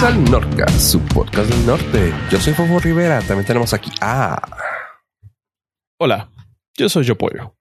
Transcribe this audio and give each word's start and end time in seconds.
Bienvenidos 0.00 0.02
al 0.02 0.30
Norca, 0.30 0.68
su 0.78 1.04
podcast 1.06 1.50
del 1.50 1.66
norte. 1.66 2.14
Yo 2.30 2.38
soy 2.38 2.52
Fofo 2.54 2.78
Rivera. 2.78 3.20
También 3.20 3.44
tenemos 3.44 3.74
aquí 3.74 3.90
a. 4.00 4.40
Hola, 5.98 6.30
yo 6.76 6.88
soy 6.88 7.04
Yo 7.04 7.18
Pollo. 7.18 7.56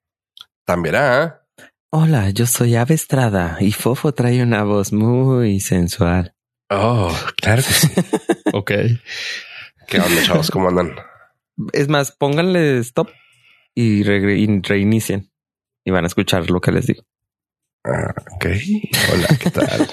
También 0.64 0.96
a. 0.98 1.42
Hola, 1.92 2.30
yo 2.30 2.46
soy 2.46 2.76
Ave 2.76 2.94
Estrada 2.94 3.58
y 3.60 3.72
Fofo 3.72 4.14
trae 4.14 4.44
una 4.44 4.64
voz 4.64 4.94
muy 4.94 5.60
sensual. 5.62 6.36
Oh, 6.70 7.12
claro 7.38 7.64
que 7.64 7.74
sí. 7.74 7.88
Ok. 8.54 8.72
¿Qué 9.88 10.00
onda, 10.00 10.22
chavos? 10.24 10.52
¿Cómo 10.52 10.70
andan? 10.70 10.96
Es 11.74 11.88
más, 11.88 12.12
pónganle 12.12 12.78
stop 12.80 13.10
y, 13.74 14.04
reinicien 14.04 15.32
y 15.84 15.90
van 15.90 16.04
a 16.04 16.08
escuchar 16.08 16.52
lo 16.52 16.62
que 16.62 16.72
les 16.72 16.86
digo. 16.86 17.04
Ah, 17.84 18.14
ok. 18.36 18.46
Hola, 19.12 19.28
¿qué 19.40 19.50
tal? 19.50 19.90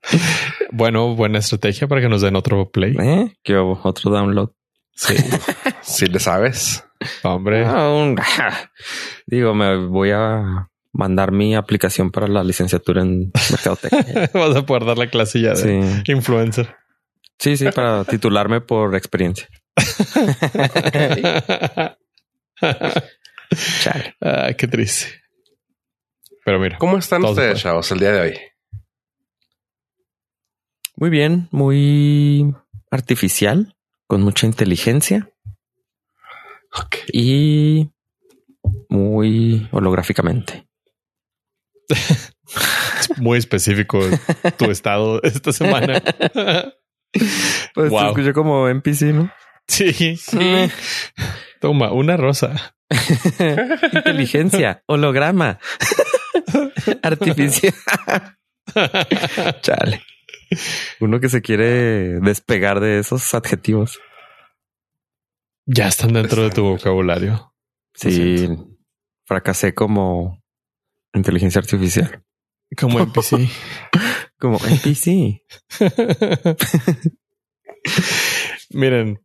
Bueno, 0.70 1.14
buena 1.14 1.38
estrategia 1.38 1.86
para 1.88 2.00
que 2.00 2.08
nos 2.08 2.22
den 2.22 2.36
otro 2.36 2.70
play. 2.70 2.94
¿Eh? 3.00 3.32
¿Qué 3.42 3.56
hubo? 3.56 3.80
Otro 3.84 4.10
download. 4.10 4.50
Sí, 4.94 5.14
Si 5.82 6.06
le 6.06 6.18
sabes. 6.18 6.84
hombre. 7.22 7.64
Ah, 7.64 7.88
un- 7.90 8.16
Digo, 9.26 9.54
me 9.54 9.76
voy 9.86 10.10
a 10.10 10.68
mandar 10.92 11.32
mi 11.32 11.54
aplicación 11.54 12.10
para 12.10 12.26
la 12.28 12.42
licenciatura 12.42 13.02
en 13.02 13.30
mercadotecnia. 13.50 14.30
Vas 14.34 14.56
a 14.56 14.66
poder 14.66 14.84
dar 14.84 14.98
la 14.98 15.08
clase 15.08 15.40
ya 15.40 15.50
de 15.54 15.56
Sí, 16.04 16.12
influencer. 16.12 16.74
sí, 17.38 17.56
sí, 17.56 17.66
para 17.70 18.04
titularme 18.04 18.60
por 18.60 18.94
experiencia. 18.96 19.46
Chale. 23.80 24.16
ah, 24.20 24.52
qué 24.56 24.66
triste. 24.66 25.06
Pero 26.44 26.58
mira, 26.58 26.78
¿Cómo 26.78 26.96
están 26.98 27.24
ustedes, 27.24 27.60
chavos, 27.60 27.90
el 27.92 28.00
día 28.00 28.12
de 28.12 28.20
hoy? 28.20 28.38
Muy 31.00 31.10
bien, 31.10 31.46
muy 31.52 32.52
artificial, 32.90 33.76
con 34.08 34.20
mucha 34.22 34.46
inteligencia 34.46 35.30
y 37.12 37.88
muy 38.88 39.68
holográficamente. 39.70 40.66
es 41.88 43.18
muy 43.18 43.38
específico 43.38 44.00
tu 44.56 44.72
estado 44.72 45.22
esta 45.22 45.52
semana. 45.52 46.02
Pues 47.74 47.90
Wow. 47.90 48.00
se 48.00 48.06
escuchó 48.08 48.32
como 48.34 48.68
NPC, 48.68 49.02
¿no? 49.14 49.32
sí, 49.66 50.16
sí. 50.16 50.38
Toma 51.58 51.90
una 51.90 52.18
rosa. 52.18 52.74
Inteligencia, 53.92 54.82
holograma, 54.86 55.58
artificial. 57.02 57.72
Chale. 59.62 60.02
Uno 61.00 61.20
que 61.20 61.28
se 61.28 61.42
quiere 61.42 62.20
despegar 62.20 62.80
de 62.80 62.98
esos 62.98 63.34
adjetivos. 63.34 64.00
Ya 65.66 65.88
están 65.88 66.12
dentro 66.14 66.42
de 66.42 66.50
tu 66.50 66.62
vocabulario. 66.64 67.52
Sí, 67.94 68.48
fracasé 69.24 69.74
como 69.74 70.42
inteligencia 71.12 71.60
artificial. 71.60 72.24
Como 72.78 72.98
NPC. 73.00 73.48
Como 74.38 74.58
NPC. 74.64 75.42
Miren, 78.70 79.20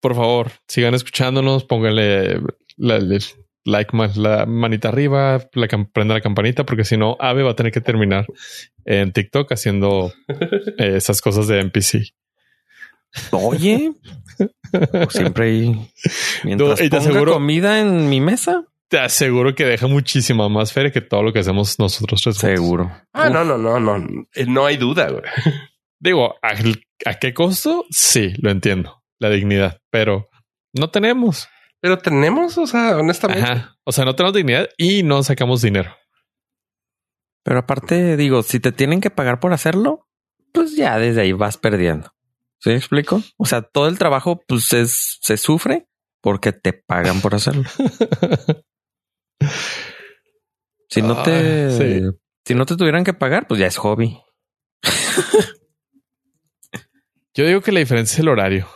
por 0.00 0.14
favor, 0.14 0.52
sigan 0.68 0.94
escuchándonos, 0.94 1.64
pónganle 1.64 2.40
la, 2.76 2.98
la- 2.98 3.18
like 3.64 3.96
más 3.96 4.16
la 4.16 4.46
manita 4.46 4.88
arriba, 4.88 5.40
la, 5.54 5.68
prenda 5.92 6.14
la 6.14 6.20
campanita, 6.20 6.64
porque 6.64 6.84
si 6.84 6.96
no, 6.96 7.16
Ave 7.20 7.42
va 7.42 7.52
a 7.52 7.56
tener 7.56 7.72
que 7.72 7.80
terminar 7.80 8.26
en 8.84 9.12
TikTok 9.12 9.50
haciendo 9.52 10.12
eh, 10.78 10.96
esas 10.96 11.20
cosas 11.20 11.46
de 11.48 11.60
NPC. 11.60 12.12
Oye, 13.30 13.92
siempre 15.10 15.44
hay. 15.46 15.90
Mientras 16.42 16.80
y 16.80 16.90
te 16.90 16.98
ponga 16.98 17.10
aseguro- 17.10 17.32
comida 17.34 17.80
en 17.80 18.08
mi 18.08 18.20
mesa, 18.20 18.64
Te 18.88 18.98
aseguro 18.98 19.54
que 19.54 19.64
deja 19.64 19.86
muchísima 19.86 20.48
más 20.48 20.72
feria 20.72 20.90
que 20.92 21.00
todo 21.00 21.22
lo 21.22 21.32
que 21.32 21.38
hacemos 21.38 21.78
nosotros 21.78 22.20
tres. 22.22 22.36
juntos. 22.36 22.50
seguro. 22.60 22.92
Ah, 23.12 23.28
no, 23.30 23.44
no, 23.44 23.56
no, 23.56 23.78
no. 23.80 24.26
Eh, 24.34 24.46
No 24.46 24.66
hay 24.66 24.76
duda, 24.76 25.08
güey. 25.10 25.22
Digo, 26.00 26.34
¿a, 26.42 26.54
a 27.06 27.14
qué 27.18 27.32
costo? 27.32 27.86
Sí, 27.90 28.34
lo 28.38 28.50
entiendo. 28.50 29.02
La 29.20 29.30
dignidad, 29.30 29.78
pero 29.90 30.28
no 30.74 30.90
tenemos. 30.90 31.48
Pero 31.84 31.98
tenemos, 31.98 32.56
o 32.56 32.66
sea, 32.66 32.96
honestamente. 32.96 33.42
Ajá. 33.44 33.76
O 33.84 33.92
sea, 33.92 34.06
no 34.06 34.16
tenemos 34.16 34.34
dignidad 34.34 34.70
y 34.78 35.02
no 35.02 35.22
sacamos 35.22 35.60
dinero. 35.60 35.94
Pero 37.42 37.58
aparte, 37.58 38.16
digo, 38.16 38.42
si 38.42 38.58
te 38.58 38.72
tienen 38.72 39.02
que 39.02 39.10
pagar 39.10 39.38
por 39.38 39.52
hacerlo, 39.52 40.08
pues 40.54 40.76
ya 40.76 40.98
desde 40.98 41.20
ahí 41.20 41.32
vas 41.32 41.58
perdiendo. 41.58 42.10
¿Sí 42.58 42.70
me 42.70 42.76
explico? 42.76 43.20
O 43.36 43.44
sea, 43.44 43.60
todo 43.60 43.86
el 43.88 43.98
trabajo, 43.98 44.40
pues 44.48 44.72
es, 44.72 45.18
se 45.20 45.36
sufre 45.36 45.86
porque 46.22 46.52
te 46.52 46.72
pagan 46.72 47.20
por 47.20 47.34
hacerlo. 47.34 47.64
Si 50.88 51.02
no 51.02 51.22
te, 51.22 51.66
Ah, 51.66 51.70
sí. 51.70 52.00
si 52.46 52.54
no 52.54 52.64
te 52.64 52.76
tuvieran 52.76 53.04
que 53.04 53.12
pagar, 53.12 53.46
pues 53.46 53.60
ya 53.60 53.66
es 53.66 53.76
hobby. 53.76 54.22
Yo 57.34 57.46
digo 57.46 57.60
que 57.60 57.72
la 57.72 57.80
diferencia 57.80 58.14
es 58.14 58.20
el 58.20 58.28
horario, 58.28 58.66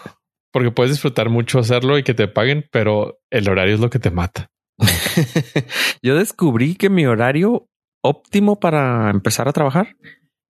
porque 0.53 0.71
puedes 0.71 0.93
disfrutar 0.93 1.29
mucho 1.29 1.59
hacerlo 1.59 1.99
y 1.99 2.03
que 2.03 2.15
te 2.15 2.29
paguen, 2.29 2.67
pero 2.71 3.19
el 3.31 3.49
horario 3.49 3.75
es 3.75 3.81
lo 3.81 3.91
que 3.91 3.99
te 3.99 4.11
mata. 4.11 4.51
Yo 6.03 6.17
descubrí 6.17 6.75
que 6.75 6.89
mi 6.89 7.07
horario 7.07 7.69
óptimo 8.03 8.61
para 8.61 9.11
empezar 9.11 9.49
a 9.49 9.53
trabajar, 9.53 9.97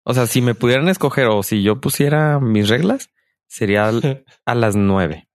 o 0.05 0.15
sea, 0.15 0.27
si 0.27 0.41
me 0.41 0.55
pudieran 0.55 0.89
escoger 0.89 1.27
o 1.27 1.43
si 1.43 1.63
yo 1.63 1.83
pusiera 1.83 2.41
mis 2.41 2.71
reglas, 2.71 3.11
sería 3.47 3.91
a 4.47 4.55
las 4.55 4.75
nueve. 4.75 5.29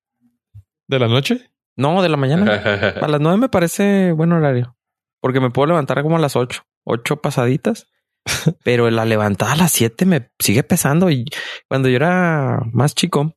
¿De 0.87 0.97
la 0.97 1.07
noche? 1.07 1.51
No, 1.75 2.01
de 2.01 2.09
la 2.09 2.17
mañana. 2.17 2.51
A 2.99 3.07
las 3.07 3.21
nueve 3.21 3.37
me 3.37 3.49
parece 3.49 4.11
buen 4.13 4.31
horario, 4.31 4.75
porque 5.21 5.39
me 5.39 5.51
puedo 5.51 5.67
levantar 5.67 6.01
como 6.01 6.17
a 6.17 6.19
las 6.19 6.35
ocho, 6.35 6.63
ocho 6.85 7.17
pasaditas, 7.21 7.87
pero 8.63 8.89
la 8.89 9.05
levantada 9.05 9.53
a 9.53 9.57
las 9.57 9.71
siete 9.71 10.07
me 10.07 10.31
sigue 10.39 10.63
pesando. 10.63 11.11
Y 11.11 11.25
cuando 11.67 11.87
yo 11.87 11.95
era 11.95 12.59
más 12.71 12.95
chico, 12.95 13.35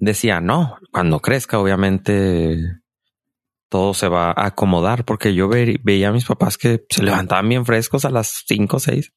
decía 0.00 0.40
no, 0.40 0.76
cuando 0.90 1.20
crezca, 1.20 1.58
obviamente 1.58 2.58
todo 3.70 3.94
se 3.94 4.08
va 4.08 4.30
a 4.30 4.46
acomodar, 4.46 5.04
porque 5.04 5.32
yo 5.34 5.46
ve- 5.48 5.78
veía 5.84 6.08
a 6.08 6.12
mis 6.12 6.24
papás 6.24 6.58
que 6.58 6.84
se 6.90 7.02
levantaban 7.04 7.48
bien 7.48 7.64
frescos 7.64 8.04
a 8.04 8.10
las 8.10 8.42
cinco 8.46 8.78
o 8.78 8.80
seis 8.80 9.12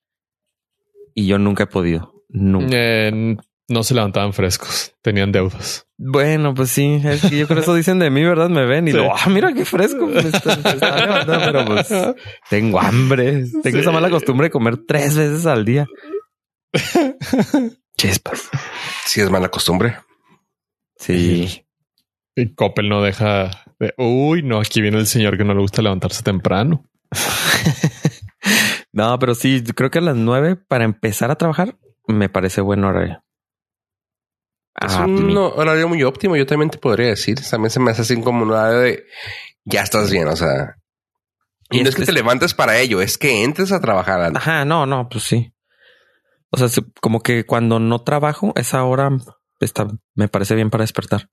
y 1.15 1.25
yo 1.25 1.39
nunca 1.39 1.63
he 1.63 1.67
podido. 1.67 2.13
Nunca. 2.29 2.67
Eh, 2.71 3.35
no 3.69 3.83
se 3.83 3.95
levantaban 3.95 4.33
frescos, 4.33 4.93
tenían 5.01 5.31
deudas. 5.31 5.87
Bueno, 5.97 6.53
pues 6.53 6.69
sí, 6.69 7.01
es 7.03 7.21
que 7.21 7.37
yo 7.37 7.47
creo 7.47 7.61
eso 7.61 7.73
dicen 7.73 7.97
de 7.97 8.09
mí, 8.09 8.23
¿verdad? 8.23 8.49
Me 8.49 8.65
ven 8.65 8.87
y 8.87 8.91
Sí. 8.91 8.97
lo, 8.97 9.15
ah, 9.15 9.29
mira 9.29 9.53
qué 9.53 9.63
fresco. 9.65 10.05
me 10.05 10.19
está- 10.19 10.55
me 10.57 10.69
está 10.71 10.97
levantando", 11.05 11.45
pero 11.45 11.65
pues 11.65 12.15
tengo 12.49 12.79
hambre. 12.79 13.45
Tengo 13.63 13.77
esa 13.79 13.91
mala 13.91 14.09
costumbre 14.09 14.47
de 14.47 14.51
comer 14.51 14.77
tres 14.85 15.15
veces 15.15 15.45
al 15.45 15.63
día. 15.65 15.85
Chispas. 17.97 18.49
Sí, 19.05 19.21
es 19.21 19.29
mala 19.31 19.49
costumbre. 19.49 19.97
Sí. 21.05 21.65
Y 22.35 22.53
Coppel 22.55 22.89
no 22.89 23.01
deja 23.01 23.51
de, 23.79 23.93
uy, 23.97 24.41
no, 24.43 24.59
aquí 24.59 24.81
viene 24.81 24.97
el 24.97 25.07
señor 25.07 25.37
que 25.37 25.43
no 25.43 25.53
le 25.53 25.59
gusta 25.61 25.81
levantarse 25.81 26.23
temprano. 26.23 26.85
No, 28.91 29.17
pero 29.17 29.33
sí, 29.33 29.63
creo 29.63 29.89
que 29.89 29.97
a 29.97 30.01
las 30.01 30.15
nueve 30.15 30.55
para 30.55 30.83
empezar 30.83 31.31
a 31.31 31.35
trabajar 31.35 31.77
me 32.07 32.29
parece 32.29 32.61
buen 32.61 32.83
horario. 32.83 33.23
Es 34.79 34.93
A 34.93 35.05
un 35.05 35.27
mí. 35.27 35.35
horario 35.35 35.87
muy 35.87 36.03
óptimo. 36.03 36.35
Yo 36.35 36.45
también 36.45 36.69
te 36.69 36.77
podría 36.77 37.07
decir. 37.07 37.39
También 37.49 37.71
se 37.71 37.79
me 37.79 37.89
hace 37.91 38.03
así 38.03 38.21
como 38.21 38.43
un 38.43 38.51
horario 38.51 38.79
de 38.79 39.03
ya 39.65 39.81
estás 39.81 40.11
bien. 40.11 40.27
O 40.27 40.35
sea, 40.35 40.75
Y 41.71 41.79
y 41.79 41.83
no 41.83 41.89
es 41.89 41.95
es 41.95 41.95
que 41.95 42.05
te 42.05 42.11
es- 42.11 42.15
levantes 42.15 42.53
para 42.53 42.77
ello, 42.77 43.01
es 43.01 43.17
que 43.17 43.43
entres 43.43 43.71
a 43.71 43.81
trabajar. 43.81 44.21
antes. 44.21 44.41
Ajá, 44.41 44.63
no, 44.65 44.85
no, 44.85 45.09
pues 45.09 45.23
sí. 45.23 45.53
O 46.51 46.57
sea, 46.57 46.67
como 47.01 47.21
que 47.21 47.45
cuando 47.47 47.79
no 47.79 48.03
trabajo, 48.03 48.53
esa 48.57 48.83
hora 48.83 49.09
está, 49.65 49.87
me 50.15 50.27
parece 50.27 50.55
bien 50.55 50.69
para 50.69 50.83
despertar. 50.83 51.29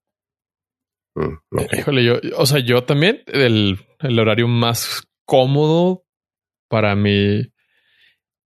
Mm. 1.15 1.37
Híjole, 1.77 2.05
yo, 2.05 2.15
o 2.37 2.47
sea, 2.47 2.61
yo 2.61 2.85
también 2.85 3.23
el, 3.27 3.79
el 4.01 4.19
horario 4.19 4.49
más 4.49 5.03
cómodo 5.25 6.05
para 6.69 6.95
mi, 6.95 7.53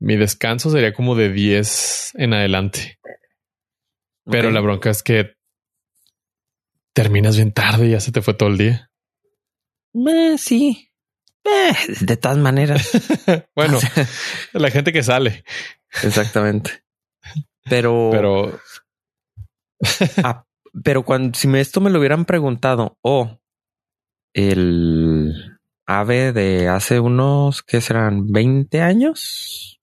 mi 0.00 0.16
descanso 0.16 0.70
sería 0.70 0.92
como 0.92 1.14
de 1.14 1.30
10 1.30 2.12
en 2.14 2.34
adelante. 2.34 2.98
Pero 4.24 4.50
la 4.50 4.60
bronca 4.60 4.90
es 4.90 5.02
que 5.02 5.36
terminas 6.94 7.36
bien 7.36 7.52
tarde 7.52 7.86
y 7.86 7.90
ya 7.90 8.00
se 8.00 8.12
te 8.12 8.22
fue 8.22 8.34
todo 8.34 8.48
el 8.48 8.56
día. 8.56 8.90
Eh, 9.94 10.36
sí. 10.38 10.90
Eh, 11.44 11.74
de 12.00 12.16
todas 12.16 12.38
maneras. 12.38 12.90
Bueno, 13.54 13.78
la 14.52 14.70
gente 14.70 14.92
que 14.92 15.02
sale, 15.02 15.44
Exactamente. 16.02 16.84
Pero, 17.64 18.10
pero 18.12 18.60
ah, 20.22 20.44
pero 20.82 21.04
cuando 21.04 21.38
si 21.38 21.48
me, 21.48 21.60
esto 21.60 21.80
me 21.80 21.90
lo 21.90 21.98
hubieran 21.98 22.24
preguntado, 22.24 22.98
o 23.02 23.38
el 24.32 25.58
ave 25.86 26.32
de 26.32 26.68
hace 26.68 27.00
unos 27.00 27.62
que 27.62 27.80
serán 27.80 28.32
20 28.32 28.80
años, 28.80 29.80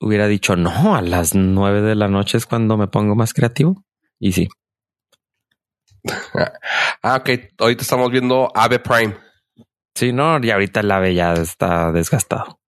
hubiera 0.00 0.26
dicho 0.26 0.56
no, 0.56 0.94
a 0.94 1.02
las 1.02 1.34
nueve 1.34 1.80
de 1.82 1.94
la 1.94 2.08
noche 2.08 2.38
es 2.38 2.46
cuando 2.46 2.76
me 2.76 2.88
pongo 2.88 3.14
más 3.14 3.34
creativo. 3.34 3.84
Y 4.18 4.32
sí. 4.32 4.48
ah, 7.02 7.16
ok. 7.16 7.30
Ahorita 7.58 7.82
estamos 7.82 8.10
viendo 8.10 8.50
Ave 8.54 8.78
Prime. 8.78 9.16
Sí, 9.94 10.12
no, 10.12 10.38
y 10.40 10.50
ahorita 10.50 10.80
el 10.80 10.90
ave 10.90 11.14
ya 11.14 11.32
está 11.32 11.90
desgastado. 11.92 12.60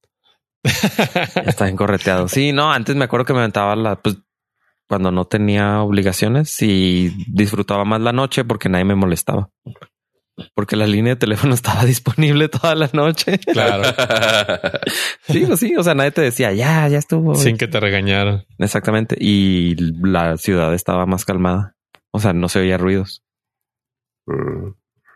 está 1.46 1.68
encorreteado. 1.68 2.28
Sí, 2.28 2.52
no, 2.52 2.72
antes 2.72 2.96
me 2.96 3.04
acuerdo 3.04 3.24
que 3.24 3.32
me 3.32 3.38
aventaba 3.38 3.76
la, 3.76 3.96
pues, 4.00 4.18
cuando 4.90 5.12
no 5.12 5.24
tenía 5.24 5.82
obligaciones 5.82 6.60
y 6.62 7.14
disfrutaba 7.28 7.84
más 7.84 8.00
la 8.00 8.12
noche 8.12 8.44
porque 8.44 8.68
nadie 8.68 8.84
me 8.84 8.96
molestaba. 8.96 9.48
Porque 10.52 10.74
la 10.74 10.88
línea 10.88 11.14
de 11.14 11.20
teléfono 11.20 11.54
estaba 11.54 11.84
disponible 11.84 12.48
toda 12.48 12.74
la 12.74 12.90
noche. 12.92 13.38
Claro. 13.38 13.84
sí, 15.28 15.44
pues 15.46 15.60
sí. 15.60 15.76
O 15.76 15.84
sea, 15.84 15.94
nadie 15.94 16.10
te 16.10 16.22
decía 16.22 16.52
ya, 16.52 16.88
ya 16.88 16.98
estuvo. 16.98 17.36
Sin 17.36 17.56
que 17.56 17.68
te 17.68 17.78
regañaran. 17.78 18.46
Exactamente. 18.58 19.16
Y 19.16 19.76
la 19.76 20.36
ciudad 20.38 20.74
estaba 20.74 21.06
más 21.06 21.24
calmada. 21.24 21.76
O 22.10 22.18
sea, 22.18 22.32
no 22.32 22.48
se 22.48 22.58
oía 22.58 22.76
ruidos. 22.76 23.22
Mm. 24.26 24.72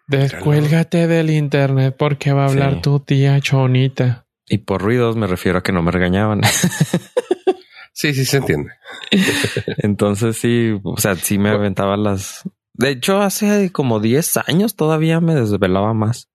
Descuélgate 0.07 1.09
del 1.09 1.31
internet 1.31 1.97
porque 1.99 2.33
va 2.33 2.45
a 2.45 2.49
hablar 2.49 2.81
tu 2.81 3.01
tía 3.01 3.41
chonita. 3.41 4.29
Y 4.47 4.59
por 4.59 4.83
ruidos 4.83 5.17
me 5.17 5.27
refiero 5.27 5.59
a 5.59 5.63
que 5.65 5.73
no 5.73 5.83
me 5.83 5.91
regañaban. 5.91 6.43
sí, 7.95 8.13
sí 8.13 8.25
se 8.27 8.39
entiende. 8.39 8.73
Entonces 9.79 10.37
sí, 10.37 10.79
o 10.83 10.99
sea, 10.99 11.15
sí 11.17 11.39
me 11.39 11.49
aventaba 11.49 11.97
las. 11.97 12.43
De 12.75 12.91
hecho, 12.91 13.23
hace 13.23 13.73
como 13.73 14.01
10 14.01 14.37
años 14.49 14.77
todavía 14.77 15.21
me 15.21 15.35
desvelaba 15.35 15.95
más. 15.95 16.29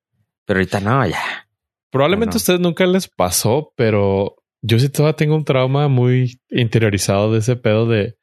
Pero 0.45 0.59
ahorita 0.59 0.79
no, 0.79 1.05
ya. 1.05 1.47
Probablemente 1.91 2.35
a 2.35 2.37
ustedes 2.37 2.59
nunca 2.59 2.85
les 2.85 3.07
pasó, 3.07 3.73
pero 3.75 4.37
yo 4.61 4.79
sí 4.79 4.89
todavía 4.89 5.15
tengo 5.15 5.35
un 5.35 5.45
trauma 5.45 5.87
muy 5.87 6.41
interiorizado 6.49 7.31
de 7.31 7.39
ese 7.39 7.55
pedo 7.55 7.87
de 7.87 8.17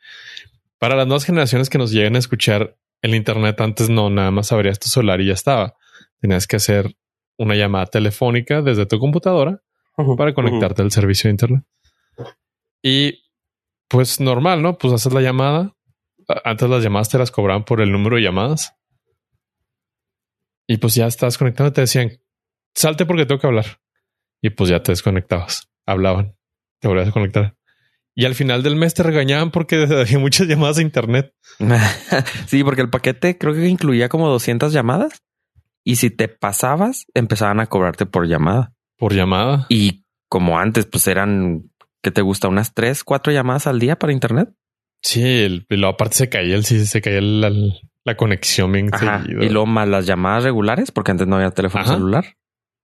para 0.79 0.97
las 0.97 1.07
nuevas 1.07 1.25
generaciones 1.25 1.71
que 1.71 1.79
nos 1.79 1.93
lleguen 1.93 2.17
a 2.17 2.19
escuchar 2.19 2.77
el 3.03 3.15
Internet 3.15 3.61
antes 3.61 3.89
no, 3.89 4.11
nada 4.11 4.31
más 4.31 4.53
abrías 4.53 4.79
tu 4.79 4.89
celular 4.89 5.21
y 5.21 5.27
ya 5.27 5.33
estaba. 5.35 5.75
Tenías 6.21 6.47
que 6.47 6.57
hacer 6.57 6.97
una 7.37 7.55
llamada 7.55 7.87
telefónica 7.87 8.63
desde 8.63 8.87
tu 8.87 8.99
computadora 8.99 9.63
para 10.17 10.35
conectarte 10.35 10.83
al 10.83 10.91
servicio 10.91 11.29
de 11.29 11.33
Internet. 11.33 11.65
Y 12.83 13.26
pues 13.89 14.21
normal, 14.21 14.63
¿no? 14.63 14.79
Pues 14.79 14.93
haces 14.93 15.13
la 15.13 15.21
llamada. 15.21 15.75
Antes 16.45 16.69
las 16.69 16.83
llamadas 16.83 17.09
te 17.09 17.19
las 17.19 17.31
cobraban 17.31 17.65
por 17.65 17.81
el 17.81 17.93
número 17.93 18.17
de 18.17 18.23
llamadas. 18.23 18.75
Y 20.67 20.79
pues 20.79 20.95
ya 20.95 21.07
estás 21.07 21.39
conectando. 21.39 21.73
Te 21.73 21.83
decían, 21.83 22.13
salte 22.75 23.07
porque 23.07 23.27
tengo 23.27 23.41
que 23.41 23.47
hablar. 23.47 23.81
Y 24.43 24.51
pues 24.51 24.71
ya 24.71 24.83
te 24.83 24.93
desconectabas. 24.93 25.69
Hablaban. 25.87 26.37
Te 26.81 26.89
volvías 26.89 27.09
a 27.09 27.13
conectar. 27.13 27.57
Y 28.15 28.25
al 28.25 28.35
final 28.35 28.63
del 28.63 28.77
mes 28.77 28.95
te 28.95 29.03
regañaban 29.03 29.51
porque 29.51 29.77
había 29.91 30.19
muchas 30.19 30.49
llamadas 30.49 30.79
a 30.79 30.83
internet. 30.83 31.35
sí, 32.47 32.65
porque 32.65 32.83
el 32.83 32.91
paquete 32.91 33.39
creo 33.39 33.55
que 33.55 33.69
incluía 33.69 34.09
como 34.09 34.29
200 34.29 34.73
llamadas. 34.73 35.23
Y 35.85 35.97
si 35.97 36.11
te 36.11 36.27
pasabas, 36.27 37.07
empezaban 37.15 37.61
a 37.61 37.67
cobrarte 37.67 38.07
por 38.07 38.27
llamada. 38.27 38.75
Por 38.97 39.15
llamada. 39.15 39.67
Y 39.69 40.05
como 40.29 40.59
antes, 40.59 40.87
pues 40.87 41.07
eran, 41.07 41.71
¿qué 42.07 42.13
te 42.13 42.23
gusta? 42.23 42.47
Unas 42.47 42.73
tres, 42.73 43.03
cuatro 43.03 43.33
llamadas 43.33 43.67
al 43.67 43.81
día 43.81 43.99
para 43.99 44.13
internet. 44.13 44.49
Sí, 45.03 45.23
y 45.69 45.77
luego 45.77 45.95
aparte 45.95 46.15
se 46.15 46.29
caía 46.29 46.55
el, 46.55 46.65
sí, 46.65 46.87
se 46.87 47.01
caía 47.01 47.21
la, 47.21 48.17
conexión 48.17 48.71
bien 48.71 48.91
seguido. 48.97 49.43
Y 49.43 49.49
luego 49.49 49.67
más 49.67 49.89
las 49.89 50.07
llamadas 50.07 50.45
regulares, 50.45 50.93
porque 50.93 51.11
antes 51.11 51.27
no 51.27 51.35
había 51.35 51.51
teléfono 51.51 51.85
celular. 51.85 52.37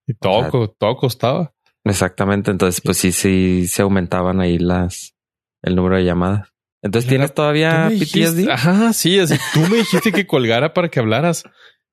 Y 0.08 0.14
todo, 0.14 0.74
todo 0.76 0.96
costaba. 0.96 1.54
Exactamente. 1.84 2.50
Entonces, 2.50 2.80
pues 2.80 2.96
sí, 2.96 3.12
sí 3.12 3.68
se 3.68 3.82
aumentaban 3.82 4.40
ahí 4.40 4.58
las, 4.58 5.14
el 5.62 5.76
número 5.76 5.98
de 5.98 6.04
llamadas. 6.04 6.48
Entonces, 6.82 7.08
¿tienes 7.08 7.32
todavía 7.32 7.90
PTSD? 7.96 8.50
Ajá, 8.50 8.92
sí, 8.92 9.20
así 9.20 9.36
tú 9.54 9.60
me 9.70 9.76
dijiste 9.76 10.10
que 10.10 10.26
colgara 10.26 10.74
para 10.74 10.88
que 10.88 10.98
hablaras. 10.98 11.44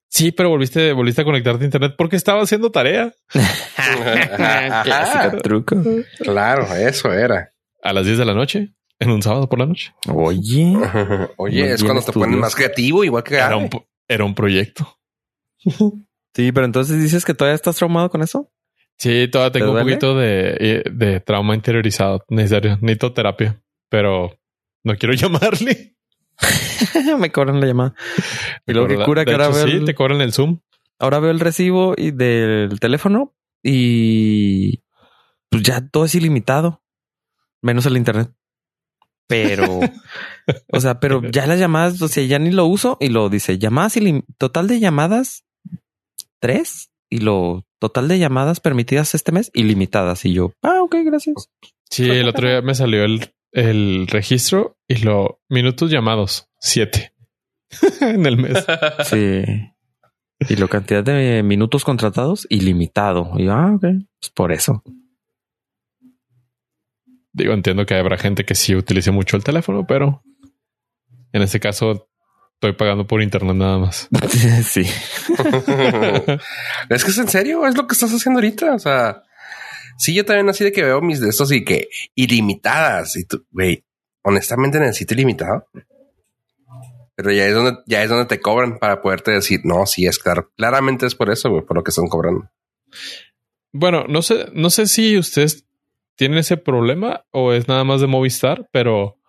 Sí, 0.09 0.31
pero 0.31 0.49
volviste, 0.49 0.91
volviste 0.91 1.21
a 1.21 1.25
conectarte 1.25 1.63
a 1.63 1.65
internet 1.65 1.93
porque 1.97 2.15
estaba 2.15 2.41
haciendo 2.41 2.71
tarea. 2.71 3.13
Clásico 4.83 5.37
truco. 5.37 5.75
Claro, 6.19 6.63
eso 6.75 7.13
era. 7.13 7.53
A 7.83 7.93
las 7.93 8.05
10 8.05 8.17
de 8.17 8.25
la 8.25 8.33
noche, 8.33 8.73
en 8.99 9.11
un 9.11 9.21
sábado 9.21 9.47
por 9.47 9.59
la 9.59 9.67
noche. 9.67 9.93
Oye, 10.11 10.75
oye, 11.37 11.73
es 11.73 11.83
cuando 11.83 12.01
te 12.01 12.11
ponen 12.11 12.39
más 12.39 12.55
creativo, 12.55 13.03
igual 13.03 13.23
que 13.23 13.35
era 13.35 13.55
un, 13.55 13.69
era 14.07 14.25
un 14.25 14.33
proyecto. 14.33 14.99
sí, 15.63 16.51
pero 16.51 16.65
entonces 16.65 17.01
dices 17.01 17.23
que 17.23 17.35
todavía 17.35 17.55
estás 17.55 17.75
traumado 17.75 18.09
con 18.09 18.23
eso. 18.23 18.51
Sí, 18.97 19.29
todavía 19.31 19.53
tengo 19.53 19.71
un 19.71 19.79
poquito 19.79 20.17
de, 20.17 20.83
de, 20.91 21.19
trauma 21.21 21.55
interiorizado. 21.55 22.25
Necesario, 22.27 22.77
necesito 22.81 23.13
terapia, 23.13 23.61
pero 23.89 24.37
no 24.83 24.95
quiero 24.97 25.13
llamarle. 25.13 25.95
Me 27.19 27.31
cobran 27.31 27.59
la 27.59 27.67
llamada. 27.67 27.95
Y 28.65 28.73
lo 28.73 28.87
que 28.87 28.97
cura 29.03 29.25
que 29.25 29.31
ahora 29.31 29.49
veo. 29.49 29.67
Sí, 29.67 29.85
te 29.85 29.95
cobran 29.95 30.21
el 30.21 30.33
Zoom. 30.33 30.59
Ahora 30.99 31.19
veo 31.19 31.31
el 31.31 31.39
recibo 31.39 31.93
y 31.95 32.11
del 32.11 32.79
teléfono 32.79 33.33
y 33.63 34.83
pues 35.49 35.63
ya 35.63 35.87
todo 35.87 36.05
es 36.05 36.15
ilimitado, 36.15 36.81
menos 37.61 37.85
el 37.85 37.97
internet. 37.97 38.31
Pero, 39.27 39.79
o 40.73 40.79
sea, 40.79 40.99
pero 40.99 41.21
ya 41.21 41.45
las 41.45 41.59
llamadas, 41.59 42.01
o 42.01 42.07
sea, 42.07 42.23
ya 42.25 42.39
ni 42.39 42.51
lo 42.51 42.65
uso 42.65 42.97
y 42.99 43.09
lo 43.09 43.29
dice 43.29 43.57
llamadas 43.57 43.97
total 44.37 44.67
de 44.67 44.79
llamadas 44.79 45.45
tres 46.39 46.91
y 47.09 47.19
lo 47.19 47.65
total 47.79 48.07
de 48.07 48.19
llamadas 48.19 48.59
permitidas 48.59 49.15
este 49.15 49.31
mes 49.31 49.51
ilimitadas. 49.53 50.25
Y 50.25 50.33
yo, 50.33 50.53
ah, 50.63 50.81
ok, 50.81 50.97
gracias. 51.05 51.49
Sí, 51.89 52.09
el 52.09 52.27
otro 52.27 52.47
día 52.47 52.61
me 52.61 52.75
salió 52.75 53.03
el, 53.03 53.33
el 53.51 54.07
registro 54.07 54.77
y 54.87 54.97
lo 54.97 55.41
minutos 55.49 55.91
llamados, 55.91 56.49
siete 56.59 57.13
en 58.01 58.25
el 58.25 58.37
mes. 58.37 58.65
Sí. 59.05 59.43
Y 60.47 60.55
la 60.55 60.67
cantidad 60.67 61.03
de 61.03 61.43
minutos 61.43 61.83
contratados 61.83 62.47
ilimitado. 62.49 63.33
Y 63.37 63.45
yo, 63.45 63.53
ah, 63.53 63.73
ok, 63.75 63.81
pues 63.81 64.31
por 64.33 64.51
eso. 64.51 64.83
Digo, 67.33 67.53
entiendo 67.53 67.85
que 67.85 67.95
habrá 67.95 68.17
gente 68.17 68.45
que 68.45 68.55
sí 68.55 68.75
utilice 68.75 69.11
mucho 69.11 69.37
el 69.37 69.43
teléfono, 69.43 69.85
pero 69.85 70.23
en 71.33 71.41
este 71.41 71.59
caso 71.59 72.09
Estoy 72.61 72.73
pagando 72.73 73.07
por 73.07 73.21
internet 73.21 73.55
nada 73.55 73.77
más. 73.77 74.09
sí. 74.65 74.81
es 76.89 77.05
que 77.05 77.11
es 77.11 77.17
en 77.17 77.29
serio, 77.29 77.65
es 77.65 77.77
lo 77.77 77.87
que 77.87 77.93
estás 77.93 78.11
haciendo 78.11 78.39
ahorita. 78.39 78.73
O 78.73 78.79
sea, 78.79 79.23
sí, 79.99 80.15
yo 80.15 80.25
también 80.25 80.49
así 80.49 80.63
de 80.63 80.71
que 80.71 80.83
veo 80.83 81.01
mis 81.01 81.19
de 81.19 81.29
estos 81.29 81.51
y 81.51 81.63
que 81.63 81.89
ilimitadas. 82.15 83.15
Y 83.15 83.25
tú, 83.25 83.45
güey, 83.51 83.85
honestamente 84.23 84.79
necesito 84.79 85.13
ilimitado. 85.13 85.67
Pero 87.15 87.31
ya 87.31 87.45
es 87.45 87.53
donde, 87.53 87.77
ya 87.85 88.01
es 88.01 88.09
donde 88.09 88.25
te 88.25 88.39
cobran 88.39 88.79
para 88.79 89.01
poderte 89.01 89.31
decir, 89.31 89.59
no, 89.63 89.85
sí 89.85 90.07
es 90.07 90.17
claro. 90.17 90.51
Claramente 90.55 91.05
es 91.05 91.15
por 91.15 91.29
eso, 91.29 91.49
güey, 91.49 91.63
por 91.63 91.77
lo 91.77 91.83
que 91.83 91.89
están 91.89 92.07
cobrando. 92.07 92.49
Bueno, 93.71 94.05
no 94.07 94.21
sé, 94.21 94.47
no 94.53 94.69
sé 94.69 94.87
si 94.87 95.17
ustedes 95.17 95.65
tienen 96.15 96.39
ese 96.39 96.57
problema 96.57 97.25
o 97.31 97.53
es 97.53 97.67
nada 97.67 97.83
más 97.83 98.01
de 98.01 98.07
Movistar, 98.07 98.67
pero 98.71 99.19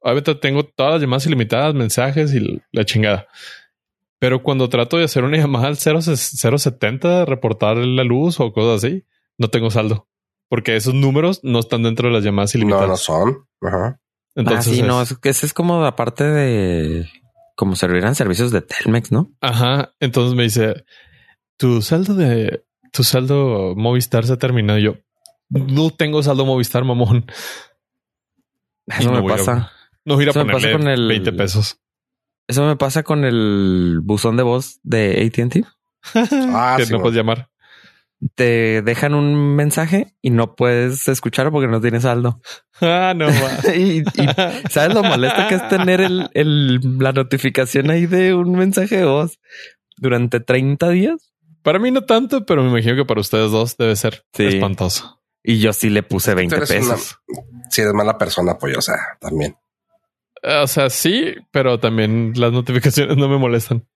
Obviamente 0.00 0.34
tengo 0.36 0.64
todas 0.64 0.94
las 0.94 1.02
llamadas 1.02 1.26
ilimitadas, 1.26 1.74
mensajes 1.74 2.34
y 2.34 2.62
la 2.72 2.84
chingada. 2.84 3.28
Pero 4.18 4.42
cuando 4.42 4.68
trato 4.68 4.96
de 4.96 5.04
hacer 5.04 5.24
una 5.24 5.36
llamada 5.38 5.68
al 5.68 5.76
070, 5.76 7.26
reportar 7.26 7.76
la 7.76 8.04
luz 8.04 8.40
o 8.40 8.52
cosas 8.52 8.84
así, 8.84 9.04
no 9.38 9.48
tengo 9.48 9.70
saldo. 9.70 10.08
Porque 10.50 10.76
esos 10.76 10.92
números 10.92 11.40
no 11.44 11.60
están 11.60 11.84
dentro 11.84 12.08
de 12.08 12.14
las 12.14 12.24
llamadas 12.24 12.54
ilimitadas. 12.56 12.86
No, 12.86 12.92
no 12.92 12.96
son. 12.96 13.48
Ajá. 13.62 14.00
Entonces, 14.34 14.72
ah, 14.72 14.76
sí, 14.76 14.82
no, 14.82 15.00
es 15.00 15.16
que 15.16 15.28
ese 15.30 15.46
es 15.46 15.54
como 15.54 15.84
aparte 15.84 16.24
de 16.24 17.08
como 17.56 17.76
servirán 17.76 18.14
servicios 18.14 18.50
de 18.50 18.60
Telmex, 18.60 19.12
¿no? 19.12 19.32
Ajá. 19.40 19.94
Entonces 20.00 20.34
me 20.34 20.42
dice 20.42 20.84
tu 21.56 21.82
saldo 21.82 22.14
de 22.14 22.64
tu 22.90 23.04
saldo 23.04 23.74
Movistar 23.76 24.26
se 24.26 24.32
ha 24.32 24.38
terminado. 24.38 24.78
yo 24.78 24.96
no 25.50 25.90
tengo 25.90 26.22
saldo 26.22 26.44
Movistar, 26.44 26.84
mamón. 26.84 27.26
Eso 28.86 29.12
me 29.12 29.22
pasa. 29.22 29.70
No 30.04 30.20
ir 30.20 30.30
a 30.30 30.32
ponerle 30.32 30.72
con 30.72 30.88
el, 30.88 31.06
20 31.06 31.32
pesos. 31.34 31.78
Eso 32.48 32.66
me 32.66 32.76
pasa 32.76 33.02
con 33.02 33.24
el 33.24 34.00
buzón 34.02 34.36
de 34.36 34.42
voz 34.42 34.80
de 34.82 35.24
AT&T. 35.24 35.64
ah, 36.54 36.76
que 36.76 36.86
no 36.90 37.00
puedes 37.00 37.16
llamar. 37.16 37.49
Te 38.34 38.82
dejan 38.82 39.14
un 39.14 39.56
mensaje 39.56 40.14
y 40.20 40.30
no 40.30 40.54
puedes 40.54 41.08
escucharlo 41.08 41.52
porque 41.52 41.68
no 41.68 41.80
tienes 41.80 42.02
saldo. 42.02 42.40
Ah, 42.80 43.14
no. 43.16 43.28
y, 43.74 44.04
sabes 44.70 44.94
lo 44.94 45.02
molesto 45.02 45.48
que 45.48 45.54
es 45.54 45.68
tener 45.68 46.00
el, 46.00 46.80
la 46.98 47.12
notificación 47.12 47.90
ahí 47.90 48.06
de 48.06 48.34
un 48.34 48.52
mensaje 48.52 48.98
de 48.98 49.04
voz 49.04 49.38
durante 49.96 50.40
30 50.40 50.88
días. 50.90 51.32
Para 51.62 51.78
mí 51.78 51.90
no 51.90 52.04
tanto, 52.04 52.44
pero 52.44 52.62
me 52.62 52.70
imagino 52.70 52.96
que 52.96 53.04
para 53.04 53.20
ustedes 53.20 53.50
dos 53.50 53.76
debe 53.76 53.96
ser 53.96 54.24
espantoso. 54.36 55.22
Y 55.42 55.58
yo 55.58 55.72
sí 55.72 55.90
le 55.90 56.02
puse 56.02 56.34
20 56.34 56.58
pesos. 56.60 57.18
si 57.70 57.80
eres 57.80 57.94
mala 57.94 58.18
persona, 58.18 58.58
pues, 58.58 58.76
o 58.76 58.82
sea, 58.82 58.96
también. 59.20 59.56
O 60.42 60.66
sea, 60.66 60.88
sí, 60.88 61.34
pero 61.50 61.78
también 61.80 62.32
las 62.36 62.52
notificaciones 62.52 63.16
no 63.16 63.28
me 63.28 63.38
molestan. 63.38 63.86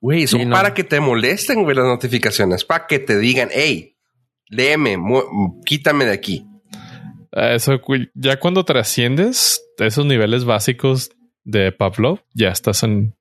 Güey, 0.00 0.26
son 0.26 0.48
para 0.50 0.74
que 0.74 0.84
te 0.84 1.00
molesten, 1.00 1.62
güey, 1.62 1.76
las 1.76 1.86
notificaciones, 1.86 2.64
para 2.64 2.86
que 2.86 2.98
te 2.98 3.18
digan, 3.18 3.48
hey, 3.52 3.96
léeme, 4.48 4.96
quítame 5.64 6.04
de 6.04 6.12
aquí. 6.12 6.46
Eso, 7.32 7.80
ya 8.14 8.38
cuando 8.38 8.64
trasciendes 8.64 9.62
esos 9.78 10.06
niveles 10.06 10.44
básicos 10.44 11.10
de 11.44 11.72
Pavlov, 11.72 12.20
ya 12.34 12.48
estás 12.48 12.82
en, 12.82 13.16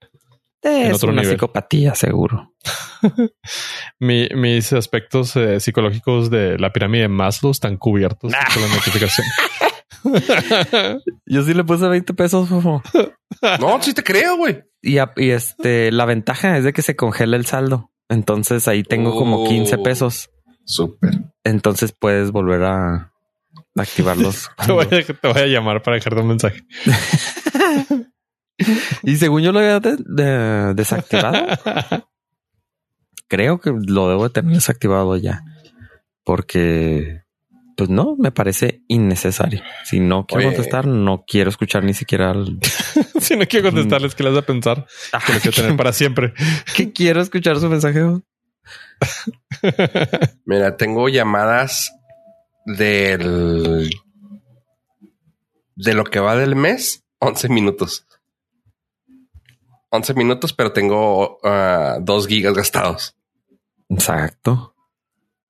es 0.62 0.96
otro 0.96 1.12
una 1.12 1.24
psicopatía, 1.24 1.96
seguro. 1.96 2.54
mis 4.00 4.74
aspectos 4.74 5.36
eh, 5.36 5.60
psicológicos 5.60 6.30
de 6.30 6.58
la 6.58 6.74
pirámide 6.74 7.04
de 7.04 7.08
Maslow 7.08 7.52
están 7.52 7.78
cubiertos 7.78 8.34
por 8.34 8.62
la 8.62 8.68
notificación. 8.76 9.28
Yo 11.26 11.44
sí 11.44 11.54
le 11.54 11.64
puse 11.64 11.88
20 11.88 12.14
pesos. 12.14 12.50
no, 12.52 13.82
sí 13.82 13.94
te 13.94 14.04
creo, 14.04 14.38
güey. 14.38 14.64
Y, 14.82 15.00
este, 15.30 15.92
la 15.92 16.06
ventaja 16.06 16.58
es 16.58 16.64
de 16.64 16.74
que 16.74 16.82
se 16.82 16.96
congela 16.96 17.38
el 17.38 17.46
saldo. 17.46 17.92
Entonces 18.10 18.68
ahí 18.68 18.84
tengo 18.84 19.16
como 19.16 19.48
15 19.48 19.78
pesos. 19.80 20.30
Súper. 20.66 21.12
Entonces 21.44 21.94
puedes 21.98 22.32
volver 22.32 22.64
a 22.64 23.14
activarlos. 23.76 24.50
te, 24.66 24.72
voy 24.72 24.86
a, 24.86 24.90
te 24.90 25.28
voy 25.28 25.42
a 25.42 25.48
llamar 25.48 25.82
para 25.82 25.96
dejarte 25.96 26.22
un 26.22 26.28
mensaje. 26.28 26.62
y 29.04 29.16
según 29.18 29.42
yo 29.42 29.52
lo 29.52 29.60
había 29.60 29.80
desactivado, 30.74 31.48
creo 33.28 33.60
que 33.60 33.72
lo 33.72 34.10
debo 34.10 34.24
de 34.24 34.30
tener 34.30 34.56
desactivado 34.56 35.18
ya. 35.18 35.44
Porque, 36.24 37.24
pues 37.78 37.92
no, 37.92 38.16
me 38.18 38.32
parece 38.32 38.82
innecesario. 38.88 39.62
Si 39.84 40.00
no 40.00 40.26
quiero 40.26 40.46
contestar, 40.46 40.88
no 40.88 41.24
quiero 41.28 41.52
escuchar 41.52 41.84
ni 41.84 41.94
siquiera. 41.94 42.34
si 43.22 43.38
no 43.38 43.46
quiero 43.46 43.70
contestarles, 43.70 44.16
¿qué 44.16 44.24
les 44.24 44.34
vas 44.34 44.42
a 44.42 44.46
pensar? 44.48 44.88
Que 45.26 45.34
lo 45.34 45.40
quiero 45.40 45.56
tener 45.56 45.78
para 45.78 45.94
siempre. 45.94 46.34
que 46.76 46.92
quiero 46.92 47.22
escuchar 47.22 47.60
su 47.60 47.70
mensaje. 47.70 48.02
Mira, 50.46 50.76
tengo 50.76 51.08
llamadas 51.08 51.94
del 52.66 53.92
de 55.76 55.94
lo 55.94 56.04
que 56.04 56.20
va 56.20 56.36
del 56.36 56.56
mes, 56.56 57.06
11 57.20 57.50
minutos. 57.50 58.08
11 59.90 60.16
minutos, 60.16 60.52
pero 60.52 60.74
tengo 60.74 61.38
uh, 61.44 62.02
2 62.02 62.28
gigas 62.28 62.56
gastados. 62.56 63.16
Exacto. 63.88 64.74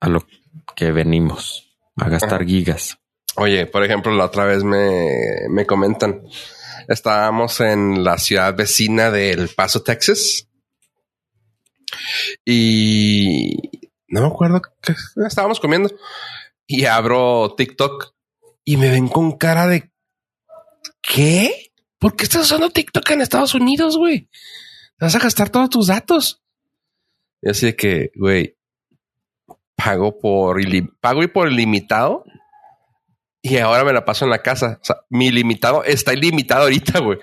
A 0.02 0.10
lo 0.10 0.28
que 0.76 0.92
venimos, 0.92 1.67
a 1.98 2.10
gastar 2.10 2.46
gigas. 2.46 2.98
Oye, 3.36 3.66
por 3.68 3.84
ejemplo, 3.84 4.12
la 4.16 4.26
otra 4.26 4.46
vez 4.46 4.64
me, 4.64 5.48
me 5.50 5.66
comentan, 5.66 6.24
estábamos 6.88 7.60
en 7.62 8.04
la 8.04 8.18
ciudad 8.18 8.56
vecina 8.56 9.12
del 9.12 9.50
Paso, 9.50 9.84
Texas. 9.84 10.48
Y 12.46 13.56
no 14.08 14.22
me 14.22 14.28
acuerdo 14.28 14.62
que 14.62 14.94
estábamos 15.26 15.60
comiendo 15.60 15.90
y 16.66 16.86
abro 16.86 17.54
TikTok 17.56 18.14
y 18.64 18.78
me 18.78 18.90
ven 18.90 19.08
con 19.08 19.38
cara 19.38 19.68
de 19.68 19.92
¿qué? 21.02 21.72
¿Por 22.00 22.16
qué 22.16 22.26
estás 22.26 22.44
usando 22.44 22.70
TikTok 22.70 23.10
en 23.12 23.22
Estados 23.22 23.56
Unidos, 23.56 23.98
güey? 23.98 24.30
vas 25.00 25.16
a 25.16 25.20
gastar 25.20 25.50
todos 25.50 25.70
tus 25.70 25.88
datos. 25.88 26.44
Y 27.42 27.50
así 27.50 27.68
de 27.68 27.76
que, 27.76 28.12
güey, 28.16 28.57
pago 29.78 30.20
por 30.20 30.60
pago 31.00 31.24
y 31.24 31.28
por 31.28 31.50
ilimitado 31.50 32.26
y 33.42 33.58
ahora 33.58 33.86
me 33.86 33.94
la 33.94 34.04
paso 34.04 34.26
en 34.26 34.32
la 34.32 34.42
casa. 34.42 34.80
O 34.82 34.86
sea, 34.86 34.98
mi 35.10 35.28
ilimitado 35.28 35.84
está 35.84 36.14
ilimitado 36.14 36.64
ahorita, 36.64 37.00
güey. 37.00 37.20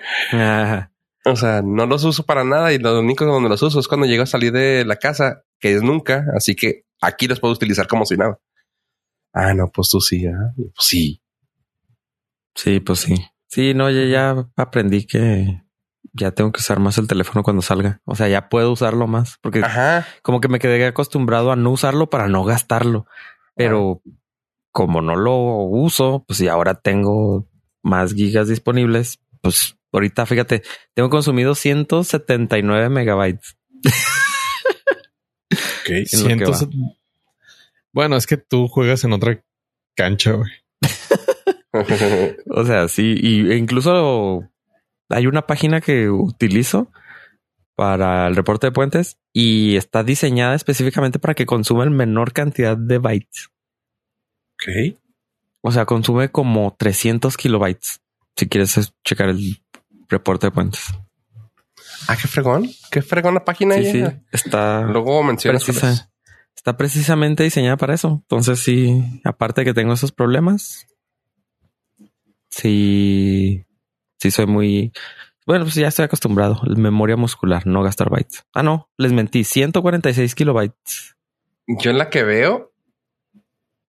O 1.25 1.35
sea, 1.35 1.61
no 1.63 1.85
los 1.85 2.03
uso 2.03 2.23
para 2.23 2.43
nada 2.43 2.73
y 2.73 2.79
lo 2.79 2.99
único 2.99 3.25
donde 3.25 3.49
los 3.49 3.61
uso 3.61 3.79
es 3.79 3.87
cuando 3.87 4.05
llego 4.07 4.23
a 4.23 4.27
salir 4.27 4.51
de 4.51 4.85
la 4.85 4.95
casa, 4.95 5.43
que 5.59 5.73
es 5.73 5.83
nunca. 5.83 6.25
Así 6.35 6.55
que 6.55 6.85
aquí 7.01 7.27
los 7.27 7.39
puedo 7.39 7.53
utilizar 7.53 7.87
como 7.87 8.05
si 8.05 8.15
nada. 8.15 8.39
Ah, 9.33 9.53
no, 9.53 9.69
pues 9.69 9.89
tú 9.89 9.99
sí, 9.99 10.25
¿ah? 10.25 10.53
Pues 10.55 10.71
sí. 10.79 11.21
Sí, 12.55 12.79
pues 12.79 12.99
sí. 12.99 13.15
Sí, 13.47 13.73
no, 13.73 13.89
ya, 13.91 14.05
ya 14.05 14.49
aprendí 14.55 15.05
que 15.05 15.61
ya 16.15 16.31
tengo 16.31 16.51
que 16.51 16.59
usar 16.59 16.79
más 16.79 16.97
el 16.97 17.07
teléfono 17.07 17.43
cuando 17.43 17.61
salga. 17.61 18.01
O 18.05 18.15
sea, 18.15 18.27
ya 18.27 18.47
puedo 18.49 18.71
usarlo 18.71 19.05
más 19.05 19.37
porque 19.41 19.61
como 20.21 20.39
que 20.39 20.47
me 20.47 20.59
quedé 20.59 20.85
acostumbrado 20.85 21.51
a 21.51 21.55
no 21.55 21.71
usarlo 21.71 22.09
para 22.09 22.27
no 22.27 22.43
gastarlo. 22.43 23.05
Pero 23.55 24.01
como 24.71 25.01
no 25.01 25.15
lo 25.15 25.35
uso, 25.35 26.23
pues 26.27 26.39
y 26.41 26.47
ahora 26.47 26.75
tengo 26.75 27.47
más 27.81 28.13
gigas 28.13 28.47
disponibles, 28.47 29.19
pues 29.41 29.77
ahorita 29.91 30.25
fíjate, 30.25 30.63
tengo 30.93 31.09
consumido 31.09 31.53
179 31.55 32.89
megabytes. 32.89 33.57
Ok, 35.51 35.91
Bueno, 37.93 38.17
es 38.17 38.27
que 38.27 38.35
tú 38.35 38.67
juegas 38.67 39.05
en 39.05 39.13
otra 39.13 39.41
cancha, 39.95 40.33
güey. 40.33 40.51
o 42.49 42.65
sea, 42.65 42.89
sí, 42.89 43.15
y 43.17 43.49
e 43.51 43.55
incluso 43.55 44.49
hay 45.09 45.27
una 45.27 45.45
página 45.47 45.81
que 45.81 46.09
utilizo 46.09 46.91
para 47.75 48.27
el 48.27 48.35
reporte 48.35 48.67
de 48.67 48.71
puentes 48.71 49.17
y 49.33 49.75
está 49.75 50.03
diseñada 50.03 50.55
específicamente 50.55 51.19
para 51.19 51.33
que 51.33 51.45
consuma 51.45 51.83
el 51.83 51.91
menor 51.91 52.33
cantidad 52.33 52.77
de 52.77 52.97
bytes. 52.97 53.49
Ok. 54.53 54.97
O 55.61 55.71
sea, 55.71 55.85
consume 55.85 56.29
como 56.29 56.75
300 56.77 57.35
kilobytes. 57.37 58.01
Si 58.35 58.47
quieres 58.47 58.93
checar 59.03 59.29
el 59.29 59.61
reporte 60.07 60.47
de 60.47 60.51
puentes. 60.51 60.93
Ah, 62.07 62.15
qué 62.19 62.27
fregón. 62.27 62.69
Qué 62.91 63.01
fregón 63.01 63.33
la 63.33 63.43
página. 63.43 63.75
Sí, 63.75 63.91
sí. 63.91 64.03
Está. 64.31 64.81
Luego 64.81 65.23
mencionas. 65.23 65.67
está 66.55 66.77
precisamente 66.77 67.43
diseñada 67.43 67.77
para 67.77 67.93
eso. 67.93 68.21
Entonces, 68.23 68.59
sí, 68.59 69.21
aparte 69.23 69.61
de 69.61 69.65
que 69.65 69.73
tengo 69.73 69.93
esos 69.93 70.11
problemas, 70.11 70.87
sí, 72.49 73.64
sí 74.25 74.31
soy 74.31 74.47
muy. 74.47 74.91
Bueno, 75.45 75.65
pues 75.65 75.75
ya 75.75 75.87
estoy 75.87 76.05
acostumbrado. 76.05 76.59
Memoria 76.75 77.15
muscular, 77.15 77.67
no 77.67 77.83
gastar 77.83 78.09
bytes. 78.09 78.45
Ah, 78.53 78.63
no, 78.63 78.89
les 78.97 79.13
mentí. 79.13 79.43
146 79.43 80.33
kilobytes. 80.33 81.15
Yo 81.67 81.91
en 81.91 81.99
la 81.99 82.09
que 82.09 82.23
veo, 82.23 82.73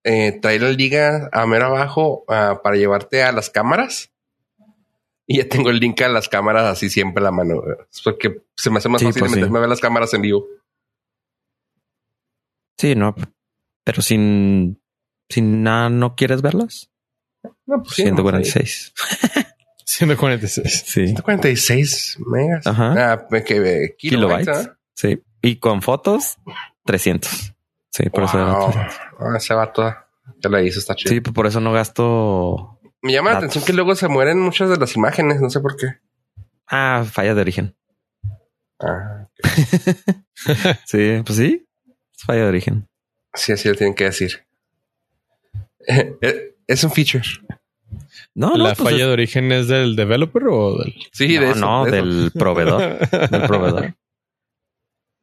eh, 0.05 0.39
trae 0.41 0.59
la 0.59 0.71
liga 0.71 1.31
a 1.33 1.47
mero 1.47 1.67
abajo 1.67 2.25
ah, 2.29 2.61
para 2.63 2.77
llevarte 2.77 3.23
a 3.23 3.33
las 3.33 3.49
cámaras. 3.49 4.13
Y 5.27 5.39
ya 5.39 5.49
tengo 5.49 5.71
el 5.71 5.81
link 5.81 6.01
a 6.03 6.09
las 6.09 6.29
cámaras 6.29 6.65
así 6.65 6.91
siempre 6.91 7.23
a 7.23 7.25
la 7.25 7.33
mano. 7.33 7.63
Es 7.91 8.03
porque 8.03 8.43
se 8.55 8.71
me 8.71 8.79
hace 8.79 8.89
más 8.89 9.03
fácil 9.03 9.21
pues 9.21 9.33
meterme 9.33 9.59
a 9.59 9.63
ver 9.63 9.71
las 9.71 9.81
cámaras 9.81 10.13
en 10.15 10.23
vivo. 10.23 10.47
Sí, 12.79 12.95
no, 12.95 13.15
pero 13.83 14.03
sin, 14.03 14.83
sin 15.31 15.63
nada, 15.63 15.89
¿no 15.89 16.15
quieres 16.15 16.43
verlas? 16.43 16.91
No, 17.65 17.83
pues 17.83 17.95
146. 17.95 18.93
146. 19.87 20.85
Sí. 20.87 21.07
146 21.07 22.19
megas. 22.27 22.67
Ajá. 22.67 23.13
Ah, 23.13 23.27
que, 23.45 23.95
kilobytes. 23.97 24.71
Sí. 24.95 25.23
Y 25.43 25.57
con 25.57 25.81
fotos, 25.81 26.37
300. 26.85 27.55
Sí, 27.91 28.11
por 28.11 28.25
eso 28.25 28.39
era. 28.39 28.91
Ah, 29.19 29.37
ese 29.37 29.55
vato 29.55 29.95
que 30.43 30.49
le 30.49 30.65
hizo 30.65 30.81
está 30.81 30.95
chido. 30.95 31.11
Sí, 31.11 31.21
por 31.21 31.47
eso 31.47 31.61
no 31.61 31.73
gasto. 31.73 32.81
Me 33.01 33.13
llama 33.13 33.31
la 33.31 33.39
atención 33.39 33.65
que 33.65 33.73
luego 33.73 33.95
se 33.95 34.09
mueren 34.09 34.41
muchas 34.41 34.69
de 34.69 34.77
las 34.77 34.97
imágenes. 34.97 35.41
No 35.41 35.49
sé 35.51 35.61
por 35.61 35.77
qué. 35.77 35.99
Ah, 36.67 37.05
falla 37.11 37.35
de 37.35 37.41
origen. 37.41 37.77
Ah, 38.81 39.29
sí, 40.85 41.23
pues 41.25 41.39
sí. 41.39 41.67
Es 42.13 42.25
falla 42.25 42.43
de 42.43 42.49
origen. 42.49 42.89
Sí, 43.35 43.53
así 43.53 43.69
lo 43.69 43.75
tienen 43.77 43.95
que 43.95 44.05
decir. 44.05 44.45
Eh, 45.89 46.57
es 46.67 46.83
un 46.83 46.91
feature. 46.91 47.23
No, 48.37 48.55
¿La 48.55 48.75
pues 48.75 48.91
falla 48.91 49.07
de 49.07 49.13
origen 49.15 49.51
es 49.51 49.67
del 49.67 49.97
developer 49.97 50.49
o 50.49 50.77
del? 50.77 50.95
Sí, 51.11 51.39
de 51.39 51.55
no, 51.55 51.87
del 51.87 52.31
proveedor. 52.35 53.09
del 53.09 53.43
proveedor. 53.47 53.97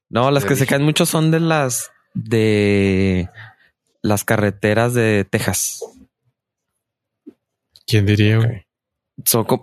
No, 0.10 0.32
las 0.32 0.46
que 0.46 0.55
se 0.55 0.65
caen 0.65 0.82
mucho 0.82 1.05
son 1.05 1.29
de 1.29 1.39
las 1.39 1.91
de 2.15 3.29
las 4.01 4.24
carreteras 4.24 4.96
de 4.96 5.27
Texas. 5.29 5.86
¿Quién 7.86 8.08
diría? 8.08 8.65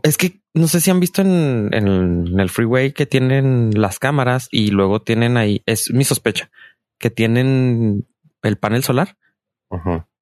es 0.04 0.16
que 0.16 0.40
no 0.54 0.68
sé 0.68 0.80
si 0.80 0.92
han 0.92 1.00
visto 1.00 1.20
en, 1.20 1.72
el 1.72 2.50
freeway 2.50 2.92
que 2.92 3.06
tienen 3.06 3.72
las 3.74 3.98
cámaras 3.98 4.46
y 4.52 4.70
luego 4.70 5.02
tienen 5.02 5.36
ahí, 5.36 5.64
es 5.66 5.92
mi 5.92 6.04
sospecha, 6.04 6.52
que 7.00 7.10
tienen 7.10 8.06
el 8.42 8.58
panel 8.58 8.84
solar. 8.84 9.16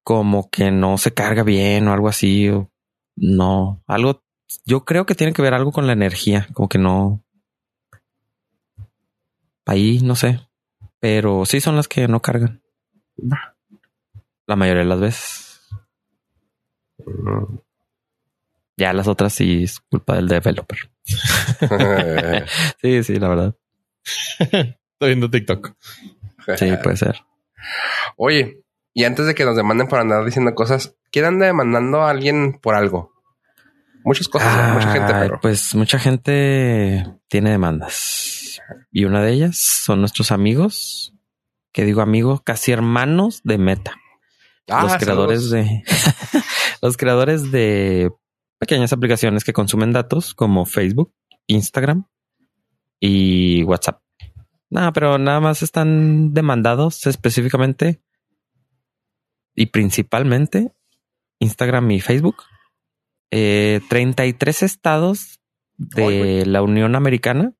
Como 0.01 0.49
que 0.49 0.71
no 0.71 0.97
se 0.97 1.13
carga 1.13 1.43
bien 1.43 1.87
o 1.87 1.93
algo 1.93 2.07
así. 2.07 2.49
O 2.49 2.71
no, 3.19 3.83
algo. 3.85 4.23
Yo 4.65 4.85
creo 4.85 5.05
que 5.05 5.15
tiene 5.15 5.33
que 5.33 5.41
ver 5.41 5.53
algo 5.53 5.71
con 5.71 5.85
la 5.87 5.93
energía, 5.93 6.47
como 6.53 6.69
que 6.69 6.77
no. 6.77 7.23
Ahí 9.65 9.99
no 9.99 10.15
sé, 10.15 10.39
pero 10.99 11.45
sí 11.45 11.61
son 11.61 11.75
las 11.75 11.87
que 11.87 12.07
no 12.07 12.21
cargan. 12.21 12.63
La 14.47 14.55
mayoría 14.55 14.83
de 14.83 14.89
las 14.89 14.99
veces. 14.99 15.69
Ya 18.77 18.93
las 18.93 19.07
otras 19.07 19.33
sí 19.33 19.63
es 19.63 19.79
culpa 19.81 20.15
del 20.15 20.27
developer. 20.27 20.79
sí, 22.81 23.03
sí, 23.03 23.19
la 23.19 23.27
verdad. 23.27 23.55
Estoy 24.39 24.75
viendo 25.01 25.29
TikTok. 25.29 25.75
Sí, 26.57 26.71
puede 26.81 26.97
ser. 26.97 27.21
Oye, 28.15 28.63
y 28.99 29.05
antes 29.05 29.25
de 29.25 29.35
que 29.35 29.45
nos 29.45 29.55
demanden 29.55 29.87
por 29.87 29.99
andar 29.99 30.25
diciendo 30.25 30.53
cosas, 30.53 30.95
¿Quién 31.11 31.25
anda 31.25 31.47
demandando 31.47 32.01
a 32.01 32.09
alguien 32.11 32.59
por 32.61 32.75
algo? 32.75 33.13
Muchas 34.03 34.27
cosas, 34.27 34.73
mucha 34.73 34.91
gente, 34.91 35.13
pero. 35.13 35.39
Pues 35.41 35.73
mucha 35.75 35.97
gente 35.97 37.05
tiene 37.27 37.49
demandas. 37.49 38.61
Y 38.91 39.05
una 39.05 39.23
de 39.23 39.33
ellas 39.33 39.57
son 39.57 40.01
nuestros 40.01 40.31
amigos, 40.31 41.13
que 41.73 41.83
digo 41.83 42.01
amigos, 42.01 42.41
casi 42.43 42.71
hermanos 42.71 43.41
de 43.43 43.57
Meta. 43.57 43.95
Ah, 44.69 44.83
los 44.83 44.97
creadores 44.97 45.49
de 45.49 45.83
los 46.81 46.95
creadores 46.95 47.51
de 47.51 48.11
pequeñas 48.59 48.93
aplicaciones 48.93 49.43
que 49.43 49.53
consumen 49.53 49.91
datos 49.91 50.35
como 50.35 50.65
Facebook, 50.65 51.11
Instagram 51.47 52.05
y 52.99 53.63
WhatsApp. 53.63 54.01
Nada, 54.69 54.93
pero 54.93 55.17
nada 55.17 55.39
más 55.39 55.63
están 55.63 56.35
demandados 56.35 57.07
específicamente 57.07 57.99
y 59.55 59.67
principalmente 59.67 60.71
Instagram 61.39 61.91
y 61.91 62.01
Facebook. 62.01 62.43
Eh, 63.31 63.81
33 63.89 64.63
estados 64.63 65.39
de 65.77 66.45
la 66.45 66.61
Unión 66.61 66.95
Americana, 66.95 67.53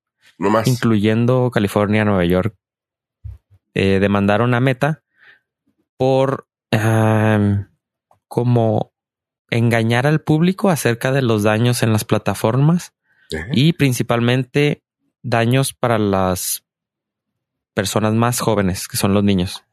incluyendo 0.66 1.52
California, 1.52 2.06
Nueva 2.06 2.26
York, 2.26 2.56
eh, 3.74 4.00
demandaron 4.00 4.54
a 4.54 4.60
Meta 4.60 5.04
por 5.98 6.48
como 8.28 8.94
engañar 9.50 10.06
al 10.06 10.22
público 10.22 10.70
acerca 10.70 11.12
de 11.12 11.22
los 11.22 11.44
daños 11.44 11.82
en 11.82 11.92
las 11.92 12.06
plataformas 12.06 12.94
y 13.52 13.74
principalmente 13.74 14.84
daños 15.22 15.74
para 15.74 16.00
las 16.00 16.64
personas 17.74 18.14
más 18.14 18.40
jóvenes, 18.40 18.88
que 18.88 18.98
son 18.98 19.14
los 19.14 19.24
niños. 19.24 19.64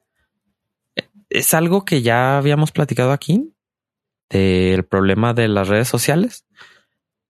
Es 1.36 1.52
algo 1.52 1.84
que 1.84 2.00
ya 2.00 2.38
habíamos 2.38 2.72
platicado 2.72 3.12
aquí 3.12 3.54
del 4.30 4.86
problema 4.86 5.34
de 5.34 5.48
las 5.48 5.68
redes 5.68 5.86
sociales 5.86 6.46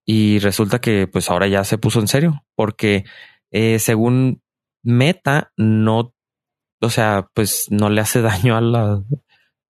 y 0.05 0.39
resulta 0.39 0.81
que 0.81 1.09
pues 1.09 1.29
ahora 1.29 1.49
ya 1.49 1.65
se 1.65 1.77
puso 1.77 1.99
en 1.99 2.07
serio 2.07 2.45
porque 2.55 3.05
eh, 3.51 3.81
según 3.81 4.45
Meta 4.85 5.53
no, 5.57 6.15
o 6.81 6.89
sea, 6.89 7.31
pues 7.35 7.67
no 7.71 7.91
le 7.91 8.01
hace 8.01 8.23
daño 8.23 8.57
a, 8.57 8.61
la, 8.61 9.03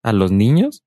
a 0.03 0.13
los 0.13 0.33
niños, 0.33 0.85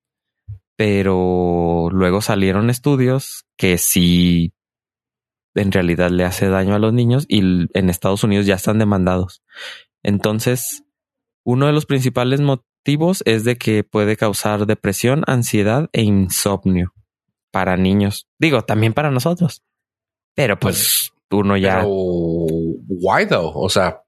pero 0.75 1.89
luego 1.91 2.21
salieron 2.21 2.69
estudios 2.69 3.47
que 3.57 3.79
sí 3.79 4.53
en 5.55 5.71
realidad 5.71 6.11
le 6.11 6.23
hace 6.23 6.49
daño 6.49 6.75
a 6.75 6.79
los 6.79 6.93
niños 6.93 7.25
y 7.27 7.39
en 7.39 7.89
Estados 7.89 8.23
Unidos 8.23 8.45
ya 8.45 8.53
están 8.53 8.77
demandados. 8.77 9.41
Entonces, 10.03 10.83
uno 11.43 11.65
de 11.65 11.73
los 11.73 11.87
principales 11.87 12.41
es 13.25 13.43
de 13.43 13.57
que 13.57 13.83
puede 13.83 14.17
causar 14.17 14.65
depresión, 14.65 15.23
ansiedad 15.27 15.89
e 15.93 16.01
insomnio 16.01 16.93
para 17.51 17.77
niños. 17.77 18.27
Digo, 18.39 18.63
también 18.63 18.93
para 18.93 19.11
nosotros. 19.11 19.63
Pero 20.35 20.59
pues 20.59 21.11
uno 21.31 21.57
ya. 21.57 21.83
why 21.85 23.27
though? 23.27 23.51
O 23.55 23.69
sea, 23.69 24.03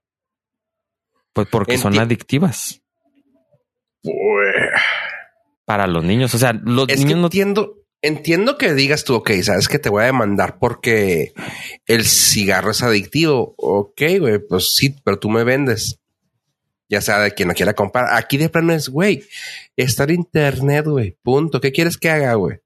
pues 1.32 1.48
porque 1.48 1.78
son 1.78 1.98
adictivas. 1.98 2.82
Para 5.64 5.86
los 5.86 6.04
niños. 6.04 6.34
O 6.34 6.38
sea, 6.38 6.52
los 6.52 6.88
niños 6.88 7.18
no. 7.18 7.26
Entiendo, 7.26 7.76
entiendo 8.02 8.58
que 8.58 8.74
digas 8.74 9.04
tú, 9.04 9.14
ok, 9.14 9.30
sabes 9.42 9.68
que 9.68 9.78
te 9.78 9.88
voy 9.88 10.02
a 10.02 10.06
demandar 10.06 10.58
porque 10.58 11.32
el 11.86 12.04
cigarro 12.04 12.72
es 12.72 12.82
adictivo. 12.82 13.54
Ok, 13.56 14.02
güey, 14.18 14.38
pues 14.46 14.74
sí, 14.74 14.96
pero 15.04 15.18
tú 15.18 15.30
me 15.30 15.44
vendes. 15.44 16.01
Ya 16.92 17.00
sea 17.00 17.18
de 17.20 17.32
quien 17.32 17.48
no 17.48 17.54
quiera 17.54 17.72
comprar. 17.72 18.14
Aquí 18.14 18.36
de 18.36 18.50
plano 18.50 18.74
es, 18.74 18.90
güey, 18.90 19.24
está 19.76 20.04
en 20.04 20.10
internet, 20.10 20.86
güey. 20.86 21.16
Punto. 21.22 21.58
¿Qué 21.58 21.72
quieres 21.72 21.96
que 21.96 22.10
haga, 22.10 22.34
güey? 22.34 22.60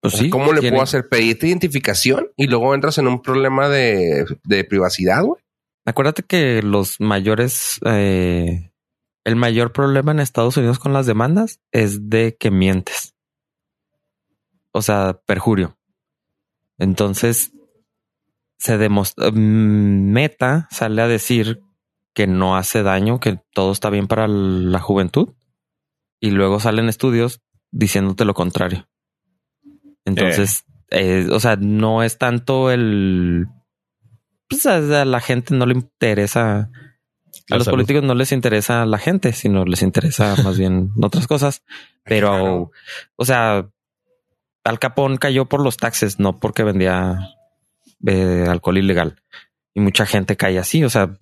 Pues 0.00 0.14
sí, 0.14 0.30
¿Cómo 0.30 0.52
le 0.52 0.60
puedo 0.70 0.82
hacer? 0.82 1.08
Pedirte 1.08 1.48
identificación 1.48 2.30
y 2.36 2.46
luego 2.46 2.74
entras 2.74 2.96
en 2.96 3.06
un 3.06 3.20
problema 3.20 3.68
de, 3.68 4.24
de 4.44 4.64
privacidad, 4.64 5.22
güey. 5.22 5.42
Acuérdate 5.84 6.22
que 6.22 6.62
los 6.62 7.00
mayores, 7.00 7.78
eh, 7.84 8.70
el 9.24 9.36
mayor 9.36 9.72
problema 9.72 10.12
en 10.12 10.20
Estados 10.20 10.56
Unidos 10.56 10.78
con 10.78 10.94
las 10.94 11.06
demandas 11.06 11.60
es 11.70 12.08
de 12.08 12.36
que 12.38 12.50
mientes 12.50 13.14
o 14.78 14.82
sea, 14.82 15.20
perjurio. 15.26 15.76
Entonces, 16.78 17.52
se 18.58 18.78
demostró, 18.78 19.30
mm, 19.32 20.12
Meta 20.12 20.68
sale 20.70 21.02
a 21.02 21.08
decir 21.08 21.62
que 22.18 22.26
no 22.26 22.56
hace 22.56 22.82
daño, 22.82 23.20
que 23.20 23.38
todo 23.54 23.70
está 23.70 23.90
bien 23.90 24.08
para 24.08 24.26
la 24.26 24.80
juventud. 24.80 25.34
Y 26.18 26.32
luego 26.32 26.58
salen 26.58 26.88
estudios 26.88 27.42
diciéndote 27.70 28.24
lo 28.24 28.34
contrario. 28.34 28.88
Entonces, 30.04 30.64
eh. 30.90 31.28
o 31.30 31.38
sea, 31.38 31.54
no 31.54 32.02
es 32.02 32.18
tanto 32.18 32.72
el... 32.72 33.46
Pues 34.48 34.66
a 34.66 34.80
la 35.04 35.20
gente 35.20 35.54
no 35.54 35.64
le 35.64 35.74
interesa... 35.74 36.72
A 37.50 37.56
los 37.56 37.68
políticos 37.68 38.02
no 38.02 38.16
les 38.16 38.32
interesa 38.32 38.84
la 38.84 38.98
gente, 38.98 39.32
sino 39.32 39.64
les 39.64 39.82
interesa 39.82 40.34
más 40.42 40.58
bien 40.58 40.90
otras 41.00 41.28
cosas. 41.28 41.62
Pero, 42.02 42.72
o 43.14 43.24
sea, 43.24 43.70
al 44.64 44.78
Capón 44.80 45.18
cayó 45.18 45.44
por 45.44 45.62
los 45.62 45.76
taxes, 45.76 46.18
no 46.18 46.40
porque 46.40 46.64
vendía 46.64 47.28
eh, 48.04 48.44
alcohol 48.48 48.78
ilegal. 48.78 49.22
Y 49.72 49.78
mucha 49.78 50.04
gente 50.04 50.36
cae 50.36 50.58
así, 50.58 50.82
o 50.82 50.90
sea, 50.90 51.16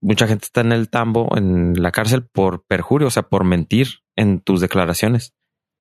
mucha 0.00 0.26
gente 0.26 0.46
está 0.46 0.60
en 0.62 0.72
el 0.72 0.88
tambo, 0.88 1.36
en 1.36 1.80
la 1.82 1.92
cárcel 1.92 2.24
por 2.24 2.64
perjurio, 2.64 3.08
o 3.08 3.10
sea, 3.10 3.24
por 3.24 3.44
mentir 3.44 4.00
en 4.16 4.40
tus 4.40 4.60
declaraciones. 4.60 5.34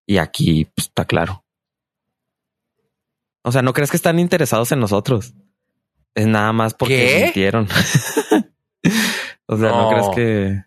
Y 0.06 0.18
aquí 0.18 0.66
pues, 0.66 0.88
está 0.88 1.06
claro. 1.06 1.46
O 3.44 3.52
sea, 3.52 3.62
no 3.62 3.74
crees 3.74 3.92
que 3.92 3.98
están 3.98 4.20
interesados 4.20 4.72
en 4.72 4.80
nosotros. 4.80 5.34
Es 6.16 6.28
nada 6.28 6.52
más 6.52 6.74
porque 6.74 7.22
mintieron. 7.24 7.68
o 9.46 9.58
sea, 9.58 9.70
no, 9.70 9.90
crees 9.90 10.08
que, 10.16 10.64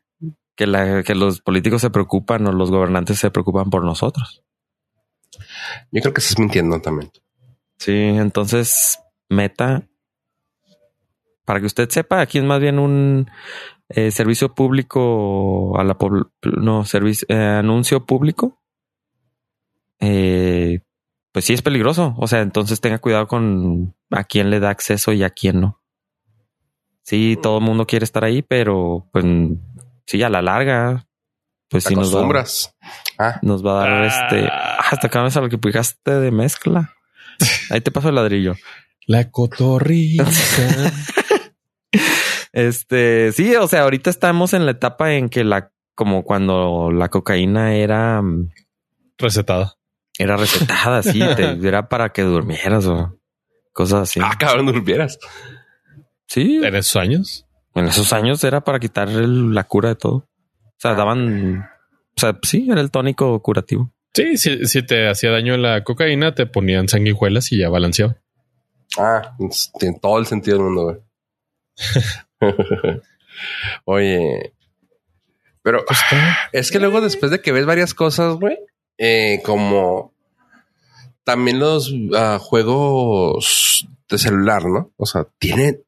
que, 0.57 1.03
que 1.05 1.15
los 1.15 1.41
políticos 1.41 1.81
se 1.81 1.91
preocupan 1.91 2.47
o 2.47 2.53
los 2.53 2.71
gobernantes 2.71 3.19
se 3.19 3.31
preocupan 3.31 3.69
por 3.69 3.85
nosotros. 3.85 4.43
Yo 5.91 6.01
creo 6.01 6.15
que 6.15 6.21
estás 6.21 6.39
mintiendo 6.39 6.81
también. 6.81 7.11
Sí, 7.79 7.93
entonces 7.93 9.01
Meta, 9.29 9.89
para 11.45 11.61
que 11.61 11.67
usted 11.67 11.89
sepa, 11.91 12.21
aquí 12.21 12.39
es 12.39 12.45
más 12.45 12.61
bien 12.61 12.79
un 12.79 13.31
eh, 13.89 14.11
servicio 14.11 14.55
público 14.55 15.79
a 15.79 15.85
la 15.85 15.97
no 16.43 16.85
servicio 16.85 17.27
eh, 17.29 17.37
anuncio 17.37 18.07
público. 18.07 18.61
Eh, 20.01 20.81
pues 21.33 21.45
sí 21.45 21.53
es 21.53 21.63
peligroso. 21.63 22.15
O 22.19 22.27
sea, 22.27 22.41
entonces 22.41 22.81
tenga 22.81 22.99
cuidado 22.99 23.27
con 23.27 23.95
a 24.11 24.25
quién 24.25 24.51
le 24.51 24.61
da 24.61 24.71
acceso 24.71 25.13
y 25.13 25.23
a 25.23 25.31
quién 25.31 25.61
no. 25.61 25.81
Sí, 27.03 27.37
todo 27.43 27.59
el 27.59 27.65
mundo 27.65 27.87
quiere 27.87 28.05
estar 28.05 28.25
ahí, 28.25 28.43
pero 28.43 29.09
pues 29.13 29.25
sí, 30.07 30.23
a 30.23 30.29
la 30.29 30.43
larga 30.43 31.07
pues 31.69 31.85
sí 31.85 31.95
nos 31.95 32.15
va, 32.15 32.45
ah. 33.19 33.39
nos 33.41 33.65
va 33.65 33.83
a 33.83 33.89
dar 33.89 34.05
este. 34.05 34.47
Ah, 34.47 34.77
hasta 34.91 35.07
acá 35.07 35.25
a 35.25 35.41
lo 35.41 35.49
que 35.49 35.57
picaste 35.57 36.13
de 36.13 36.31
mezcla. 36.31 36.95
Ahí 37.71 37.81
te 37.81 37.91
paso 37.91 38.11
el 38.11 38.15
ladrillo. 38.15 38.55
La 39.07 39.31
cotorrita. 39.31 40.27
este 42.53 43.33
sí, 43.33 43.55
o 43.57 43.67
sea, 43.69 43.83
ahorita 43.83 44.11
estamos 44.11 44.53
en 44.55 44.67
la 44.67 44.73
etapa 44.73 45.15
en 45.15 45.29
que 45.29 45.45
la, 45.45 45.73
como 45.95 46.25
cuando 46.25 46.91
la 46.91 47.09
cocaína 47.09 47.75
era 47.75 48.21
mm, 48.23 48.51
recetada, 49.19 49.77
era 50.19 50.37
recetada, 50.37 51.03
sí, 51.03 51.21
era 51.63 51.89
para 51.89 52.11
que 52.11 52.23
durmieras 52.23 52.87
o 52.87 53.19
cosas 53.73 54.03
así. 54.03 54.21
Ah, 54.23 54.37
cabrón, 54.39 54.67
durmieras. 54.67 55.19
Sí. 56.27 56.61
En 56.63 56.75
esos 56.75 56.97
años. 56.97 57.47
En 57.75 57.87
esos 57.87 58.13
años 58.13 58.43
era 58.45 58.63
para 58.63 58.79
quitar 58.79 59.09
la 59.09 59.65
cura 59.65 59.91
de 59.91 59.97
todo. 59.97 60.15
O 60.15 60.79
sea, 60.79 60.95
daban, 60.95 61.61
o 62.17 62.21
sea, 62.21 62.39
sí, 62.43 62.69
era 62.71 62.81
el 62.81 62.91
tónico 62.91 63.41
curativo. 63.41 63.93
Sí, 64.15 64.37
si, 64.37 64.83
te 64.83 65.09
hacía 65.09 65.31
daño 65.31 65.57
la 65.57 65.83
cocaína, 65.85 66.35
te 66.35 66.47
ponían 66.47 66.89
sanguijuelas 66.89 67.51
y 67.53 67.59
ya 67.59 67.71
balanceaba. 67.71 68.17
Ah, 68.99 69.37
tiene 69.79 69.99
todo 70.01 70.19
el 70.19 70.27
sentido 70.27 70.59
del 70.59 70.67
mundo, 70.67 70.83
güey. 70.85 70.97
Oye, 73.85 74.55
pero 75.63 75.85
pues 75.87 76.01
es 76.53 76.71
que 76.71 76.81
luego 76.81 77.01
después 77.01 77.31
de 77.31 77.41
que 77.41 77.53
ves 77.53 77.67
varias 77.67 77.95
cosas, 77.95 78.35
güey, 78.35 78.59
eh, 78.99 79.41
como 79.45 80.13
también 81.25 81.61
los 81.61 81.93
ah, 82.15 82.39
juegos 82.41 83.87
de 84.09 84.19
celular, 84.19 84.65
¿no? 84.67 84.93
O 84.97 85.07
sea, 85.07 85.27
tiene 85.39 85.81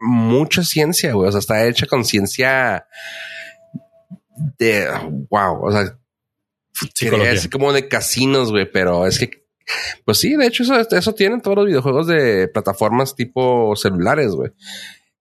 mucha 0.00 0.62
ciencia, 0.62 1.12
güey. 1.12 1.28
O 1.28 1.32
sea, 1.32 1.38
está 1.38 1.66
hecha 1.66 1.86
con 1.86 2.04
ciencia 2.04 2.86
de 4.58 4.88
wow, 5.30 5.64
o 5.64 5.72
sea, 5.72 5.98
es 7.32 7.48
como 7.48 7.72
de 7.72 7.88
casinos, 7.88 8.50
güey, 8.50 8.70
pero 8.70 9.06
es 9.06 9.18
que, 9.18 9.30
pues 10.04 10.18
sí, 10.18 10.36
de 10.36 10.46
hecho, 10.46 10.62
eso, 10.62 10.78
eso 10.78 11.14
tienen 11.14 11.40
todos 11.40 11.56
los 11.56 11.66
videojuegos 11.66 12.06
de 12.06 12.48
plataformas 12.48 13.16
tipo 13.16 13.74
celulares, 13.76 14.32
güey, 14.32 14.50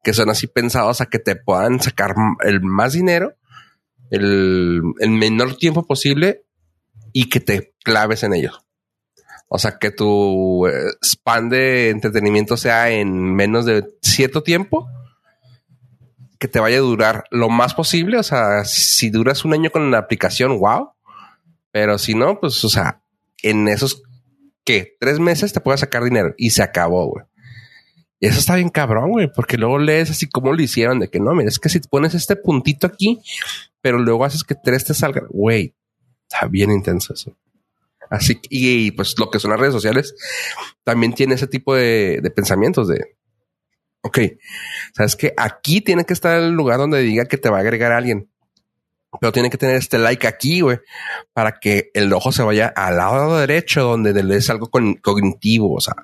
que 0.05 0.13
son 0.13 0.29
así 0.29 0.45
pensados 0.45 1.01
a 1.01 1.07
que 1.07 1.17
te 1.17 1.35
puedan 1.35 1.81
sacar 1.81 2.13
el 2.43 2.61
más 2.61 2.93
dinero, 2.93 3.33
el, 4.11 4.83
menor 4.99 5.57
tiempo 5.57 5.87
posible 5.87 6.45
y 7.11 7.27
que 7.27 7.39
te 7.39 7.73
claves 7.83 8.21
en 8.21 8.35
ellos. 8.35 8.63
O 9.47 9.57
sea, 9.57 9.79
que 9.79 9.89
tu 9.89 10.67
eh, 10.67 10.91
span 11.03 11.49
de 11.49 11.89
entretenimiento 11.89 12.55
sea 12.55 12.91
en 12.91 13.33
menos 13.33 13.65
de 13.65 13.83
cierto 14.03 14.43
tiempo, 14.43 14.87
que 16.37 16.47
te 16.47 16.59
vaya 16.59 16.77
a 16.77 16.81
durar 16.81 17.23
lo 17.31 17.49
más 17.49 17.73
posible. 17.73 18.19
O 18.19 18.23
sea, 18.23 18.63
si 18.63 19.09
duras 19.09 19.43
un 19.43 19.53
año 19.53 19.71
con 19.71 19.89
la 19.89 19.97
aplicación, 19.97 20.59
wow. 20.59 20.91
Pero 21.71 21.97
si 21.97 22.13
no, 22.13 22.39
pues, 22.39 22.63
o 22.63 22.69
sea, 22.69 23.01
en 23.41 23.67
esos 23.67 24.03
que 24.63 24.95
tres 24.99 25.19
meses 25.19 25.51
te 25.51 25.61
puedes 25.61 25.79
sacar 25.79 26.03
dinero 26.03 26.35
y 26.37 26.51
se 26.51 26.61
acabó, 26.61 27.07
güey. 27.07 27.25
Eso 28.25 28.39
está 28.39 28.55
bien 28.55 28.69
cabrón, 28.69 29.11
güey, 29.11 29.31
porque 29.31 29.57
luego 29.57 29.77
lees 29.77 30.09
así 30.09 30.27
como 30.27 30.51
lo 30.51 30.61
hicieron 30.61 30.99
de 30.99 31.09
que 31.09 31.19
no, 31.19 31.33
mira, 31.33 31.49
es 31.49 31.59
que 31.59 31.69
si 31.69 31.79
pones 31.79 32.15
este 32.15 32.35
puntito 32.35 32.87
aquí, 32.87 33.21
pero 33.81 33.99
luego 33.99 34.25
haces 34.25 34.43
que 34.43 34.55
tres 34.55 34.83
te 34.83 34.95
salgan, 34.95 35.27
güey, 35.29 35.75
está 36.23 36.47
bien 36.47 36.71
intenso 36.71 37.13
eso. 37.13 37.37
Así 38.09 38.35
que, 38.35 38.47
y, 38.49 38.91
pues 38.91 39.15
lo 39.19 39.29
que 39.29 39.39
son 39.39 39.51
las 39.51 39.59
redes 39.59 39.73
sociales 39.73 40.15
también 40.83 41.13
tiene 41.13 41.35
ese 41.35 41.47
tipo 41.47 41.75
de, 41.75 42.19
de 42.21 42.31
pensamientos 42.31 42.87
de, 42.87 43.15
ok, 44.01 44.19
sabes 44.95 45.15
que 45.15 45.33
aquí 45.37 45.81
tiene 45.81 46.03
que 46.05 46.13
estar 46.13 46.37
el 46.37 46.51
lugar 46.51 46.79
donde 46.79 47.01
diga 47.01 47.25
que 47.25 47.37
te 47.37 47.49
va 47.49 47.57
a 47.57 47.61
agregar 47.61 47.91
alguien, 47.91 48.29
pero 49.19 49.31
tiene 49.31 49.51
que 49.51 49.57
tener 49.57 49.75
este 49.75 49.99
like 49.99 50.25
aquí, 50.25 50.61
güey, 50.61 50.79
para 51.33 51.59
que 51.59 51.91
el 51.93 52.11
ojo 52.11 52.31
se 52.31 52.41
vaya 52.41 52.73
al 52.75 52.97
lado 52.97 53.37
derecho 53.37 53.83
donde 53.83 54.23
lees 54.23 54.49
algo 54.49 54.69
cognitivo, 54.69 55.75
o 55.75 55.81
sea, 55.81 55.95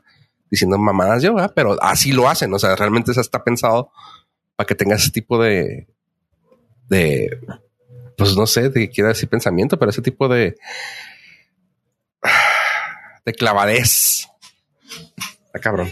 diciendo 0.51 0.77
mamadas 0.77 1.23
yo, 1.23 1.35
pero 1.55 1.81
así 1.81 2.11
lo 2.11 2.29
hacen, 2.29 2.53
o 2.53 2.59
sea, 2.59 2.75
realmente 2.75 3.11
eso 3.11 3.21
está 3.21 3.43
pensado 3.43 3.91
para 4.55 4.67
que 4.67 4.75
tengas 4.75 5.01
ese 5.01 5.11
tipo 5.11 5.41
de, 5.41 5.87
de, 6.89 7.39
pues 8.17 8.35
no 8.35 8.45
sé, 8.45 8.69
de 8.69 8.89
quiero 8.89 9.07
decir 9.07 9.29
pensamiento, 9.29 9.79
pero 9.79 9.89
ese 9.89 10.01
tipo 10.01 10.27
de, 10.27 10.57
de 13.25 13.33
clavadez. 13.33 14.27
Está 15.45 15.59
cabrón. 15.59 15.91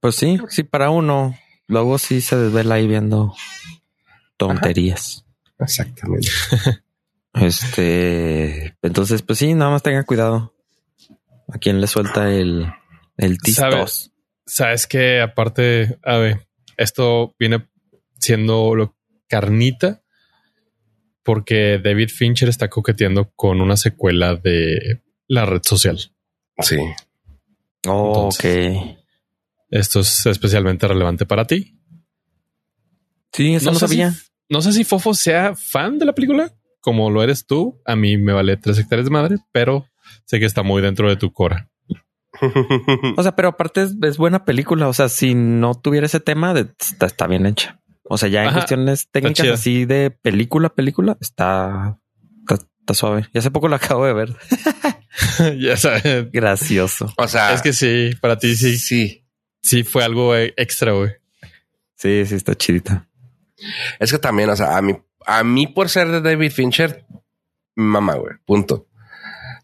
Pues 0.00 0.16
sí, 0.16 0.38
sí, 0.48 0.62
para 0.62 0.90
uno. 0.90 1.36
Luego 1.66 1.98
sí 1.98 2.20
se 2.20 2.36
desvela 2.36 2.76
ahí 2.76 2.86
viendo 2.86 3.34
tonterías. 4.36 5.24
Exactamente. 5.58 6.28
este, 7.34 8.76
entonces, 8.82 9.22
pues 9.22 9.38
sí, 9.38 9.52
nada 9.54 9.72
más 9.72 9.82
tenga 9.82 10.04
cuidado. 10.04 10.54
A 11.48 11.58
quien 11.58 11.80
le 11.80 11.86
suelta 11.86 12.32
el, 12.32 12.72
el 13.16 13.38
tistos. 13.38 14.12
Sabes 14.44 14.86
que 14.86 15.20
aparte, 15.20 15.98
a 16.04 16.18
ver, 16.18 16.46
esto 16.76 17.34
viene 17.38 17.68
siendo 18.18 18.74
lo 18.74 18.96
carnita 19.28 20.02
porque 21.22 21.80
David 21.82 22.10
Fincher 22.10 22.48
está 22.48 22.68
coqueteando 22.68 23.32
con 23.34 23.60
una 23.60 23.76
secuela 23.76 24.36
de 24.36 25.02
la 25.26 25.44
red 25.44 25.62
social. 25.64 25.98
Sí. 26.60 26.78
ok. 27.86 28.44
Esto 29.70 30.00
es 30.00 30.26
especialmente 30.26 30.86
relevante 30.86 31.26
para 31.26 31.44
ti. 31.44 31.80
Sí, 33.32 33.54
eso 33.54 33.72
no, 33.72 33.78
sabía. 33.78 34.14
no 34.48 34.62
sé 34.62 34.72
si 34.72 34.84
Fofo 34.84 35.12
sea 35.12 35.54
fan 35.56 35.98
de 35.98 36.06
la 36.06 36.14
película, 36.14 36.54
como 36.80 37.10
lo 37.10 37.22
eres 37.22 37.44
tú. 37.46 37.82
A 37.84 37.96
mí 37.96 38.16
me 38.16 38.32
vale 38.32 38.56
tres 38.56 38.78
hectáreas 38.78 39.06
de 39.06 39.10
madre, 39.10 39.36
pero 39.52 39.88
sé 40.24 40.38
que 40.38 40.46
está 40.46 40.62
muy 40.62 40.80
dentro 40.80 41.08
de 41.08 41.16
tu 41.16 41.32
cora. 41.32 41.68
o 43.16 43.22
sea, 43.22 43.36
pero 43.36 43.48
aparte 43.48 43.86
es, 44.02 44.16
buena 44.16 44.44
película. 44.44 44.88
O 44.88 44.92
sea, 44.92 45.08
si 45.08 45.34
no 45.34 45.74
tuviera 45.74 46.06
ese 46.06 46.20
tema, 46.20 46.54
está, 47.00 47.26
bien 47.26 47.46
hecha. 47.46 47.80
O 48.04 48.18
sea, 48.18 48.28
ya 48.28 48.44
en 48.44 48.52
cuestiones 48.52 49.10
técnicas 49.10 49.48
así 49.48 49.84
de 49.84 50.10
película, 50.10 50.68
película, 50.68 51.16
está, 51.20 51.98
está, 52.48 52.94
suave. 52.94 53.28
Y 53.32 53.38
hace 53.38 53.50
poco 53.50 53.68
la 53.68 53.76
acabo 53.76 54.06
de 54.06 54.12
ver. 54.12 54.36
ya 55.58 55.76
sabes. 55.76 56.30
Gracioso. 56.30 57.12
O 57.16 57.26
sea, 57.26 57.52
es 57.52 57.62
que 57.62 57.72
sí, 57.72 58.10
para 58.20 58.38
ti 58.38 58.56
sí. 58.56 58.78
Sí. 58.78 59.22
Sí, 59.62 59.82
fue 59.82 60.04
algo 60.04 60.36
extra, 60.36 60.92
güey. 60.92 61.10
Sí, 61.96 62.24
sí, 62.26 62.36
está 62.36 62.54
chidita. 62.54 63.08
Es 63.98 64.12
que 64.12 64.18
también, 64.18 64.48
o 64.50 64.56
sea, 64.56 64.76
a 64.76 64.82
mí, 64.82 64.96
a 65.26 65.42
mí 65.42 65.66
por 65.66 65.88
ser 65.88 66.08
de 66.08 66.20
David 66.20 66.52
Fincher, 66.52 67.04
mamá, 67.74 68.14
güey, 68.14 68.34
punto. 68.44 68.86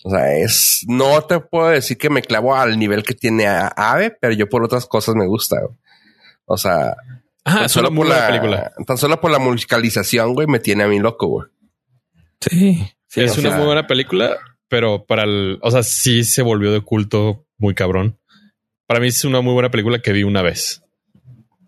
O 0.04 0.10
sea, 0.10 0.36
es, 0.36 0.84
no 0.88 1.22
te 1.22 1.38
puedo 1.38 1.68
decir 1.68 1.96
que 1.96 2.10
me 2.10 2.22
clavo 2.22 2.56
al 2.56 2.78
nivel 2.78 3.04
que 3.04 3.14
tiene 3.14 3.46
Ave, 3.46 4.16
pero 4.20 4.34
yo 4.34 4.48
por 4.48 4.64
otras 4.64 4.86
cosas 4.86 5.14
me 5.14 5.26
gusta. 5.26 5.56
O 6.44 6.56
sea, 6.56 6.96
tan 7.44 7.68
solo 7.68 7.94
por 7.94 8.06
la 8.06 8.26
película. 8.26 8.72
Tan 8.86 8.98
solo 8.98 9.20
por 9.20 9.30
la 9.30 9.38
musicalización, 9.38 10.34
güey, 10.34 10.46
me 10.48 10.58
tiene 10.58 10.82
a 10.82 10.88
mí 10.88 10.98
loco, 10.98 11.26
güey. 11.28 11.48
Sí, 12.40 12.92
sí. 13.06 13.20
Es 13.20 13.38
una 13.38 13.56
muy 13.56 13.66
buena 13.66 13.86
película, 13.86 14.38
pero 14.68 15.04
para 15.04 15.22
el, 15.22 15.58
o 15.62 15.70
sea, 15.70 15.84
sí 15.84 16.24
se 16.24 16.42
volvió 16.42 16.72
de 16.72 16.80
culto 16.80 17.46
muy 17.58 17.74
cabrón. 17.74 18.18
Para 18.86 18.98
mí 18.98 19.06
es 19.06 19.24
una 19.24 19.40
muy 19.40 19.52
buena 19.52 19.70
película 19.70 20.00
que 20.00 20.12
vi 20.12 20.24
una 20.24 20.42
vez. 20.42 20.82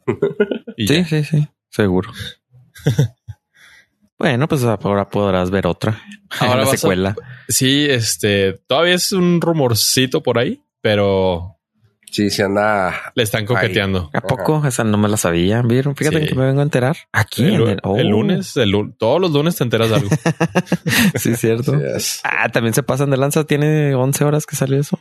sí, 0.76 1.04
sí, 1.04 1.24
sí, 1.24 1.48
seguro. 1.70 2.10
bueno, 4.18 4.48
pues 4.48 4.64
ahora 4.64 5.08
podrás 5.08 5.50
ver 5.50 5.68
otra. 5.68 6.02
Ahora 6.40 6.64
la 6.64 6.66
secuela. 6.66 7.14
Sí, 7.48 7.86
este 7.88 8.60
todavía 8.66 8.94
es 8.94 9.12
un 9.12 9.40
rumorcito 9.40 10.22
por 10.22 10.38
ahí, 10.38 10.62
pero 10.80 11.54
Sí, 12.14 12.30
se 12.30 12.44
anda. 12.44 13.12
Le 13.16 13.24
están 13.24 13.44
coqueteando. 13.44 14.08
¿A 14.12 14.20
poco? 14.20 14.64
Esa 14.64 14.84
no 14.84 14.96
me 14.98 15.08
la 15.08 15.16
sabía. 15.16 15.62
¿Vieron? 15.62 15.96
Fíjate 15.96 16.24
que 16.24 16.36
me 16.36 16.46
vengo 16.46 16.60
a 16.60 16.62
enterar. 16.62 16.96
Aquí. 17.10 17.42
El, 17.42 17.70
el, 17.70 17.80
oh. 17.82 17.98
lunes, 17.98 18.54
todos 18.98 19.20
los 19.20 19.32
lunes 19.32 19.56
te 19.56 19.64
enteras 19.64 19.88
de 19.88 19.96
algo. 19.96 20.10
sí, 21.16 21.34
cierto. 21.34 21.76
Ah, 22.22 22.48
también 22.50 22.72
se 22.72 22.84
pasan 22.84 23.10
de 23.10 23.16
lanza. 23.16 23.42
Tiene 23.42 23.96
11 23.96 24.22
horas 24.22 24.46
que 24.46 24.54
salió 24.54 24.78
eso. 24.78 25.00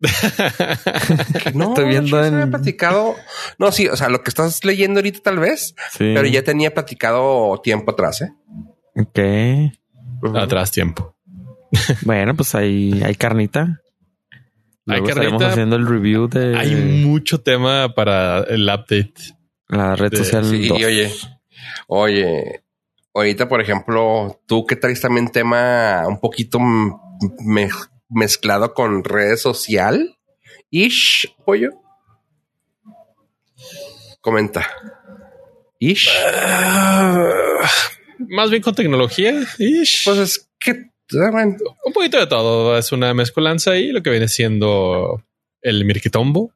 no, 1.54 1.70
estoy 1.70 1.88
viendo 1.88 2.24
en. 2.24 2.48
platicado. 2.48 3.16
No, 3.58 3.72
sí, 3.72 3.88
o 3.88 3.96
sea, 3.96 4.08
lo 4.08 4.22
que 4.22 4.30
estás 4.30 4.64
leyendo 4.64 5.00
ahorita 5.00 5.18
tal 5.24 5.40
vez, 5.40 5.74
pero 5.98 6.26
ya 6.26 6.44
tenía 6.44 6.72
platicado 6.72 7.60
tiempo 7.60 7.90
atrás, 7.90 8.22
¿eh? 8.22 8.32
Ok. 8.94 10.36
Atrás 10.36 10.70
tiempo. 10.70 11.16
bueno, 12.02 12.34
pues 12.34 12.54
ahí 12.54 13.00
hay 13.04 13.14
carnita. 13.14 13.80
Luego 14.84 15.06
hay 15.06 15.14
carnita. 15.14 15.48
haciendo 15.48 15.76
el 15.76 15.86
review 15.86 16.28
de. 16.28 16.56
Hay 16.56 16.74
mucho 16.74 17.40
tema 17.40 17.94
para 17.94 18.40
el 18.40 18.64
update. 18.64 19.14
La 19.68 19.94
red 19.94 20.12
social. 20.14 20.44
Sí, 20.44 20.70
oye, 20.70 21.12
oye, 21.86 22.62
ahorita, 23.14 23.48
por 23.48 23.60
ejemplo, 23.60 24.40
tú 24.46 24.66
que 24.66 24.76
traes 24.76 25.00
también 25.00 25.30
tema 25.30 26.04
un 26.08 26.18
poquito 26.18 26.58
mezclado 28.08 28.74
con 28.74 29.04
red 29.04 29.36
social. 29.36 30.16
Ish, 30.70 31.34
pollo. 31.44 31.70
Comenta. 34.20 34.68
Ish. 35.78 36.08
Ah, 36.36 37.30
más 38.28 38.50
bien 38.50 38.62
con 38.62 38.74
tecnología. 38.74 39.34
Ish. 39.58 40.04
Pues 40.04 40.18
es 40.18 40.50
que 40.58 40.90
un 41.12 41.92
poquito 41.92 42.18
de 42.18 42.26
todo. 42.26 42.76
Es 42.78 42.92
una 42.92 43.14
mezcolanza 43.14 43.76
y 43.76 43.92
lo 43.92 44.02
que 44.02 44.10
viene 44.10 44.28
siendo 44.28 45.22
el 45.62 45.84
Mirquitombo, 45.84 46.52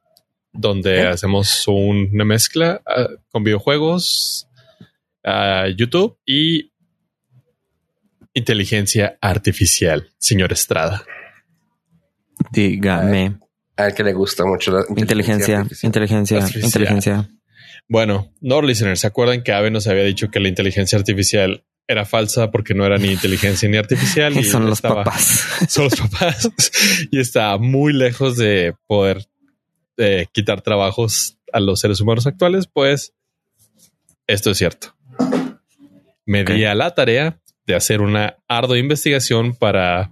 donde 0.51 1.07
hacemos 1.07 1.67
una 1.67 2.25
mezcla 2.25 2.81
ah, 2.85 3.09
con 3.29 3.43
videojuegos, 3.43 4.47
uh, 5.23 5.67
YouTube 5.75 6.17
y 6.25 6.71
inteligencia 8.33 9.17
artificial, 9.21 10.09
señor 10.17 10.51
Estrada. 10.51 11.03
Dígame. 12.51 13.39
A 13.77 13.91
que 13.91 14.03
le 14.03 14.13
gusta 14.13 14.45
mucho 14.45 14.71
la 14.71 14.85
inteligencia, 14.95 15.65
inteligencia, 15.81 16.39
inteligencia. 16.61 17.29
Bueno, 17.87 18.33
no 18.41 18.61
listeners, 18.61 19.01
¿se 19.01 19.07
acuerdan 19.07 19.43
que 19.43 19.51
Ave 19.51 19.69
nos 19.69 19.87
había 19.87 20.03
dicho 20.03 20.29
que 20.31 20.39
la 20.39 20.47
inteligencia 20.47 20.97
artificial 20.97 21.65
era 21.87 22.05
falsa 22.05 22.51
porque 22.51 22.73
no 22.73 22.85
era 22.85 22.97
ni 22.97 23.09
inteligencia 23.09 23.69
ni 23.69 23.77
artificial? 23.77 24.35
y 24.37 24.43
son 24.43 24.65
los 24.65 24.81
papás. 24.81 25.45
Son 25.69 25.85
los 25.85 25.99
papás. 25.99 26.49
y 27.11 27.19
está 27.19 27.57
muy 27.57 27.93
lejos 27.93 28.37
de 28.37 28.75
poder 28.87 29.25
eh, 29.97 30.27
quitar 30.31 30.61
trabajos 30.61 31.37
a 31.51 31.59
los 31.59 31.79
seres 31.79 32.01
humanos 32.01 32.27
actuales. 32.27 32.67
Pues 32.67 33.13
esto 34.27 34.51
es 34.51 34.57
cierto. 34.57 34.95
Me 36.25 36.43
di 36.43 36.65
a 36.65 36.73
la 36.73 36.95
tarea 36.95 37.39
de 37.67 37.75
hacer 37.75 38.01
una 38.01 38.37
ardua 38.47 38.77
investigación 38.77 39.55
para 39.55 40.11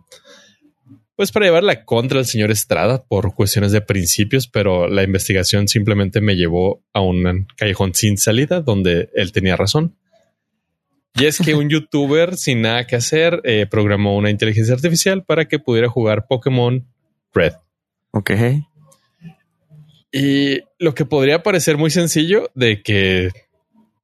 pues 1.16 1.32
para 1.32 1.46
llevarla 1.46 1.86
contra 1.86 2.20
el 2.20 2.26
señor 2.26 2.50
Estrada 2.50 3.04
por 3.04 3.36
cuestiones 3.36 3.72
de 3.72 3.82
principios, 3.82 4.48
pero 4.48 4.88
la 4.88 5.04
investigación 5.04 5.68
simplemente 5.68 6.22
me 6.22 6.36
llevó 6.36 6.84
a 6.92 7.02
un 7.02 7.48
callejón 7.56 7.94
sin 7.94 8.18
salida 8.18 8.62
donde 8.62 9.10
él 9.14 9.32
tenía 9.32 9.56
razón. 9.56 9.96
Y 11.16 11.26
es 11.26 11.38
que 11.38 11.54
un 11.54 11.70
youtuber 11.70 12.36
sin 12.36 12.62
nada 12.62 12.88
que 12.88 12.96
hacer 12.96 13.42
eh, 13.44 13.68
programó 13.70 14.18
una 14.18 14.32
inteligencia 14.32 14.74
artificial 14.74 15.24
para 15.24 15.46
que 15.46 15.60
pudiera 15.60 15.88
jugar 15.88 16.26
Pokémon 16.28 16.88
Red. 17.34 17.54
Ok. 18.12 18.32
Y 20.12 20.62
lo 20.80 20.94
que 20.94 21.06
podría 21.06 21.44
parecer 21.44 21.78
muy 21.78 21.90
sencillo 21.92 22.50
de 22.56 22.82
que 22.82 23.32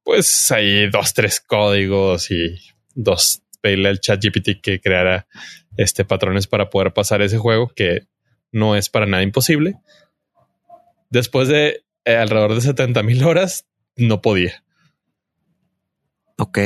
pues 0.04 0.50
hay 0.50 0.90
dos, 0.90 1.14
tres 1.14 1.40
códigos 1.40 2.30
y 2.30 2.58
dos, 2.94 3.42
pedirle 3.60 3.90
al 3.90 4.00
chat 4.00 4.20
GPT 4.22 4.60
que 4.60 4.80
creara 4.80 5.26
este, 5.76 6.04
patrones 6.04 6.46
para 6.46 6.70
poder 6.70 6.92
pasar 6.92 7.22
ese 7.22 7.38
juego, 7.38 7.68
que 7.68 8.06
no 8.50 8.76
es 8.76 8.88
para 8.88 9.06
nada 9.06 9.22
imposible. 9.22 9.76
Después 11.10 11.48
de 11.48 11.84
eh, 12.04 12.16
alrededor 12.16 12.54
de 12.54 12.60
70 12.60 13.02
mil 13.02 13.22
horas, 13.24 13.66
no 13.96 14.20
podía. 14.20 14.64
Ok. 16.40 16.58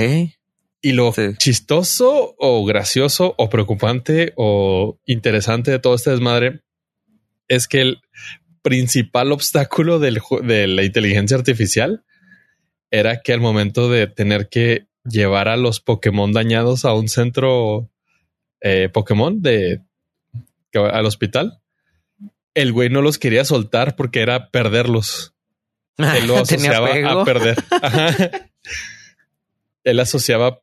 Y 0.83 0.93
lo 0.93 1.13
chistoso 1.37 2.37
o 2.39 2.65
gracioso 2.65 3.35
o 3.39 3.49
preocupante 3.49 4.33
o 4.37 5.01
interesante 5.05 5.73
de 5.73 5.79
todo 5.81 5.97
este 5.97 6.11
desmadre 6.11 6.61
es 7.49 7.67
que 7.67 7.81
el 7.81 8.03
principal 8.63 9.33
obstáculo 9.33 9.99
del, 9.99 10.21
de 10.45 10.69
la 10.69 10.85
inteligencia 10.85 11.37
artificial 11.37 12.05
era 12.93 13.21
que 13.21 13.33
al 13.33 13.41
momento 13.41 13.91
de 13.91 14.07
tener 14.07 14.49
que 14.49 14.87
llevar 15.05 15.49
a 15.49 15.57
los 15.57 15.81
Pokémon 15.81 16.33
dañados 16.33 16.85
a 16.85 16.95
un 16.95 17.09
centro 17.09 17.91
eh, 18.61 18.89
Pokémon 18.93 19.43
de 19.43 19.81
al 20.73 21.07
hospital, 21.07 21.61
el 22.55 22.73
güey 22.73 22.91
no 22.91 23.03
los 23.03 23.19
quería 23.19 23.45
soltar 23.45 23.97
porque 23.97 24.21
era 24.21 24.51
perderlos. 24.51 25.35
Él 25.99 26.29
lo 26.29 26.39
asociaba 26.39 26.91
a 26.91 27.25
perder. 27.25 27.57
Él 29.85 30.01
asociaba 30.01 30.61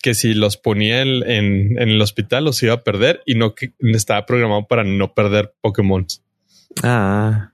que 0.00 0.14
si 0.14 0.34
los 0.34 0.56
ponía 0.56 1.02
en, 1.02 1.78
el 1.78 2.00
hospital 2.00 2.44
los 2.44 2.62
iba 2.62 2.74
a 2.74 2.82
perder 2.82 3.22
y 3.26 3.34
no 3.34 3.54
que 3.54 3.72
estaba 3.80 4.26
programado 4.26 4.66
para 4.66 4.84
no 4.84 5.14
perder 5.14 5.54
Pokémon. 5.60 6.06
Ah. 6.82 7.52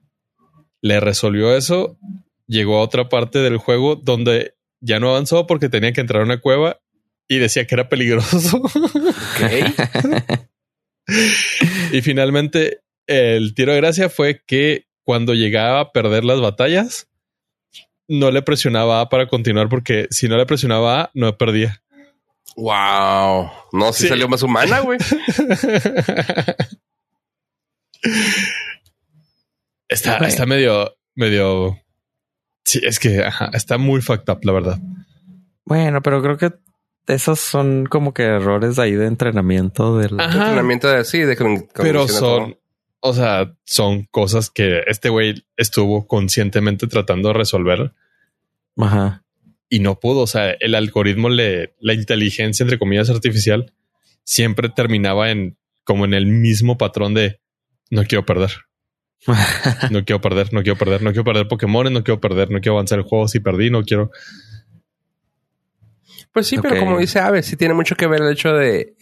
Le 0.80 1.00
resolvió 1.00 1.56
eso. 1.56 1.98
Llegó 2.46 2.78
a 2.78 2.82
otra 2.82 3.08
parte 3.08 3.40
del 3.40 3.58
juego 3.58 3.96
donde 3.96 4.54
ya 4.80 4.98
no 4.98 5.10
avanzó 5.10 5.46
porque 5.46 5.68
tenía 5.68 5.92
que 5.92 6.00
entrar 6.00 6.22
a 6.22 6.24
una 6.24 6.40
cueva 6.40 6.80
y 7.28 7.38
decía 7.38 7.66
que 7.66 7.74
era 7.74 7.88
peligroso. 7.88 8.62
y 11.92 12.00
finalmente 12.02 12.80
el 13.06 13.54
tiro 13.54 13.72
de 13.72 13.80
gracia 13.80 14.08
fue 14.08 14.42
que 14.46 14.86
cuando 15.04 15.34
llegaba 15.34 15.80
a 15.80 15.92
perder 15.92 16.24
las 16.24 16.40
batallas, 16.40 17.09
no 18.10 18.30
le 18.32 18.42
presionaba 18.42 19.00
A 19.00 19.08
para 19.08 19.28
continuar 19.28 19.68
porque 19.68 20.08
si 20.10 20.28
no 20.28 20.36
le 20.36 20.44
presionaba 20.44 21.00
A, 21.00 21.10
no 21.14 21.38
perdía. 21.38 21.80
Wow. 22.56 23.48
No, 23.72 23.92
si 23.92 24.08
salió 24.08 24.28
más 24.28 24.42
humana, 24.42 24.80
güey. 24.80 24.98
está, 29.88 30.16
está 30.18 30.44
medio, 30.46 30.92
medio. 31.14 31.78
Sí, 32.64 32.80
es 32.82 32.98
que 32.98 33.24
está 33.52 33.78
muy 33.78 34.02
fucked 34.02 34.28
up, 34.32 34.40
la 34.42 34.52
verdad. 34.52 34.80
Bueno, 35.64 36.02
pero 36.02 36.20
creo 36.20 36.36
que 36.36 36.52
esos 37.06 37.38
son 37.38 37.86
como 37.86 38.12
que 38.12 38.24
errores 38.24 38.80
ahí 38.80 38.94
de 38.94 39.06
entrenamiento 39.06 39.96
del 39.98 40.20
entrenamiento 40.20 40.88
de 40.88 41.04
sí, 41.04 41.20
de 41.20 41.36
pero 41.74 42.08
son, 42.08 42.58
o 43.00 43.14
sea, 43.14 43.54
son 43.64 44.04
cosas 44.10 44.50
que 44.50 44.82
este 44.86 45.08
güey 45.08 45.44
estuvo 45.56 46.06
conscientemente 46.06 46.86
tratando 46.86 47.28
de 47.28 47.34
resolver. 47.34 47.92
Ajá. 48.76 49.24
Y 49.68 49.80
no 49.80 49.98
pudo. 49.98 50.20
O 50.20 50.26
sea, 50.26 50.50
el 50.60 50.74
algoritmo 50.74 51.28
le, 51.28 51.74
la 51.80 51.94
inteligencia, 51.94 52.62
entre 52.62 52.78
comillas, 52.78 53.10
artificial, 53.10 53.72
siempre 54.24 54.68
terminaba 54.68 55.30
en 55.30 55.56
como 55.84 56.04
en 56.04 56.14
el 56.14 56.26
mismo 56.26 56.78
patrón 56.78 57.14
de 57.14 57.40
no 57.90 58.04
quiero 58.04 58.24
perder. 58.26 58.50
no 59.90 60.04
quiero 60.04 60.20
perder, 60.20 60.52
no 60.52 60.62
quiero 60.62 60.78
perder, 60.78 61.02
no 61.02 61.10
quiero 61.10 61.24
perder 61.24 61.48
Pokémon, 61.48 61.92
no 61.92 62.04
quiero 62.04 62.20
perder, 62.20 62.50
no 62.50 62.60
quiero 62.60 62.76
avanzar 62.76 62.98
el 62.98 63.04
juego 63.04 63.28
si 63.28 63.40
perdí, 63.40 63.70
no 63.70 63.82
quiero. 63.82 64.10
Pues 66.32 66.46
sí, 66.46 66.58
pero 66.58 66.78
como 66.78 66.98
dice 66.98 67.18
Ave, 67.18 67.42
sí 67.42 67.56
tiene 67.56 67.74
mucho 67.74 67.96
que 67.96 68.06
ver 68.06 68.22
el 68.22 68.32
hecho 68.32 68.52
de 68.52 68.94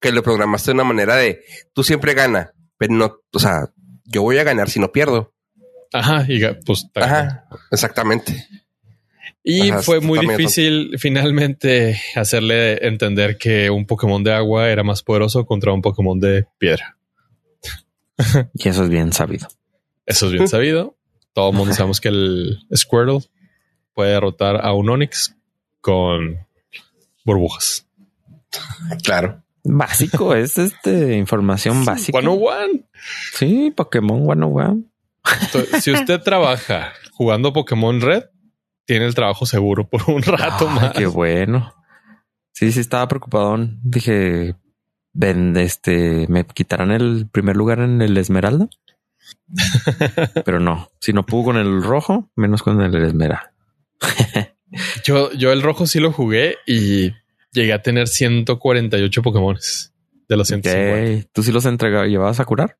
que 0.00 0.12
lo 0.12 0.22
programaste 0.22 0.70
de 0.70 0.74
una 0.74 0.84
manera 0.84 1.16
de 1.16 1.40
tú 1.72 1.82
siempre 1.82 2.12
gana, 2.12 2.52
pero 2.78 2.94
no, 2.94 3.16
o 3.32 3.38
sea, 3.38 3.70
yo 4.04 4.22
voy 4.22 4.38
a 4.38 4.44
ganar 4.44 4.70
si 4.70 4.80
no 4.80 4.92
pierdo. 4.92 5.32
Ajá, 5.92 6.24
y 6.28 6.40
pues. 6.64 6.86
Ajá, 6.94 7.46
exactamente. 7.70 8.46
Y 9.46 9.70
fue 9.72 10.00
muy 10.00 10.26
difícil 10.26 10.96
finalmente 10.98 12.00
hacerle 12.16 12.86
entender 12.86 13.36
que 13.36 13.68
un 13.68 13.86
Pokémon 13.86 14.24
de 14.24 14.32
agua 14.32 14.70
era 14.70 14.82
más 14.82 15.02
poderoso 15.02 15.44
contra 15.44 15.72
un 15.72 15.82
Pokémon 15.82 16.18
de 16.18 16.46
piedra. 16.56 16.96
y 18.54 18.68
eso 18.68 18.84
es 18.84 18.88
bien 18.88 19.12
sabido. 19.12 19.46
Eso 20.06 20.26
es 20.26 20.32
bien 20.32 20.48
sabido. 20.48 20.96
Todo 21.34 21.50
el 21.50 21.56
mundo 21.56 21.74
sabemos 21.74 22.00
que 22.00 22.08
el 22.08 22.58
Squirtle 22.74 23.20
puede 23.92 24.12
derrotar 24.12 24.64
a 24.64 24.72
un 24.72 24.88
Onix 24.88 25.36
con 25.82 26.38
burbujas. 27.24 27.86
Claro. 29.02 29.43
Básico, 29.64 30.34
es 30.34 30.58
este 30.58 31.16
información 31.16 31.84
básica. 31.86 32.20
101. 32.20 32.84
Sí, 33.32 33.72
Pokémon 33.74 34.22
101. 34.24 34.84
si 35.80 35.92
usted 35.92 36.20
trabaja 36.20 36.92
jugando 37.12 37.54
Pokémon 37.54 38.00
Red, 38.00 38.24
tiene 38.84 39.06
el 39.06 39.14
trabajo 39.14 39.46
seguro 39.46 39.88
por 39.88 40.02
un 40.10 40.22
rato 40.22 40.68
más. 40.68 40.92
Qué 40.92 41.06
bueno. 41.06 41.72
Sí, 42.52 42.72
sí, 42.72 42.80
estaba 42.80 43.08
preocupado. 43.08 43.56
Dije, 43.82 44.54
ven, 45.14 45.56
este, 45.56 46.26
me 46.28 46.44
quitarán 46.44 46.90
el 46.90 47.26
primer 47.30 47.56
lugar 47.56 47.80
en 47.80 48.02
el 48.02 48.16
Esmeralda. 48.18 48.68
Pero 50.44 50.60
no, 50.60 50.90
si 51.00 51.14
no 51.14 51.24
pudo 51.24 51.44
con 51.44 51.56
el 51.56 51.82
rojo, 51.82 52.30
menos 52.36 52.62
con 52.62 52.82
el 52.82 52.94
Esmeralda. 52.94 53.54
yo, 55.04 55.32
yo 55.32 55.52
el 55.52 55.62
rojo 55.62 55.86
sí 55.86 56.00
lo 56.00 56.12
jugué 56.12 56.56
y 56.66 57.12
llegué 57.54 57.72
a 57.72 57.82
tener 57.82 58.08
148 58.08 59.22
Pokémon 59.22 59.56
de 60.28 60.36
los 60.36 60.48
150. 60.48 61.28
¿Tú 61.32 61.42
sí 61.42 61.52
los 61.52 61.64
entregabas, 61.64 62.08
llevabas 62.08 62.40
a 62.40 62.44
curar? 62.44 62.76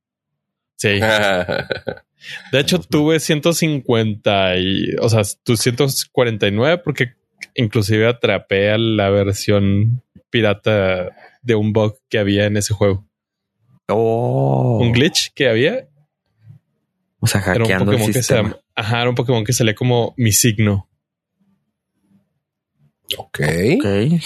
Sí. 0.76 1.00
De 2.52 2.60
hecho, 2.60 2.80
tuve 2.80 3.20
150 3.20 4.56
y, 4.56 4.96
o 5.00 5.08
sea, 5.08 5.22
tus 5.42 5.60
149 5.60 6.82
porque 6.84 7.14
inclusive 7.54 8.06
atrapé 8.06 8.70
a 8.70 8.78
la 8.78 9.10
versión 9.10 10.02
pirata 10.30 11.10
de 11.42 11.54
un 11.54 11.72
bug 11.72 11.98
que 12.08 12.18
había 12.18 12.46
en 12.46 12.56
ese 12.56 12.74
juego. 12.74 13.06
Oh. 13.88 14.78
Un 14.80 14.92
glitch 14.92 15.32
que 15.34 15.48
había. 15.48 15.88
O 17.20 17.26
sea, 17.26 17.40
hackeando 17.40 17.70
era 17.70 17.78
un 17.78 17.86
Pokémon 17.86 18.12
que 18.12 18.22
se, 18.22 18.42
ajá, 18.74 19.00
era 19.00 19.08
un 19.08 19.14
Pokémon 19.14 19.44
que 19.44 19.52
salía 19.52 19.74
como 19.74 20.14
mi 20.16 20.32
signo. 20.32 20.88
Ok. 23.18 23.40
okay. 23.78 24.20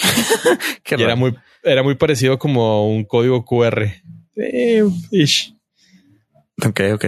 era 0.85 1.15
muy, 1.15 1.35
era 1.63 1.83
muy 1.83 1.95
parecido 1.95 2.39
como 2.39 2.89
un 2.89 3.03
código 3.03 3.45
QR. 3.45 3.91
Eh, 4.35 4.83
Ok, 6.65 6.81
ok. 6.93 7.05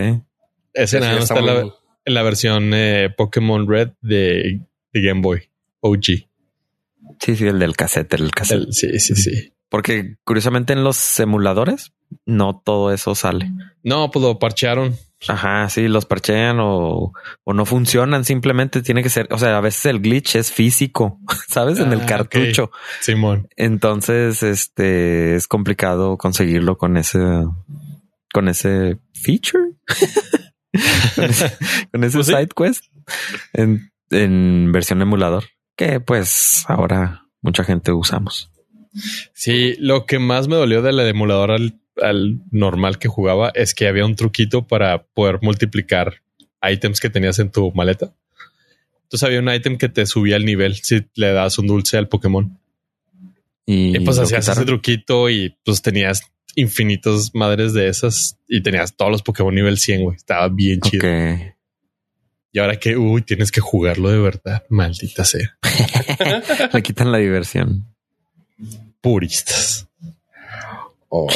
Ese 0.73 0.99
nada 0.99 1.19
está, 1.19 1.39
en, 1.39 2.13
la, 2.13 2.23
versión 2.23 2.71
eh, 2.73 3.10
Pokémon 3.15 3.67
Red 3.67 3.91
de, 4.01 4.62
Game 4.93 5.21
Boy 5.21 5.49
OG. 5.81 6.03
Sí, 7.19 7.36
sí, 7.36 7.47
el 7.47 7.60
del 7.60 7.75
cassette, 7.75 8.13
el 8.13 8.31
cassette. 8.31 8.71
sí, 8.71 8.99
sí, 8.99 9.15
sí. 9.15 9.53
Porque 9.69 10.17
curiosamente 10.23 10.73
en 10.73 10.84
los 10.84 11.19
emuladores 11.19 11.93
no 12.25 12.62
todo 12.63 12.91
eso 12.91 13.15
sale. 13.15 13.51
No, 13.84 14.12
pues 14.12 14.23
lo 14.23 14.39
parchearon. 14.39 14.95
Ajá, 15.27 15.69
sí, 15.69 15.88
los 15.88 16.05
parchean 16.05 16.57
o, 16.60 17.13
o, 17.43 17.53
no 17.53 17.65
funcionan. 17.65 18.25
Simplemente 18.25 18.81
tiene 18.81 19.03
que 19.03 19.10
ser, 19.10 19.27
o 19.31 19.38
sea, 19.38 19.57
a 19.57 19.62
veces 19.62 19.86
el 19.86 20.01
glitch 20.01 20.36
es 20.36 20.51
físico, 20.51 21.19
sabes, 21.47 21.79
en 21.79 21.93
el 21.93 22.01
ah, 22.01 22.05
cartucho. 22.05 22.71
Simón. 23.01 23.47
Entonces, 23.55 24.43
este 24.43 25.36
es 25.36 25.47
complicado 25.47 26.17
conseguirlo 26.17 26.77
con 26.77 26.97
ese, 26.97 27.19
con 28.34 28.47
ese 28.47 28.99
feature, 29.13 29.73
con 31.91 32.03
ese, 32.03 32.15
pues 32.17 32.27
side 32.27 32.49
quest 32.55 32.86
en, 33.53 33.91
en 34.10 34.71
versión 34.71 35.01
emulador 35.01 35.43
que 35.81 35.99
pues 35.99 36.63
ahora 36.67 37.25
mucha 37.41 37.63
gente 37.63 37.91
usamos. 37.91 38.51
Sí, 39.34 39.73
lo 39.79 40.05
que 40.05 40.19
más 40.19 40.47
me 40.47 40.55
dolió 40.55 40.84
de 40.84 40.91
la 40.91 41.07
emulador 41.07 41.49
al, 41.49 41.81
al, 41.97 42.41
normal 42.51 42.99
que 42.99 43.08
jugaba 43.08 43.51
es 43.54 43.73
que 43.73 43.88
había 43.88 44.06
un 44.06 44.15
truquito 44.15 44.67
para 44.67 45.04
poder 45.04 45.39
multiplicar 45.41 46.21
ítems 46.62 46.99
que 46.99 47.10
tenías 47.10 47.39
en 47.39 47.51
tu 47.51 47.71
maleta. 47.73 48.13
Entonces 49.04 49.23
había 49.23 49.39
un 49.39 49.49
ítem 49.49 49.77
que 49.77 49.89
te 49.89 50.06
subía 50.06 50.38
el 50.38 50.45
nivel 50.45 50.75
si 50.75 51.06
le 51.15 51.34
das 51.34 51.58
un 51.58 51.67
dulce 51.67 51.97
al 51.97 52.08
Pokémon. 52.08 52.58
Y, 53.65 53.99
pues 53.99 54.17
hacías 54.17 54.47
ese 54.47 54.65
truquito 54.65 55.30
y 55.30 55.56
pues 55.63 55.82
tenías 55.82 56.23
infinitas 56.56 57.32
madres 57.34 57.73
de 57.73 57.88
esas 57.88 58.38
y 58.47 58.62
tenías 58.62 58.95
todos 58.95 59.12
los 59.12 59.21
Pokémon 59.21 59.54
nivel 59.54 59.77
100, 59.77 60.04
güey. 60.04 60.17
Estaba 60.17 60.49
bien 60.49 60.82
chido. 60.82 61.08
Y 62.54 62.60
ahora 62.60 62.77
que, 62.77 62.97
uy, 62.97 63.21
tienes 63.21 63.51
que 63.51 63.62
jugarlo 63.62 64.10
de 64.10 64.19
verdad. 64.19 64.63
Maldita 64.69 65.23
sea. 65.23 65.58
Le 66.73 66.84
quitan 66.84 67.12
la 67.12 67.17
diversión. 67.17 67.95
Puristas. 68.99 69.88
Oh. 71.13 71.28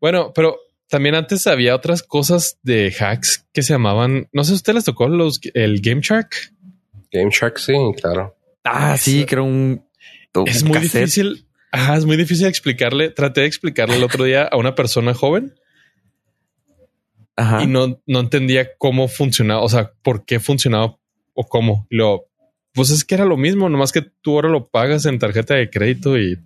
Bueno, 0.00 0.32
pero 0.34 0.58
también 0.88 1.14
antes 1.14 1.46
había 1.46 1.74
otras 1.74 2.02
cosas 2.02 2.58
de 2.62 2.92
hacks 2.98 3.46
que 3.52 3.62
se 3.62 3.74
llamaban, 3.74 4.28
no 4.32 4.44
sé, 4.44 4.54
¿usted 4.54 4.72
les 4.74 4.84
tocó 4.84 5.08
los, 5.08 5.40
el 5.54 5.80
Game 5.80 6.00
Shark? 6.02 6.34
Game 7.12 7.30
Shark, 7.30 7.58
sí, 7.58 7.74
claro. 8.00 8.34
Ah, 8.64 8.96
sí, 8.96 9.24
creo 9.26 9.44
un... 9.44 9.84
Es 10.46 10.64
muy 10.64 10.80
difícil 10.80 11.46
Ajá, 11.76 11.96
es 11.96 12.06
muy 12.06 12.16
difícil 12.16 12.46
explicarle. 12.46 13.10
Traté 13.10 13.42
de 13.42 13.46
explicarle 13.46 13.96
el 13.96 14.04
otro 14.04 14.24
día 14.24 14.44
a 14.44 14.56
una 14.56 14.74
persona 14.74 15.12
joven 15.12 15.54
Ajá. 17.36 17.62
y 17.62 17.66
no, 17.66 18.00
no 18.06 18.20
entendía 18.20 18.76
cómo 18.78 19.08
funcionaba, 19.08 19.60
o 19.60 19.68
sea, 19.68 19.92
por 20.02 20.24
qué 20.24 20.40
funcionaba 20.40 20.98
o 21.34 21.46
cómo. 21.46 21.86
Y 21.90 21.96
Lo, 21.96 22.30
pues 22.72 22.90
es 22.90 23.04
que 23.04 23.14
era 23.14 23.26
lo 23.26 23.36
mismo, 23.36 23.68
nomás 23.68 23.92
que 23.92 24.00
tú 24.00 24.36
ahora 24.36 24.48
lo 24.48 24.68
pagas 24.68 25.04
en 25.04 25.18
tarjeta 25.18 25.54
de 25.54 25.68
crédito 25.68 26.18
y, 26.18 26.38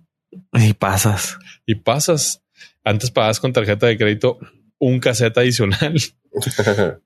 Y 0.53 0.73
pasas. 0.73 1.37
y 1.65 1.75
pasas. 1.75 2.41
Antes 2.83 3.11
pagabas 3.11 3.39
con 3.39 3.53
tarjeta 3.53 3.87
de 3.87 3.97
crédito 3.97 4.39
un 4.79 4.99
cassette 4.99 5.37
adicional. 5.37 5.95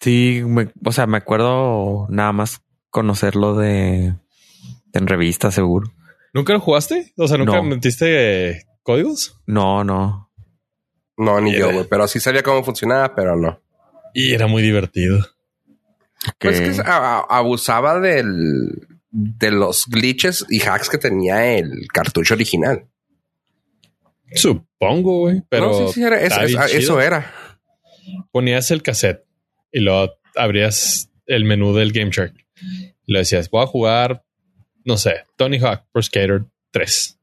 Sí, 0.00 0.42
me- 0.46 0.70
o 0.84 0.92
sea, 0.92 1.06
me 1.06 1.16
acuerdo 1.18 2.06
nada 2.08 2.32
más 2.32 2.62
conocerlo 2.90 3.56
de 3.56 4.14
en 4.92 5.06
revista, 5.06 5.50
seguro. 5.50 5.92
¿Nunca 6.32 6.52
lo 6.52 6.60
jugaste? 6.60 7.12
O 7.16 7.26
sea, 7.26 7.36
¿nunca 7.36 7.56
No. 7.56 7.62
metiste 7.64 8.50
eh, 8.50 8.62
códigos? 8.84 9.40
No, 9.46 9.82
no. 9.82 10.30
No, 11.16 11.40
ni 11.40 11.52
yo, 11.56 11.72
güey. 11.72 11.84
Pero 11.90 12.06
sí 12.06 12.20
sabía 12.20 12.44
cómo 12.44 12.62
funcionaba, 12.62 13.14
pero 13.16 13.34
no. 13.34 13.60
Y 14.14 14.32
era 14.34 14.46
muy 14.46 14.62
divertido. 14.62 15.18
Pues 16.38 16.60
Que- 16.60 16.70
que 16.70 16.82
abusaba 16.86 17.98
del, 17.98 18.86
de 19.10 19.50
los 19.50 19.86
glitches 19.86 20.44
y 20.48 20.60
hacks 20.62 20.88
que 20.90 20.98
tenía 20.98 21.56
el 21.56 21.86
cartucho 21.92 22.34
original. 22.34 22.86
Supongo, 24.34 25.20
güey. 25.20 25.42
Pero 25.48 25.70
no, 25.70 25.88
sí, 25.88 25.94
sí, 25.94 26.02
era- 26.02 26.20
eso 26.20 27.00
era. 27.00 27.32
ponías 28.30 28.70
el 28.70 28.82
cassette 28.82 29.24
y 29.72 29.80
luego 29.80 30.12
abrías 30.36 31.10
el 31.26 31.44
menú 31.44 31.74
del 31.74 31.92
Game 31.92 32.10
Shark. 32.10 32.34
Y 33.06 33.12
le 33.12 33.20
decías, 33.20 33.48
voy 33.50 33.62
a 33.62 33.66
jugar, 33.66 34.24
no 34.84 34.96
sé, 34.96 35.24
Tony 35.36 35.58
Hawk 35.58 35.84
Pro 35.92 36.02
Skater 36.02 36.44
3. 36.70 37.18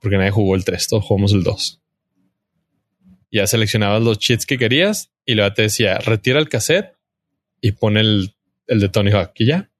Porque 0.00 0.18
nadie 0.18 0.30
jugó 0.30 0.54
el 0.54 0.64
3, 0.64 0.86
todos 0.88 1.04
jugamos 1.04 1.32
el 1.32 1.42
2. 1.42 1.80
Ya 3.32 3.46
seleccionabas 3.46 4.02
los 4.02 4.18
cheats 4.18 4.44
que 4.46 4.58
querías 4.58 5.10
y 5.24 5.34
luego 5.34 5.52
te 5.54 5.62
decía, 5.62 5.98
retira 5.98 6.38
el 6.38 6.48
cassette 6.48 6.94
y 7.60 7.72
pone 7.72 8.00
el, 8.00 8.34
el 8.66 8.80
de 8.80 8.88
Tony 8.90 9.10
Hawk 9.12 9.32
y 9.36 9.46
ya. 9.46 9.70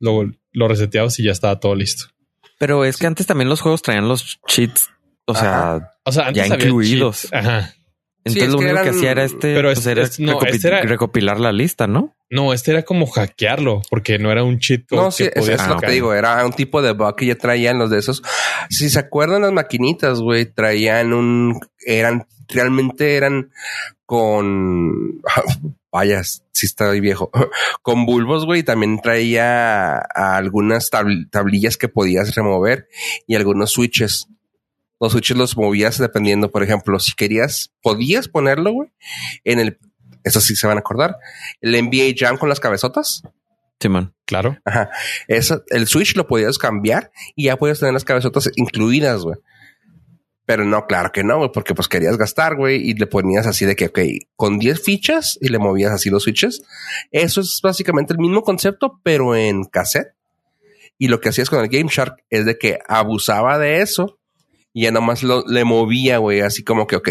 Luego 0.00 0.30
lo 0.52 0.68
reseteabas 0.68 1.18
y 1.18 1.24
ya 1.24 1.32
estaba 1.32 1.60
todo 1.60 1.74
listo. 1.74 2.06
Pero 2.58 2.84
es 2.84 2.96
que 2.96 3.06
antes 3.06 3.26
también 3.26 3.48
los 3.48 3.60
juegos 3.60 3.82
traían 3.82 4.08
los 4.08 4.40
cheats, 4.46 4.90
o 5.26 5.34
sea, 5.34 5.92
O 6.04 6.12
sea, 6.12 6.28
antes 6.28 6.48
Ya 6.48 6.54
incluidos. 6.56 7.22
cheats. 7.22 7.32
Ajá. 7.34 7.74
entonces 8.24 8.42
es 8.44 8.52
lo 8.52 8.58
único 8.58 8.74
que 8.74 8.80
eran- 8.82 8.94
hacía 8.96 9.10
era 9.12 9.24
este, 9.24 9.54
Pero 9.54 9.68
pues, 9.68 9.78
es- 9.78 9.86
era 9.86 10.02
es- 10.02 10.20
no, 10.20 10.38
recopi- 10.40 10.48
este 10.50 10.68
era- 10.68 10.82
recopilar 10.82 11.40
la 11.40 11.52
lista, 11.52 11.86
¿no? 11.86 12.14
No, 12.30 12.52
este 12.52 12.72
era 12.72 12.82
como 12.82 13.06
hackearlo 13.06 13.80
porque 13.88 14.18
no 14.18 14.30
era 14.30 14.44
un 14.44 14.58
cheat 14.58 14.86
code 14.86 15.00
No, 15.02 15.10
sí, 15.10 15.22
que 15.24 15.28
es, 15.30 15.34
podías 15.36 15.62
es 15.62 15.68
lo 15.68 15.76
que 15.78 15.86
te 15.86 15.92
digo. 15.92 16.12
Era 16.12 16.44
un 16.44 16.52
tipo 16.52 16.82
de 16.82 16.92
bug 16.92 17.16
que 17.16 17.24
ya 17.26 17.36
traían 17.36 17.78
los 17.78 17.88
de 17.90 17.98
esos. 17.98 18.22
Si 18.68 18.90
se 18.90 18.98
acuerdan 18.98 19.42
las 19.42 19.52
maquinitas, 19.52 20.20
güey, 20.20 20.44
traían 20.46 21.12
un... 21.14 21.58
Eran... 21.86 22.26
Realmente 22.50 23.16
eran 23.16 23.50
con... 24.04 25.20
Vaya, 25.90 26.22
sí 26.22 26.66
estoy 26.66 27.00
viejo. 27.00 27.30
Con 27.82 28.04
bulbos, 28.06 28.44
güey. 28.44 28.62
También 28.62 29.00
traía 29.00 29.96
a 29.98 30.36
algunas 30.36 30.90
tabl- 30.90 31.28
tablillas 31.30 31.76
que 31.76 31.88
podías 31.88 32.34
remover 32.34 32.88
y 33.26 33.34
algunos 33.36 33.72
switches. 33.72 34.26
Los 35.00 35.12
switches 35.12 35.36
los 35.36 35.56
movías 35.56 35.96
dependiendo, 35.98 36.50
por 36.50 36.62
ejemplo, 36.62 36.98
si 36.98 37.12
querías, 37.14 37.72
podías 37.82 38.28
ponerlo, 38.28 38.72
güey, 38.72 38.90
en 39.44 39.60
el... 39.60 39.78
Eso 40.24 40.40
sí 40.40 40.56
se 40.56 40.66
van 40.66 40.76
a 40.76 40.80
acordar. 40.80 41.16
El 41.60 41.72
NBA 41.72 42.14
Jam 42.16 42.36
con 42.36 42.48
las 42.48 42.58
cabezotas. 42.60 43.22
Simón. 43.80 44.12
Claro. 44.26 44.58
Ajá. 44.64 44.90
Eso, 45.28 45.62
el 45.68 45.86
Switch 45.86 46.16
lo 46.16 46.26
podías 46.26 46.58
cambiar 46.58 47.12
y 47.36 47.44
ya 47.44 47.56
podías 47.56 47.78
tener 47.78 47.94
las 47.94 48.04
cabezotas 48.04 48.50
incluidas, 48.56 49.22
güey. 49.22 49.36
Pero 50.48 50.64
no, 50.64 50.86
claro 50.86 51.12
que 51.12 51.22
no, 51.22 51.36
güey, 51.36 51.50
porque 51.52 51.74
pues 51.74 51.88
querías 51.88 52.16
gastar, 52.16 52.56
güey, 52.56 52.76
y 52.76 52.94
le 52.94 53.06
ponías 53.06 53.46
así 53.46 53.66
de 53.66 53.76
que, 53.76 53.88
ok, 53.88 53.98
con 54.34 54.58
10 54.58 54.82
fichas 54.82 55.36
y 55.42 55.48
le 55.48 55.58
movías 55.58 55.92
así 55.92 56.08
los 56.08 56.22
switches. 56.22 56.62
Eso 57.12 57.42
es 57.42 57.60
básicamente 57.62 58.14
el 58.14 58.18
mismo 58.18 58.40
concepto, 58.40 58.98
pero 59.02 59.36
en 59.36 59.64
cassette. 59.64 60.14
Y 60.96 61.08
lo 61.08 61.20
que 61.20 61.28
hacías 61.28 61.50
con 61.50 61.60
el 61.60 61.68
Game 61.68 61.90
Shark 61.92 62.24
es 62.30 62.46
de 62.46 62.56
que 62.56 62.78
abusaba 62.88 63.58
de 63.58 63.82
eso 63.82 64.18
y 64.72 64.84
ya 64.84 64.90
nomás 64.90 65.22
lo, 65.22 65.44
le 65.46 65.64
movía, 65.64 66.16
güey, 66.16 66.40
así 66.40 66.64
como 66.64 66.86
que, 66.86 66.96
ok, 66.96 67.10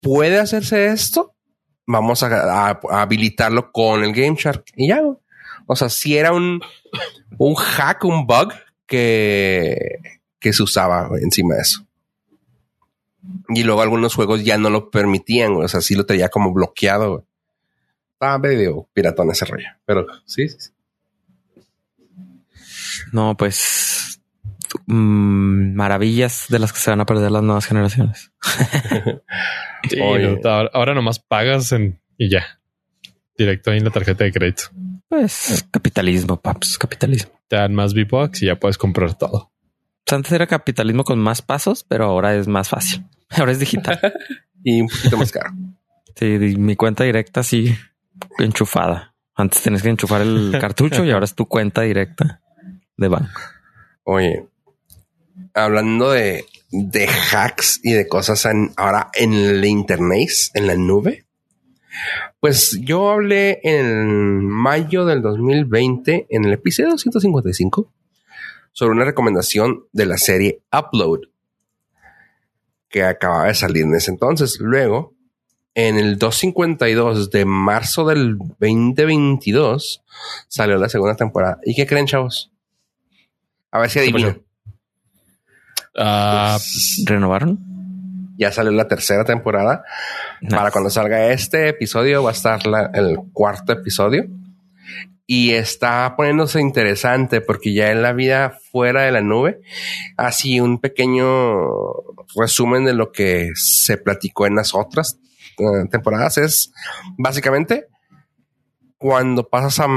puede 0.00 0.38
hacerse 0.38 0.86
esto, 0.86 1.34
vamos 1.86 2.22
a, 2.22 2.80
habilitarlo 2.88 3.72
con 3.72 4.04
el 4.04 4.14
Game 4.14 4.36
Shark 4.38 4.64
y 4.74 4.88
ya, 4.88 5.02
güey. 5.02 5.18
O 5.66 5.76
sea, 5.76 5.90
si 5.90 6.16
era 6.16 6.32
un, 6.32 6.62
un 7.36 7.54
hack, 7.56 8.06
un 8.06 8.26
bug 8.26 8.54
que, 8.86 9.98
que 10.40 10.54
se 10.54 10.62
usaba 10.62 11.10
encima 11.20 11.56
de 11.56 11.60
eso. 11.60 11.86
Y 13.48 13.62
luego 13.64 13.82
algunos 13.82 14.14
juegos 14.14 14.44
ya 14.44 14.58
no 14.58 14.70
lo 14.70 14.90
permitían, 14.90 15.54
güey. 15.54 15.64
O 15.64 15.68
sea, 15.68 15.80
sí 15.80 15.94
lo 15.94 16.06
tenía 16.06 16.28
como 16.28 16.52
bloqueado, 16.52 17.10
güey. 17.10 17.24
Estaba 18.14 18.38
medio 18.38 18.88
piratón 18.92 19.30
ese 19.30 19.44
rollo. 19.44 19.68
Pero 19.84 20.06
sí, 20.26 20.48
sí, 20.48 20.56
sí. 20.58 20.70
No, 23.12 23.36
pues 23.36 24.20
mm, 24.86 25.74
maravillas 25.74 26.46
de 26.48 26.58
las 26.58 26.72
que 26.72 26.78
se 26.78 26.90
van 26.90 27.00
a 27.00 27.06
perder 27.06 27.30
las 27.30 27.42
nuevas 27.42 27.66
generaciones. 27.66 28.32
Sí, 29.90 30.00
Oye. 30.00 30.38
no, 30.40 30.48
ahora, 30.48 30.70
ahora 30.72 30.94
nomás 30.94 31.18
pagas 31.18 31.72
en, 31.72 32.00
y 32.16 32.30
ya. 32.30 32.60
Directo 33.36 33.72
ahí 33.72 33.78
en 33.78 33.84
la 33.84 33.90
tarjeta 33.90 34.22
de 34.22 34.30
crédito. 34.30 34.64
Pues 35.08 35.66
capitalismo, 35.70 36.40
paps, 36.40 36.78
capitalismo. 36.78 37.32
Te 37.48 37.56
dan 37.56 37.74
más 37.74 37.92
V-Bucks 37.92 38.42
y 38.42 38.46
ya 38.46 38.60
puedes 38.60 38.78
comprar 38.78 39.18
todo. 39.18 39.51
Antes 40.12 40.32
era 40.32 40.46
capitalismo 40.46 41.04
con 41.04 41.18
más 41.18 41.42
pasos, 41.42 41.84
pero 41.88 42.04
ahora 42.04 42.34
es 42.36 42.48
más 42.48 42.68
fácil. 42.68 43.04
Ahora 43.30 43.52
es 43.52 43.58
digital. 43.58 43.98
Y 44.64 44.80
un 44.80 44.88
poquito 44.88 45.16
más 45.16 45.32
caro. 45.32 45.50
Sí, 46.14 46.26
mi 46.56 46.76
cuenta 46.76 47.02
directa 47.02 47.42
sí 47.42 47.74
enchufada. 48.38 49.12
Antes 49.34 49.60
tenías 49.62 49.82
que 49.82 49.88
enchufar 49.88 50.20
el 50.22 50.56
cartucho 50.60 51.04
y 51.04 51.10
ahora 51.10 51.24
es 51.24 51.34
tu 51.34 51.46
cuenta 51.46 51.82
directa 51.82 52.40
de 52.96 53.08
banco. 53.08 53.40
Oye, 54.04 54.46
hablando 55.54 56.12
de, 56.12 56.44
de 56.70 57.08
hacks 57.32 57.80
y 57.82 57.92
de 57.92 58.06
cosas 58.06 58.44
en- 58.46 58.72
ahora 58.76 59.10
en 59.14 59.32
el 59.32 59.64
internet, 59.64 60.28
en 60.54 60.66
la 60.68 60.76
nube, 60.76 61.24
pues 62.38 62.78
yo 62.82 63.10
hablé 63.10 63.58
en 63.64 64.46
mayo 64.46 65.04
del 65.06 65.22
2020, 65.22 66.26
en 66.30 66.44
el 66.44 66.52
episodio 66.52 66.96
155, 66.98 67.90
sobre 68.72 68.92
una 68.94 69.04
recomendación 69.04 69.84
de 69.92 70.06
la 70.06 70.16
serie 70.18 70.60
Upload, 70.72 71.20
que 72.88 73.04
acababa 73.04 73.46
de 73.46 73.54
salir 73.54 73.84
en 73.84 73.94
ese 73.94 74.10
entonces. 74.10 74.58
Luego, 74.60 75.14
en 75.74 75.96
el 75.98 76.18
252 76.18 77.30
de 77.30 77.44
marzo 77.44 78.04
del 78.06 78.36
2022, 78.38 80.02
salió 80.48 80.76
la 80.76 80.88
segunda 80.88 81.16
temporada. 81.16 81.58
¿Y 81.64 81.74
qué 81.74 81.86
creen, 81.86 82.06
chavos? 82.06 82.50
A 83.70 83.78
ver 83.80 83.88
si 83.90 83.98
adivinan. 84.00 84.42
Ah, 85.96 86.58
¿Renovaron? 87.06 87.58
Ya 88.38 88.50
salió 88.50 88.72
la 88.72 88.88
tercera 88.88 89.24
temporada. 89.24 89.84
Para 90.48 90.70
cuando 90.70 90.90
salga 90.90 91.26
este 91.32 91.68
episodio 91.68 92.22
va 92.22 92.30
a 92.30 92.32
estar 92.32 92.66
la- 92.66 92.90
el 92.94 93.18
cuarto 93.32 93.72
episodio. 93.72 94.24
Y 95.34 95.52
está 95.54 96.14
poniéndose 96.14 96.60
interesante 96.60 97.40
porque 97.40 97.72
ya 97.72 97.90
en 97.90 98.02
la 98.02 98.12
vida 98.12 98.58
fuera 98.70 99.02
de 99.02 99.12
la 99.12 99.22
nube, 99.22 99.60
así 100.18 100.60
un 100.60 100.78
pequeño 100.78 101.24
resumen 102.36 102.84
de 102.84 102.92
lo 102.92 103.12
que 103.12 103.50
se 103.54 103.96
platicó 103.96 104.46
en 104.46 104.56
las 104.56 104.74
otras 104.74 105.18
eh, 105.58 105.88
temporadas 105.90 106.36
es 106.36 106.72
básicamente 107.16 107.86
cuando 108.98 109.48
pasas 109.48 109.80
a, 109.80 109.88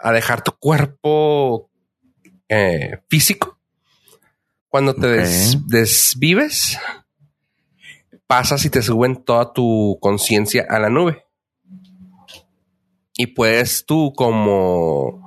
a 0.00 0.12
dejar 0.12 0.42
tu 0.42 0.52
cuerpo 0.52 1.70
eh, 2.48 3.00
físico, 3.08 3.58
cuando 4.68 4.94
te 4.94 5.06
des- 5.08 5.58
desvives, 5.68 6.78
pasas 8.26 8.64
y 8.64 8.70
te 8.70 8.80
suben 8.80 9.22
toda 9.22 9.52
tu 9.52 9.98
conciencia 10.00 10.66
a 10.70 10.78
la 10.78 10.88
nube. 10.88 11.25
Y 13.16 13.28
puedes 13.28 13.86
tú 13.86 14.12
como 14.14 15.26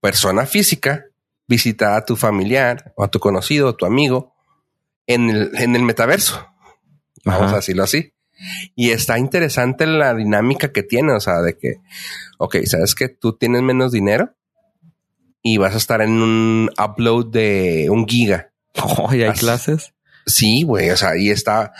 persona 0.00 0.46
física 0.46 1.04
visitar 1.46 1.92
a 1.94 2.04
tu 2.04 2.16
familiar 2.16 2.92
o 2.96 3.04
a 3.04 3.08
tu 3.10 3.18
conocido 3.20 3.68
o 3.68 3.74
tu 3.76 3.84
amigo 3.86 4.34
en 5.06 5.28
el, 5.30 5.50
en 5.58 5.76
el 5.76 5.82
metaverso. 5.82 6.46
Vamos 7.24 7.42
Ajá. 7.44 7.52
a 7.52 7.56
decirlo 7.56 7.82
así. 7.84 8.14
Y 8.74 8.90
está 8.90 9.18
interesante 9.18 9.86
la 9.86 10.14
dinámica 10.14 10.72
que 10.72 10.82
tiene, 10.82 11.12
o 11.12 11.20
sea, 11.20 11.40
de 11.42 11.56
que, 11.56 11.76
ok, 12.38 12.56
sabes 12.64 12.94
que 12.94 13.08
tú 13.08 13.36
tienes 13.36 13.62
menos 13.62 13.92
dinero 13.92 14.34
y 15.42 15.58
vas 15.58 15.74
a 15.74 15.78
estar 15.78 16.00
en 16.02 16.10
un 16.22 16.70
upload 16.82 17.26
de 17.30 17.88
un 17.90 18.06
giga. 18.08 18.48
Oh, 18.82 19.12
¿y 19.14 19.22
hay 19.22 19.28
Así- 19.30 19.40
clases? 19.40 19.92
Sí, 20.24 20.62
güey, 20.62 20.88
o 20.90 20.96
sea, 20.96 21.10
ahí 21.10 21.30
está. 21.30 21.72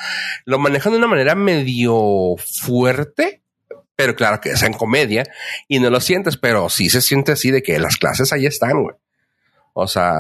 Lo 0.45 0.59
manejan 0.59 0.93
de 0.93 0.99
una 0.99 1.07
manera 1.07 1.35
medio 1.37 2.35
fuerte, 2.39 3.42
pero 3.97 4.15
claro 4.15 4.41
que 4.41 4.51
es 4.51 4.63
en 4.63 4.73
comedia 4.73 5.25
y 5.69 5.79
no 5.79 5.91
lo 5.91 6.01
sientes, 6.01 6.37
pero 6.37 6.69
sí 6.69 6.91
se 6.91 7.01
siente 7.01 7.33
así 7.33 7.51
de 7.51 7.63
que 7.63 7.79
las 7.79 7.97
clases 7.97 8.33
ahí 8.33 8.47
están, 8.47 8.83
güey. 8.83 8.97
O 9.75 9.87
sea, 9.87 10.15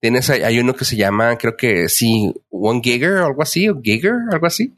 Tienes, 0.00 0.30
hay 0.30 0.60
uno 0.60 0.74
que 0.74 0.84
se 0.84 0.96
llama, 0.96 1.36
creo 1.38 1.56
que 1.56 1.88
sí, 1.88 2.32
One 2.50 2.80
Giger 2.82 3.14
o 3.14 3.26
algo 3.26 3.42
así, 3.42 3.68
o 3.68 3.80
Giger, 3.82 4.14
algo 4.30 4.46
así. 4.46 4.76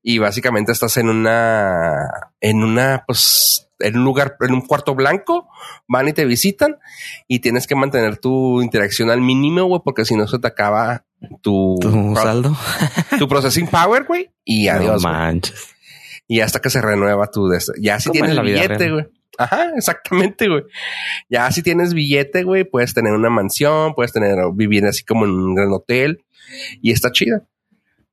Y 0.00 0.18
básicamente 0.18 0.70
estás 0.70 0.96
en 0.96 1.08
una, 1.08 2.08
en 2.40 2.62
una, 2.62 3.02
pues, 3.04 3.68
en 3.80 3.98
un 3.98 4.04
lugar, 4.04 4.36
en 4.40 4.54
un 4.54 4.60
cuarto 4.60 4.94
blanco, 4.94 5.48
van 5.88 6.06
y 6.06 6.12
te 6.12 6.24
visitan 6.24 6.76
y 7.26 7.40
tienes 7.40 7.66
que 7.66 7.74
mantener 7.74 8.18
tu 8.18 8.62
interacción 8.62 9.10
al 9.10 9.22
mínimo, 9.22 9.64
güey, 9.64 9.80
porque 9.84 10.04
si 10.04 10.14
no 10.14 10.28
se 10.28 10.38
te 10.38 10.46
acaba 10.46 11.04
tu, 11.42 11.76
¿Tu 11.80 12.14
saldo? 12.14 12.56
tu 13.18 13.26
processing 13.26 13.66
power, 13.66 14.04
güey, 14.04 14.30
y 14.44 14.68
adiós. 14.68 15.02
No 15.02 15.10
manches. 15.10 15.73
Y 16.26 16.40
hasta 16.40 16.60
que 16.60 16.70
se 16.70 16.80
renueva 16.80 17.30
tu, 17.30 17.48
de- 17.48 17.58
ya 17.80 18.00
si 18.00 18.08
tienes 18.12 18.30
billete, 18.42 18.90
güey. 18.90 19.06
Ajá, 19.36 19.72
exactamente, 19.76 20.48
güey. 20.48 20.62
Ya 21.28 21.50
si 21.50 21.62
tienes 21.62 21.92
billete, 21.92 22.44
güey, 22.44 22.64
puedes 22.64 22.94
tener 22.94 23.12
una 23.12 23.30
mansión, 23.30 23.94
puedes 23.94 24.12
tener, 24.12 24.36
vivir 24.54 24.84
así 24.86 25.04
como 25.04 25.24
en 25.24 25.32
un 25.32 25.54
gran 25.54 25.72
hotel 25.72 26.24
y 26.80 26.92
está 26.92 27.10
chida. 27.12 27.46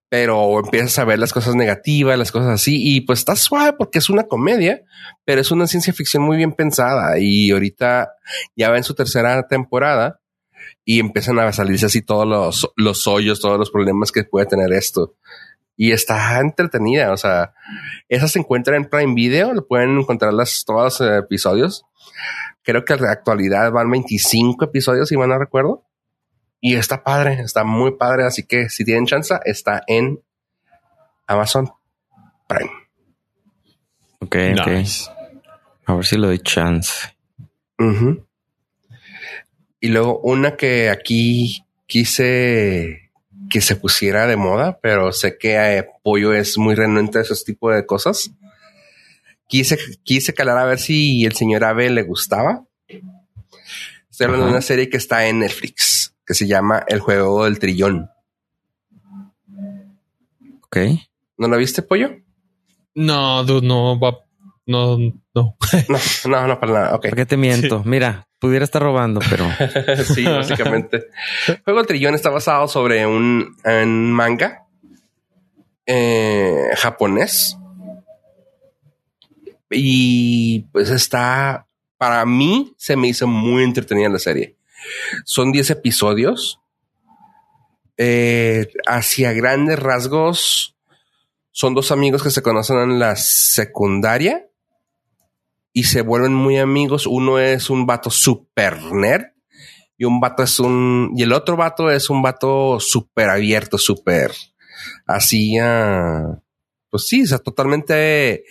Pero 0.09 0.59
empiezas 0.59 0.99
a 0.99 1.05
ver 1.05 1.19
las 1.19 1.31
cosas 1.31 1.55
negativas, 1.55 2.17
las 2.19 2.33
cosas 2.33 2.49
así, 2.49 2.75
y 2.83 2.99
pues 3.01 3.19
está 3.19 3.37
suave 3.37 3.71
porque 3.77 3.99
es 3.99 4.09
una 4.09 4.23
comedia, 4.23 4.81
pero 5.23 5.39
es 5.39 5.51
una 5.51 5.67
ciencia 5.67 5.93
ficción 5.93 6.23
muy 6.23 6.35
bien 6.35 6.51
pensada. 6.51 7.17
Y 7.17 7.51
ahorita 7.51 8.09
ya 8.57 8.69
va 8.71 8.77
en 8.77 8.83
su 8.83 8.93
tercera 8.93 9.47
temporada 9.47 10.19
y 10.83 10.99
empiezan 10.99 11.39
a 11.39 11.53
salirse 11.53 11.85
así 11.85 12.01
todos 12.01 12.27
los, 12.27 12.69
los 12.75 13.07
hoyos, 13.07 13.39
todos 13.39 13.57
los 13.57 13.71
problemas 13.71 14.11
que 14.11 14.25
puede 14.25 14.47
tener 14.47 14.73
esto. 14.73 15.15
Y 15.81 15.93
está 15.93 16.39
entretenida, 16.39 17.11
o 17.11 17.17
sea, 17.17 17.55
esa 18.07 18.27
se 18.27 18.37
encuentra 18.37 18.77
en 18.77 18.85
Prime 18.85 19.15
Video, 19.15 19.51
lo 19.51 19.65
pueden 19.65 19.97
encontrar 19.97 20.31
las, 20.31 20.63
todos 20.63 20.99
los 20.99 21.01
eh, 21.01 21.17
episodios. 21.17 21.87
Creo 22.61 22.85
que 22.85 22.93
en 22.93 23.01
la 23.01 23.09
actualidad 23.09 23.71
van 23.71 23.89
25 23.89 24.63
episodios, 24.63 25.09
si 25.09 25.17
mal 25.17 25.29
no 25.29 25.39
recuerdo. 25.39 25.83
Y 26.59 26.75
está 26.75 27.03
padre, 27.03 27.41
está 27.41 27.63
muy 27.63 27.97
padre. 27.97 28.25
Así 28.25 28.43
que 28.43 28.69
si 28.69 28.85
tienen 28.85 29.07
chance, 29.07 29.33
está 29.43 29.81
en 29.87 30.21
Amazon 31.25 31.71
Prime. 32.47 32.69
Ok, 34.19 34.35
ok. 34.59 34.67
A 35.87 35.95
ver 35.95 36.05
si 36.05 36.15
le 36.15 36.27
doy 36.27 36.39
chance. 36.41 37.17
Y 39.79 39.87
luego 39.87 40.19
una 40.19 40.55
que 40.55 40.91
aquí 40.91 41.65
quise 41.87 43.10
que 43.51 43.61
se 43.61 43.75
pusiera 43.75 44.27
de 44.27 44.37
moda, 44.37 44.79
pero 44.81 45.11
sé 45.11 45.37
que 45.37 45.55
eh, 45.55 45.85
Pollo 46.03 46.33
es 46.33 46.57
muy 46.57 46.73
renuente 46.73 47.19
a 47.19 47.21
esos 47.21 47.43
tipos 47.43 47.75
de 47.75 47.85
cosas. 47.85 48.31
Quise, 49.47 49.77
quise 50.03 50.33
calar 50.33 50.57
a 50.57 50.65
ver 50.65 50.79
si 50.79 51.25
el 51.25 51.33
señor 51.33 51.65
Abe 51.65 51.89
le 51.89 52.03
gustaba. 52.03 52.63
Estoy 54.09 54.25
hablando 54.25 54.45
de 54.45 54.51
una 54.51 54.61
serie 54.61 54.89
que 54.89 54.95
está 54.95 55.27
en 55.27 55.39
Netflix, 55.39 56.15
que 56.25 56.33
se 56.33 56.47
llama 56.47 56.85
El 56.87 57.01
Juego 57.01 57.43
del 57.43 57.59
Trillón. 57.59 58.09
Ok. 60.63 60.77
¿No 61.37 61.49
la 61.49 61.57
viste, 61.57 61.81
Pollo? 61.81 62.09
No, 62.95 63.43
dude, 63.43 63.67
no 63.67 63.99
va. 63.99 64.17
No, 64.71 64.97
no. 64.97 65.13
No, 65.33 65.57
no, 66.25 66.47
no, 66.47 66.59
para 66.59 66.71
nada. 66.71 66.95
Ok. 66.95 67.07
¿Por 67.07 67.15
qué 67.15 67.25
te 67.25 67.35
miento? 67.35 67.83
Mira, 67.83 68.27
pudiera 68.39 68.63
estar 68.63 68.81
robando, 68.81 69.19
pero 69.29 69.45
sí, 70.15 70.23
básicamente. 70.23 71.07
Juego 71.65 71.79
del 71.79 71.87
Trillón 71.87 72.15
está 72.15 72.29
basado 72.29 72.69
sobre 72.69 73.05
un, 73.05 73.57
un 73.65 74.11
manga 74.13 74.65
eh, 75.85 76.69
japonés. 76.77 77.57
Y 79.69 80.61
pues 80.71 80.89
está, 80.89 81.67
para 81.97 82.25
mí, 82.25 82.73
se 82.77 82.95
me 82.95 83.09
hizo 83.09 83.27
muy 83.27 83.63
entretenida 83.63 84.07
la 84.07 84.19
serie. 84.19 84.55
Son 85.25 85.51
10 85.51 85.69
episodios. 85.71 86.59
Eh, 87.97 88.71
hacia 88.87 89.33
grandes 89.33 89.77
rasgos, 89.77 90.75
son 91.51 91.75
dos 91.75 91.91
amigos 91.91 92.23
que 92.23 92.31
se 92.31 92.41
conocen 92.41 92.77
en 92.79 92.99
la 92.99 93.15
secundaria 93.17 94.47
y 95.73 95.83
se 95.83 96.01
vuelven 96.01 96.33
muy 96.33 96.57
amigos. 96.57 97.07
Uno 97.07 97.39
es 97.39 97.69
un 97.69 97.85
vato 97.85 98.09
super 98.09 98.81
nerd 98.91 99.25
y 99.97 100.05
un 100.05 100.19
vato 100.19 100.43
es 100.43 100.59
un 100.59 101.11
y 101.15 101.23
el 101.23 101.33
otro 101.33 101.55
vato 101.55 101.91
es 101.91 102.09
un 102.09 102.21
vato 102.21 102.79
súper 102.79 103.29
abierto, 103.29 103.77
súper 103.77 104.31
así, 105.05 105.57
ah, 105.57 106.41
pues 106.89 107.07
sí, 107.07 107.23
o 107.23 107.27
sea, 107.27 107.37
totalmente 107.39 108.43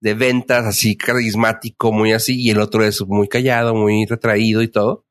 de 0.00 0.14
ventas, 0.14 0.66
así 0.66 0.96
carismático, 0.96 1.92
muy 1.92 2.12
así, 2.12 2.40
y 2.40 2.50
el 2.50 2.60
otro 2.60 2.84
es 2.84 3.02
muy 3.06 3.28
callado, 3.28 3.74
muy 3.74 4.06
retraído 4.06 4.62
y 4.62 4.68
todo. 4.68 5.06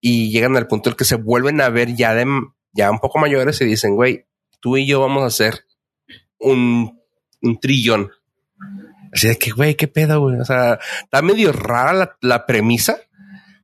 Y 0.00 0.30
llegan 0.30 0.56
al 0.56 0.68
punto 0.68 0.90
en 0.90 0.96
que 0.96 1.04
se 1.04 1.16
vuelven 1.16 1.60
a 1.60 1.70
ver 1.70 1.94
ya 1.94 2.14
de 2.14 2.26
ya 2.72 2.90
un 2.90 2.98
poco 2.98 3.18
mayores 3.18 3.60
y 3.60 3.64
dicen, 3.64 3.94
güey, 3.94 4.26
tú 4.60 4.76
y 4.76 4.86
yo 4.86 5.00
vamos 5.00 5.22
a 5.22 5.26
hacer 5.26 5.64
un, 6.38 7.00
un 7.42 7.60
trillón. 7.60 8.10
Así 9.12 9.28
de 9.28 9.36
que, 9.36 9.50
güey, 9.50 9.74
qué 9.74 9.88
pedo, 9.88 10.20
güey. 10.20 10.38
O 10.40 10.44
sea, 10.44 10.78
está 11.02 11.22
medio 11.22 11.52
rara 11.52 11.92
la, 11.92 12.16
la 12.20 12.46
premisa, 12.46 12.98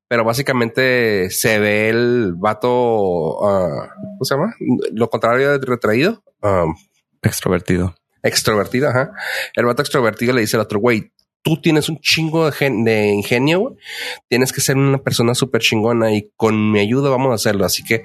pero 0.09 0.25
básicamente 0.25 1.31
se 1.31 1.59
ve 1.59 1.89
el 1.89 2.35
vato, 2.37 3.45
ah, 3.47 3.89
¿cómo 3.97 4.25
se 4.25 4.35
llama? 4.35 4.55
Lo 4.93 5.09
contrario 5.11 5.59
de 5.59 5.65
retraído, 5.67 6.23
extrovertido. 7.23 7.95
extrovertido, 8.23 8.89
ajá. 8.89 9.13
El 9.55 9.65
vato 9.67 9.83
extrovertido 9.83 10.33
le 10.33 10.41
dice 10.43 10.57
al 10.57 10.63
otro, 10.63 10.79
güey, 10.81 11.13
tú 11.43 11.61
tienes 11.61 11.89
un 11.89 11.99
chingo 12.01 12.47
de, 12.47 12.53
gen- 12.53 12.85
de 12.85 13.07
ingenio, 13.09 13.61
güey. 13.61 13.75
Tienes 14.29 14.53
que 14.53 14.61
ser 14.61 14.77
una 14.77 14.99
persona 14.99 15.35
súper 15.35 15.61
chingona 15.61 16.13
y 16.13 16.31
con 16.37 16.71
mi 16.71 16.81
ayuda 16.81 17.11
vamos 17.11 17.33
a 17.33 17.35
hacerlo. 17.35 17.65
Así 17.67 17.83
que 17.85 18.05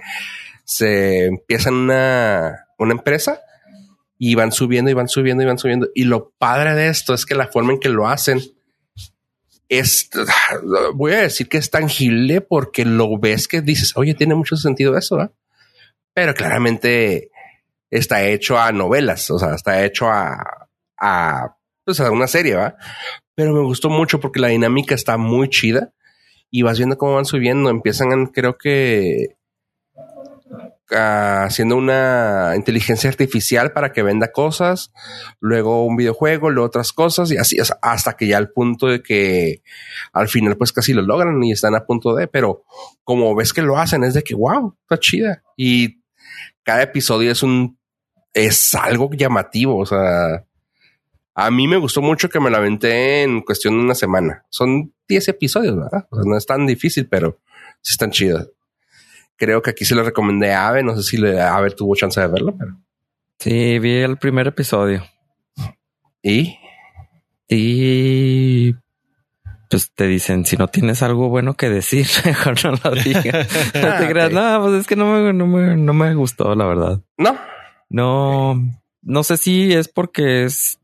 se 0.65 1.25
empiezan 1.27 1.73
una, 1.73 2.65
una 2.77 2.91
empresa 2.93 3.39
y 4.21 4.35
van 4.35 4.51
subiendo 4.51 4.91
y 4.91 4.93
van 4.93 5.07
subiendo 5.07 5.41
y 5.41 5.47
van 5.47 5.57
subiendo. 5.57 5.89
Y 5.95 6.03
lo 6.03 6.31
padre 6.37 6.75
de 6.75 6.89
esto 6.89 7.13
es 7.13 7.25
que 7.25 7.35
la 7.35 7.47
forma 7.47 7.73
en 7.73 7.79
que 7.79 7.89
lo 7.89 8.07
hacen 8.07 8.41
es, 9.69 10.09
voy 10.93 11.13
a 11.13 11.21
decir 11.21 11.47
que 11.47 11.57
es 11.57 11.71
tangible 11.71 12.41
porque 12.41 12.85
lo 12.85 13.17
ves 13.17 13.47
que 13.47 13.61
dices, 13.61 13.93
oye, 13.95 14.13
tiene 14.13 14.35
mucho 14.35 14.57
sentido 14.57 14.95
eso, 14.97 15.15
¿verdad? 15.15 15.31
Pero 16.13 16.33
claramente 16.33 17.31
está 17.89 18.25
hecho 18.25 18.59
a 18.59 18.71
novelas, 18.73 19.31
o 19.31 19.39
sea, 19.39 19.55
está 19.55 19.85
hecho 19.85 20.09
a, 20.09 20.67
a, 20.99 21.55
pues 21.85 22.01
a 22.01 22.11
una 22.11 22.27
serie, 22.27 22.55
¿va? 22.55 22.75
Pero 23.35 23.53
me 23.53 23.63
gustó 23.63 23.89
mucho 23.89 24.19
porque 24.19 24.41
la 24.41 24.49
dinámica 24.49 24.95
está 24.95 25.15
muy 25.15 25.47
chida 25.49 25.93
y 26.51 26.63
vas 26.63 26.77
viendo 26.77 26.97
cómo 26.97 27.15
van 27.15 27.25
subiendo. 27.25 27.69
Empiezan, 27.69 28.25
creo 28.27 28.57
que 28.57 29.37
haciendo 30.91 31.75
una 31.75 32.53
inteligencia 32.55 33.09
artificial 33.09 33.71
para 33.71 33.91
que 33.91 34.03
venda 34.03 34.31
cosas, 34.31 34.91
luego 35.39 35.85
un 35.85 35.95
videojuego, 35.95 36.49
luego 36.49 36.67
otras 36.67 36.93
cosas 36.93 37.31
y 37.31 37.37
así 37.37 37.57
hasta 37.81 38.13
que 38.13 38.27
ya 38.27 38.37
al 38.37 38.49
punto 38.49 38.87
de 38.87 39.03
que 39.03 39.61
al 40.13 40.27
final 40.27 40.57
pues 40.57 40.73
casi 40.73 40.93
lo 40.93 41.01
logran 41.01 41.43
y 41.43 41.51
están 41.51 41.75
a 41.75 41.85
punto 41.85 42.15
de, 42.15 42.27
pero 42.27 42.63
como 43.03 43.35
ves 43.35 43.53
que 43.53 43.61
lo 43.61 43.77
hacen 43.77 44.03
es 44.03 44.13
de 44.13 44.23
que 44.23 44.35
wow, 44.35 44.75
está 44.81 44.99
chida 44.99 45.43
y 45.55 46.01
cada 46.63 46.83
episodio 46.83 47.31
es 47.31 47.43
un 47.43 47.77
es 48.33 48.75
algo 48.75 49.09
llamativo, 49.11 49.77
o 49.77 49.85
sea, 49.85 50.45
a 51.35 51.51
mí 51.51 51.67
me 51.67 51.77
gustó 51.77 52.01
mucho 52.01 52.29
que 52.29 52.39
me 52.39 52.49
la 52.49 52.57
aventé 52.57 53.23
en 53.23 53.41
cuestión 53.41 53.77
de 53.77 53.83
una 53.85 53.95
semana. 53.95 54.45
Son 54.49 54.93
10 55.07 55.29
episodios, 55.29 55.75
¿verdad? 55.75 56.05
O 56.11 56.17
sea, 56.17 56.25
no 56.25 56.37
es 56.37 56.45
tan 56.45 56.67
difícil, 56.67 57.07
pero 57.07 57.39
sí 57.81 57.93
están 57.93 58.11
chidos. 58.11 58.51
Creo 59.39 59.61
que 59.61 59.71
aquí 59.71 59.85
se 59.85 59.95
lo 59.95 60.03
recomendé 60.03 60.53
a 60.53 60.67
Ave. 60.67 60.83
No 60.83 60.95
sé 60.95 61.03
si 61.03 61.17
le, 61.17 61.41
Ave 61.41 61.71
tuvo 61.71 61.95
chance 61.95 62.19
de 62.19 62.27
verlo, 62.27 62.55
pero. 62.57 62.77
Sí, 63.39 63.79
vi 63.79 63.93
el 63.99 64.17
primer 64.17 64.47
episodio 64.47 65.01
¿Y? 66.21 66.57
y 67.47 68.73
pues 69.69 69.91
te 69.93 70.07
dicen 70.07 70.45
si 70.45 70.57
no 70.57 70.67
tienes 70.67 71.01
algo 71.03 71.29
bueno 71.29 71.55
que 71.55 71.69
decir, 71.69 72.05
mejor 72.25 72.55
no 72.63 72.71
lo 72.83 72.91
digas. 73.01 73.47
no 73.73 73.97
te 73.97 74.07
creas, 74.09 74.31
no, 74.31 74.61
pues 74.63 74.81
es 74.81 74.87
que 74.87 74.95
no 74.95 75.05
me, 75.05 75.33
no 75.33 75.47
me, 75.47 75.77
no 75.77 75.93
me 75.93 76.13
gustó, 76.15 76.53
la 76.55 76.65
verdad. 76.65 76.99
No. 77.17 77.37
No, 77.89 78.61
no 79.01 79.23
sé 79.23 79.37
si 79.37 79.73
es 79.73 79.87
porque 79.87 80.43
es, 80.43 80.78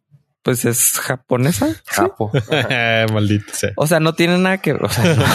pues 0.46 0.64
es 0.64 1.00
japonesa. 1.00 1.68
Japo. 1.88 2.32
Ajá. 2.36 3.08
Maldito 3.12 3.52
sea. 3.52 3.72
O 3.78 3.88
sea, 3.88 4.00
no 4.00 4.14
tiene 4.14 4.38
nada 4.38 4.60
que, 4.60 4.74
o 4.74 4.88
sea, 4.88 5.16
no, 5.16 5.26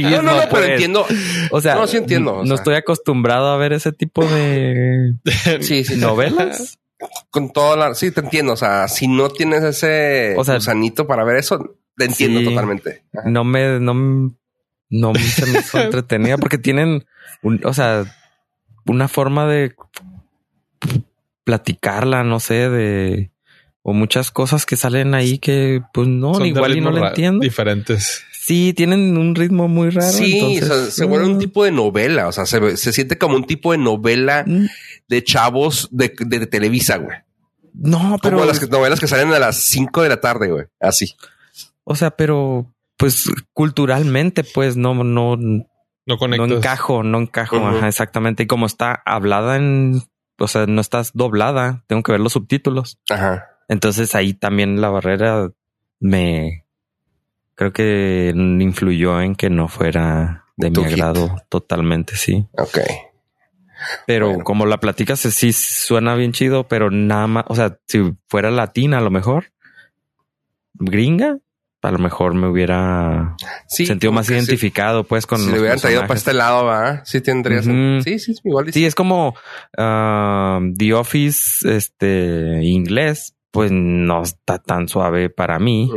No, 0.10 0.22
no, 0.22 0.34
no, 0.34 0.42
pero 0.50 0.64
entiendo. 0.64 1.06
O 1.52 1.60
sea, 1.60 1.76
No, 1.76 1.86
sí 1.86 1.96
entiendo, 1.98 2.34
o 2.34 2.40
No 2.40 2.46
sea. 2.46 2.54
estoy 2.56 2.74
acostumbrado 2.74 3.46
a 3.52 3.56
ver 3.58 3.72
ese 3.72 3.92
tipo 3.92 4.24
de 4.26 5.14
Sí, 5.60 5.84
sí. 5.84 5.96
novelas. 5.98 6.78
Con 7.30 7.52
toda 7.52 7.76
la. 7.76 7.94
Sí, 7.94 8.10
te 8.10 8.20
entiendo. 8.20 8.54
O 8.54 8.56
sea, 8.56 8.88
si 8.88 9.06
no 9.06 9.28
tienes 9.30 9.62
ese 9.62 10.34
O 10.36 10.44
sea, 10.44 10.56
gusanito 10.56 11.06
para 11.06 11.22
ver 11.22 11.36
eso, 11.36 11.76
te 11.96 12.06
entiendo 12.06 12.40
sí. 12.40 12.46
totalmente. 12.46 13.04
Ajá. 13.16 13.30
No 13.30 13.44
me, 13.44 13.78
no, 13.78 13.94
no 14.90 15.14
se 15.14 15.46
me 15.46 15.60
hizo 15.60 15.78
entretenida 15.80 16.38
porque 16.38 16.58
tienen, 16.58 17.06
un, 17.42 17.60
o 17.64 17.72
sea, 17.72 18.04
una 18.84 19.06
forma 19.06 19.46
de 19.46 19.76
platicarla, 21.44 22.24
no 22.24 22.40
sé, 22.40 22.68
de 22.68 23.29
o 23.82 23.92
muchas 23.92 24.30
cosas 24.30 24.66
que 24.66 24.76
salen 24.76 25.14
ahí 25.14 25.38
que 25.38 25.80
pues 25.92 26.06
no, 26.08 26.34
Son 26.34 26.42
de 26.42 26.48
igual 26.50 26.76
y 26.76 26.80
no 26.80 26.90
lo 26.90 27.06
entiendo. 27.08 27.42
Diferentes. 27.42 28.22
Sí, 28.32 28.72
tienen 28.74 29.16
un 29.16 29.34
ritmo 29.34 29.68
muy 29.68 29.90
raro. 29.90 30.10
Sí, 30.10 30.38
entonces, 30.38 30.70
o 30.70 30.82
sea, 30.84 30.90
se 30.90 31.04
vuelve 31.04 31.26
un 31.26 31.36
mm, 31.36 31.38
tipo 31.38 31.64
de 31.64 31.70
novela. 31.70 32.26
O 32.28 32.32
sea, 32.32 32.46
se, 32.46 32.76
se 32.76 32.92
siente 32.92 33.16
como 33.18 33.36
un 33.36 33.44
tipo 33.44 33.72
de 33.72 33.78
novela 33.78 34.44
mm, 34.46 34.66
de 35.08 35.24
chavos 35.24 35.88
de, 35.92 36.14
de, 36.18 36.46
Televisa, 36.46 36.96
güey. 36.96 37.18
No, 37.74 38.18
pero 38.22 38.36
Como 38.38 38.46
las 38.48 38.58
que- 38.58 38.66
novelas 38.66 38.98
que 38.98 39.06
salen 39.06 39.32
a 39.32 39.38
las 39.38 39.56
5 39.56 40.02
de 40.02 40.08
la 40.08 40.20
tarde, 40.20 40.50
güey. 40.50 40.64
Así. 40.80 41.14
o 41.84 41.94
sea, 41.94 42.10
pero 42.10 42.72
pues 42.96 43.30
culturalmente 43.52 44.42
pues 44.44 44.76
no 44.76 44.94
no 45.04 45.36
No 45.36 45.64
no 46.06 46.18
conectas. 46.18 46.50
encajo, 46.50 47.02
no 47.02 47.18
encajo, 47.20 47.56
ajá, 47.66 47.88
exactamente. 47.88 48.42
Y 48.42 48.46
como 48.46 48.66
está 48.66 49.00
hablada 49.06 49.56
en, 49.56 50.02
o 50.38 50.48
sea, 50.48 50.66
no 50.66 50.80
estás 50.80 51.12
doblada, 51.14 51.84
tengo 51.86 52.02
que 52.02 52.12
ver 52.12 52.20
los 52.20 52.32
subtítulos. 52.32 52.98
Ajá. 53.08 53.46
Entonces 53.70 54.14
ahí 54.16 54.34
también 54.34 54.80
la 54.80 54.88
barrera 54.90 55.48
me 56.00 56.64
creo 57.54 57.72
que 57.72 58.32
influyó 58.34 59.20
en 59.22 59.34
que 59.36 59.48
no 59.48 59.68
fuera 59.68 60.44
de 60.56 60.70
mi 60.70 60.76
hit. 60.84 60.86
agrado 60.86 61.36
totalmente, 61.48 62.16
sí. 62.16 62.46
Ok. 62.58 62.78
Pero 64.06 64.28
Bueno. 64.30 64.44
como 64.44 64.66
la 64.66 64.78
platicas, 64.80 65.20
sí 65.20 65.52
suena 65.52 66.14
bien 66.16 66.32
chido, 66.32 66.66
pero 66.68 66.90
nada 66.90 67.26
más, 67.28 67.44
o 67.48 67.54
sea, 67.54 67.78
si 67.86 68.12
fuera 68.28 68.50
latina 68.50 68.98
a 68.98 69.02
lo 69.02 69.10
mejor, 69.10 69.52
gringa, 70.74 71.38
a 71.82 71.90
lo 71.90 71.98
mejor 71.98 72.34
me 72.34 72.46
hubiera 72.48 73.36
Sí. 73.68 73.86
sentido 73.86 74.12
más 74.12 74.28
identificado 74.30 75.04
pues 75.04 75.26
con 75.26 75.38
Si 75.38 75.44
los 75.46 75.54
le 75.54 75.60
hubieran 75.60 75.78
traído 75.78 76.02
para 76.02 76.14
este 76.14 76.34
lado, 76.34 76.64
va. 76.64 77.04
Sí 77.04 77.20
tendrías. 77.20 77.66
Ujú. 77.66 78.02
Sí, 78.02 78.18
sí, 78.18 78.34
igual. 78.44 78.72
Sí, 78.72 78.84
es 78.84 78.94
como 78.94 79.34
ah, 79.78 80.60
The 80.76 80.92
Office, 80.94 81.74
este 81.74 82.60
inglés, 82.64 83.34
pues 83.50 83.70
no 83.72 84.22
está 84.22 84.58
tan 84.58 84.88
suave 84.88 85.30
para 85.30 85.58
mí 85.58 85.90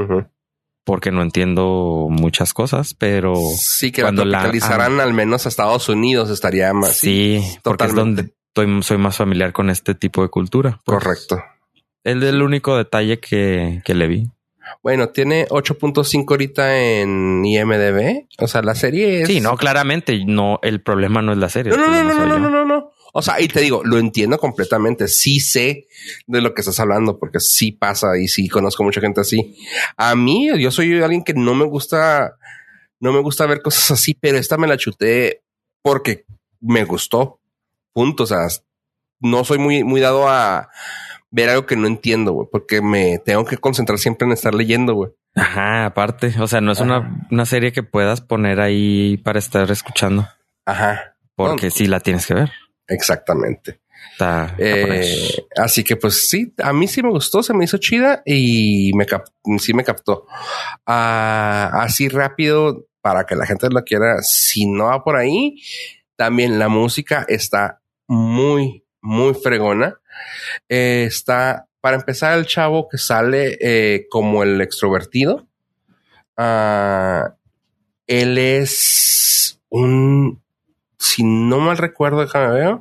porque 0.85 1.11
no 1.11 1.21
entiendo 1.21 2.07
muchas 2.09 2.53
cosas, 2.53 2.93
pero 2.93 3.35
Sí, 3.57 3.91
que 3.91 4.01
cuando 4.01 4.25
la 4.25 4.31
la- 4.39 4.43
tropicalizaran 4.43 4.99
al 4.99 5.13
menos 5.13 5.45
a 5.45 5.49
Estados 5.49 5.87
Unidos 5.89 6.29
estaría 6.29 6.73
más. 6.73 6.97
sí, 6.97 7.41
porque 7.63 7.85
es 7.85 7.95
donde 7.95 8.33
estoy, 8.49 8.83
soy 8.83 8.97
más 8.97 9.15
familiar 9.17 9.53
con 9.53 9.69
este 9.69 9.95
tipo 9.95 10.21
de 10.23 10.29
cultura. 10.29 10.81
pues. 10.83 10.97
Correcto. 11.01 11.41
Es 12.03 12.21
el 12.21 12.41
único 12.41 12.75
detalle 12.75 13.19
que, 13.19 13.81
que 13.85 13.93
le 13.93 14.07
vi. 14.07 14.29
Bueno, 14.81 15.09
tiene 15.09 15.45
8.5 15.49 16.25
ahorita 16.31 16.77
en 16.77 17.45
IMDB. 17.45 18.25
O 18.39 18.47
sea, 18.47 18.61
la 18.61 18.75
serie 18.75 19.21
es. 19.21 19.27
Sí, 19.27 19.39
no, 19.39 19.55
claramente, 19.55 20.21
no, 20.25 20.59
el 20.63 20.81
problema 20.81 21.21
no 21.21 21.31
es 21.31 21.37
la 21.37 21.47
serie. 21.47 21.71
No, 21.71 21.77
no, 21.77 22.03
no, 22.03 22.13
no, 22.13 22.25
no, 22.25 22.39
no, 22.39 22.49
no, 22.49 22.65
no. 22.65 22.91
O 23.15 23.21
sea, 23.21 23.39
y 23.39 23.47
te 23.47 23.61
digo, 23.61 23.83
lo 23.83 23.99
entiendo 23.99 24.39
completamente. 24.39 25.07
Sí 25.07 25.39
sé 25.39 25.87
de 26.25 26.41
lo 26.41 26.55
que 26.55 26.61
estás 26.61 26.79
hablando, 26.79 27.19
porque 27.19 27.39
sí 27.39 27.71
pasa 27.71 28.17
y 28.17 28.27
sí 28.27 28.49
conozco 28.49 28.83
mucha 28.83 29.01
gente 29.01 29.21
así. 29.21 29.55
A 29.97 30.15
mí, 30.15 30.49
yo 30.59 30.71
soy 30.71 30.99
alguien 30.99 31.23
que 31.23 31.35
no 31.35 31.53
me 31.53 31.63
gusta, 31.63 32.37
no 32.99 33.13
me 33.13 33.21
gusta 33.21 33.45
ver 33.45 33.61
cosas 33.61 33.91
así, 33.91 34.15
pero 34.15 34.39
esta 34.39 34.57
me 34.57 34.67
la 34.67 34.77
chuté 34.77 35.43
porque 35.83 36.25
me 36.59 36.85
gustó. 36.85 37.39
Punto. 37.93 38.23
O 38.23 38.27
sea, 38.27 38.47
no 39.19 39.43
soy 39.43 39.59
muy, 39.59 39.83
muy 39.83 40.01
dado 40.01 40.27
a 40.27 40.69
ver 41.29 41.49
algo 41.49 41.67
que 41.67 41.75
no 41.75 41.85
entiendo, 41.85 42.33
güey, 42.33 42.47
porque 42.51 42.81
me 42.81 43.19
tengo 43.19 43.45
que 43.45 43.57
concentrar 43.57 43.99
siempre 43.99 44.25
en 44.25 44.33
estar 44.33 44.55
leyendo, 44.55 44.95
güey. 44.95 45.11
Ajá, 45.35 45.85
aparte, 45.85 46.33
o 46.39 46.47
sea, 46.47 46.61
no 46.61 46.71
es 46.71 46.79
una, 46.79 47.25
una 47.31 47.45
serie 47.45 47.71
que 47.71 47.81
puedas 47.81 48.21
poner 48.21 48.59
ahí 48.59 49.17
para 49.17 49.39
estar 49.39 49.69
escuchando, 49.71 50.27
Ajá, 50.65 51.15
porque 51.35 51.71
sí 51.71 51.87
la 51.87 51.99
tienes 51.99 52.27
que 52.27 52.35
ver. 52.35 52.51
Exactamente. 52.87 53.79
Está 54.11 54.55
Eh, 54.59 55.45
así 55.55 55.83
que 55.83 55.95
pues 55.95 56.29
sí, 56.29 56.53
a 56.61 56.71
mí 56.73 56.87
sí 56.87 57.01
me 57.01 57.09
gustó, 57.09 57.41
se 57.41 57.53
me 57.53 57.63
hizo 57.65 57.77
chida 57.77 58.21
y 58.25 58.91
me 58.95 59.05
cap- 59.05 59.27
sí 59.59 59.73
me 59.73 59.83
captó. 59.83 60.27
Ah, 60.85 61.69
así 61.73 62.09
rápido 62.09 62.85
para 63.01 63.25
que 63.25 63.35
la 63.35 63.45
gente 63.45 63.69
lo 63.69 63.83
quiera, 63.83 64.21
si 64.21 64.65
no 64.69 64.85
va 64.85 65.03
por 65.03 65.15
ahí, 65.15 65.61
también 66.15 66.59
la 66.59 66.67
música 66.69 67.25
está 67.27 67.81
muy, 68.07 68.85
muy 69.01 69.33
fregona. 69.33 69.99
Eh, 70.69 71.05
está, 71.07 71.67
para 71.81 71.95
empezar, 71.95 72.37
el 72.37 72.45
chavo 72.45 72.87
que 72.87 72.97
sale 72.97 73.57
eh, 73.61 74.05
como 74.09 74.43
el 74.43 74.61
extrovertido. 74.61 75.47
Ah, 76.37 77.35
él 78.07 78.37
es 78.37 79.59
un, 79.69 80.42
si 81.03 81.23
no 81.23 81.59
mal 81.59 81.77
recuerdo, 81.77 82.21
déjame 82.21 82.53
ver. 82.53 82.77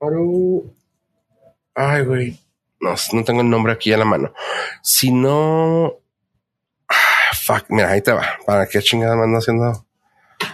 Haru- 0.00 0.72
Ay, 1.74 2.04
güey. 2.04 2.40
No, 2.80 2.94
no 3.12 3.24
tengo 3.24 3.40
el 3.40 3.50
nombre 3.50 3.72
aquí 3.72 3.92
a 3.92 3.96
la 3.98 4.04
mano. 4.04 4.32
Si 4.82 5.10
no. 5.10 5.94
Ah, 6.88 7.34
fuck, 7.34 7.64
mira, 7.68 7.90
ahí 7.90 8.00
te 8.02 8.12
va. 8.12 8.26
¿Para 8.46 8.66
qué 8.66 8.80
chingada 8.80 9.16
me 9.16 9.24
ando 9.24 9.38
haciendo? 9.38 9.86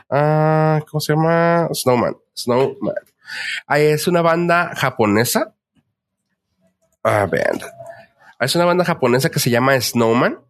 Ah, 0.08 0.80
¿cómo 0.90 1.00
se 1.00 1.12
llama? 1.14 1.68
Snowman. 1.72 2.16
Snowman. 2.36 2.94
Ahí 3.66 3.84
es 3.86 4.06
una 4.08 4.22
banda 4.22 4.72
japonesa. 4.76 5.54
Ah, 7.04 7.26
band. 7.26 7.62
Es 8.40 8.54
una 8.54 8.64
banda 8.64 8.84
japonesa 8.84 9.30
que 9.30 9.38
se 9.40 9.50
llama 9.50 9.80
Snowman. 9.80 10.40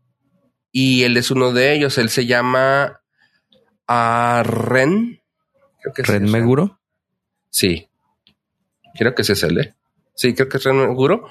Y 0.72 1.02
él 1.04 1.16
es 1.16 1.30
uno 1.30 1.52
de 1.52 1.72
ellos. 1.74 1.98
Él 1.98 2.10
se 2.10 2.26
llama 2.26 3.00
ah, 3.88 4.42
Ren. 4.44 5.19
Creo 5.82 5.94
que 5.94 6.02
Red 6.02 6.22
ese. 6.24 6.32
Meguro. 6.32 6.80
Sí. 7.50 7.88
Creo 8.98 9.14
que 9.14 9.22
ese 9.22 9.32
es 9.34 9.42
¿eh? 9.44 9.74
Sí, 10.14 10.34
creo 10.34 10.48
que 10.48 10.58
es 10.58 10.64
Ren 10.64 10.76
Meguro. 10.78 11.26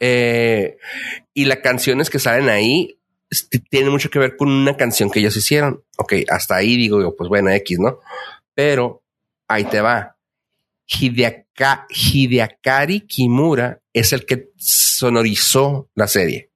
Eh, 0.00 0.76
y 1.32 1.44
las 1.46 1.58
canciones 1.58 2.10
que 2.10 2.18
salen 2.18 2.48
ahí 2.48 2.98
tienen 3.70 3.90
mucho 3.90 4.10
que 4.10 4.18
ver 4.18 4.36
con 4.36 4.48
una 4.50 4.76
canción 4.76 5.10
que 5.10 5.20
ellos 5.20 5.36
hicieron. 5.36 5.82
Ok, 5.98 6.14
hasta 6.28 6.56
ahí 6.56 6.76
digo 6.76 7.00
yo, 7.00 7.16
pues 7.16 7.28
bueno, 7.28 7.50
X, 7.50 7.78
¿no? 7.78 7.98
Pero 8.54 9.02
ahí 9.48 9.64
te 9.64 9.80
va. 9.80 10.16
Hideaka- 10.88 11.86
Hideakari 11.88 13.00
Kimura 13.00 13.80
es 13.92 14.12
el 14.12 14.24
que 14.26 14.50
sonorizó 14.56 15.90
la 15.94 16.06
serie. 16.06 16.50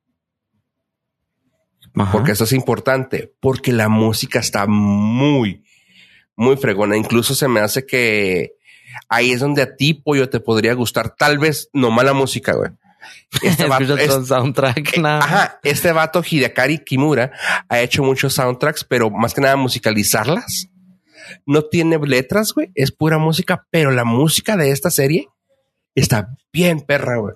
Ajá. 1.95 2.13
Porque 2.13 2.33
eso 2.33 2.45
es 2.45 2.53
importante, 2.53 3.35
porque 3.41 3.73
la 3.73 3.89
música 3.89 4.39
está 4.39 4.67
muy, 4.69 5.65
muy 6.37 6.57
fregona. 6.57 6.97
Incluso 6.97 7.35
se 7.35 7.49
me 7.49 7.61
hace 7.61 7.87
que 7.87 8.53
ahí 9.09 9.33
es 9.33 9.41
donde 9.41 9.63
a 9.63 9.77
ti, 9.77 9.95
pollo, 9.95 10.29
te 10.31 10.41
podría 10.41 10.75
gustar. 10.75 11.15
Tal 11.17 11.39
vez 11.39 11.69
no 11.73 11.91
mala 11.91 12.13
música, 12.13 12.53
güey. 12.55 12.71
Este 13.43 13.65
vato, 13.69 13.97
es- 13.97 14.27
soundtrack, 14.29 14.99
nada. 14.99 15.19
ajá, 15.25 15.61
este 15.63 15.93
vato 15.93 16.23
Hideakari 16.29 16.79
Kimura 16.85 17.33
ha 17.69 17.81
hecho 17.81 18.03
muchos 18.03 18.35
soundtracks, 18.35 18.85
pero 18.85 19.11
más 19.11 19.33
que 19.35 19.41
nada 19.41 19.57
musicalizarlas. 19.57 20.67
No 21.47 21.63
tiene 21.63 21.99
letras, 21.99 22.53
güey. 22.53 22.71
Es 22.75 22.91
pura 22.93 23.19
música, 23.19 23.67
pero 23.71 23.91
la 23.91 24.05
música 24.05 24.57
de 24.57 24.71
esta 24.73 24.91
serie 24.91 25.29
está 25.95 26.35
bien 26.53 26.81
perra, 26.81 27.19
güey. 27.19 27.35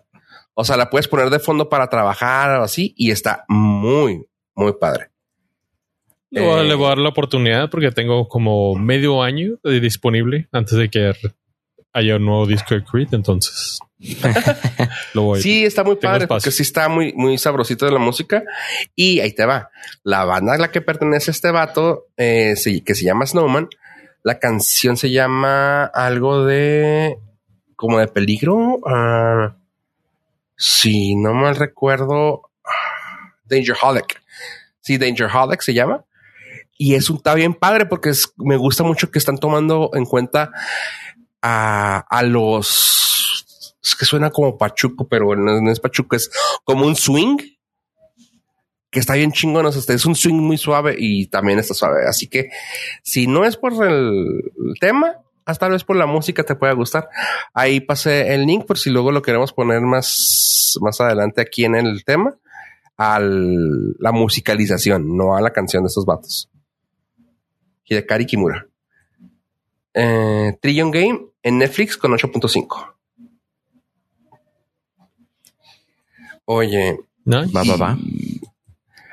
O 0.55 0.65
sea, 0.65 0.77
la 0.77 0.91
puedes 0.91 1.09
poner 1.09 1.31
de 1.31 1.39
fondo 1.41 1.69
para 1.69 1.89
trabajar 1.89 2.61
o 2.61 2.65
así 2.65 2.95
y 2.97 3.11
está 3.11 3.45
muy, 3.49 4.25
muy 4.55 4.73
padre. 4.81 5.11
Le 6.35 6.41
voy, 6.41 6.59
a- 6.59 6.63
Eh, 6.63 6.65
le 6.69 6.75
voy 6.75 6.87
a 6.87 6.89
dar 6.91 6.99
la 6.99 7.09
oportunidad 7.11 7.71
porque 7.71 7.91
tengo 7.93 8.29
como 8.29 8.75
medio 8.75 9.23
año 9.23 9.59
de 9.63 9.81
disponible 9.81 10.49
antes 10.53 10.77
de 10.77 10.89
que 10.91 11.13
haya 11.93 12.17
un 12.17 12.27
nuevo 12.27 12.47
disco 12.47 12.75
de 12.75 12.85
Creed. 12.85 13.09
Entonces, 13.15 13.79
lo 15.15 15.23
voy 15.23 15.41
Sí, 15.43 15.65
está 15.65 15.85
muy 15.85 15.97
padre 15.97 16.25
espacio. 16.25 16.29
porque 16.29 16.51
sí 16.51 16.63
está 16.63 16.89
muy, 16.89 17.13
muy 17.15 17.39
sabrosito 17.39 17.87
de 17.87 17.93
la 17.93 17.99
música. 18.01 18.43
Y 18.97 19.21
ahí 19.21 19.33
te 19.33 19.45
va. 19.47 19.71
La 20.03 20.25
banda 20.25 20.55
a 20.55 20.59
la 20.59 20.71
que 20.71 20.81
pertenece 20.81 21.31
este 21.31 21.51
vato, 21.51 22.07
eh, 22.17 22.55
que 22.85 22.95
se 22.95 23.05
llama 23.05 23.27
Snowman, 23.27 23.69
la 24.25 24.39
canción 24.39 24.97
se 24.97 25.11
llama 25.11 25.85
algo 25.85 26.45
de 26.45 27.17
como 27.77 27.99
de 27.99 28.09
peligro. 28.09 28.79
ah, 28.87 29.57
si 30.57 31.17
no 31.17 31.35
mal 31.35 31.57
recuerdo, 31.57 32.51
ah, 32.65 33.33
Dangerholic. 33.45 34.23
Sí, 34.81 34.99
Dangerholic 34.99 35.61
se 35.61 35.75
llama. 35.75 36.05
Y 36.77 36.95
es 36.95 37.09
un 37.11 37.17
está 37.17 37.35
bien 37.35 37.55
padre 37.55 37.87
porque 37.87 38.11
es- 38.11 38.33
me 38.37 38.57
gusta 38.57 38.83
mucho 38.83 39.11
que 39.11 39.19
están 39.19 39.39
tomando 39.39 39.91
en 39.95 40.05
cuenta 40.07 40.51
a, 41.41 41.99
a 42.09 42.23
los 42.23 42.95
que 43.99 44.05
suena 44.05 44.31
como 44.31 44.59
pachuco, 44.59 45.07
pero 45.07 45.37
no, 45.37 45.61
no 45.61 45.71
es 45.71 45.79
pachuco, 45.81 46.17
es 46.17 46.31
como 46.65 46.87
un 46.87 46.97
swing 46.97 47.37
que 48.91 49.01
está 49.01 49.15
bien 49.15 49.33
chingón. 49.33 49.67
O 49.67 49.73
sea, 49.73 49.95
es 49.95 50.07
un 50.07 50.15
swing 50.15 50.35
muy 50.35 50.57
suave 50.57 50.95
y 50.99 51.27
también 51.27 51.59
está 51.59 51.75
suave. 51.75 52.07
Así 52.09 52.29
que 52.29 52.49
si 53.03 53.27
no 53.27 53.45
es 53.45 53.57
por 53.57 53.73
el, 53.85 54.41
tema, 54.81 55.17
hasta 55.45 55.67
tal 55.67 55.73
vez 55.73 55.85
por 55.85 55.97
la 55.97 56.07
música 56.07 56.45
te 56.45 56.55
pueda 56.55 56.73
gustar. 56.73 57.09
Ahí 57.53 57.81
pasé 57.81 58.35
el 58.35 58.47
link 58.47 58.67
por 58.67 58.79
si 58.79 58.91
luego 58.91 59.13
lo 59.13 59.21
queremos 59.23 59.53
poner 59.53 59.81
más, 59.83 60.75
más 60.81 61.01
adelante 61.01 61.41
aquí 61.43 61.65
en 61.65 61.75
el 61.75 62.05
tema 62.05 62.37
a 62.97 63.19
la 63.21 64.13
musicalización, 64.13 65.17
no 65.17 65.37
a 65.37 65.41
la 65.41 65.53
canción 65.53 65.83
de 65.83 65.89
estos 65.89 66.07
vatos. 66.07 66.49
Hidekari 67.85 68.27
Kimura. 68.27 68.67
Eh, 69.95 70.57
Trillion 70.61 70.91
Game 70.91 71.21
en 71.43 71.59
Netflix 71.59 71.97
con 71.97 72.13
8.5. 72.13 72.95
Oye, 76.47 76.99
¿No? 77.25 77.51
Va, 77.53 77.63
va, 77.65 77.77
va. 77.77 77.99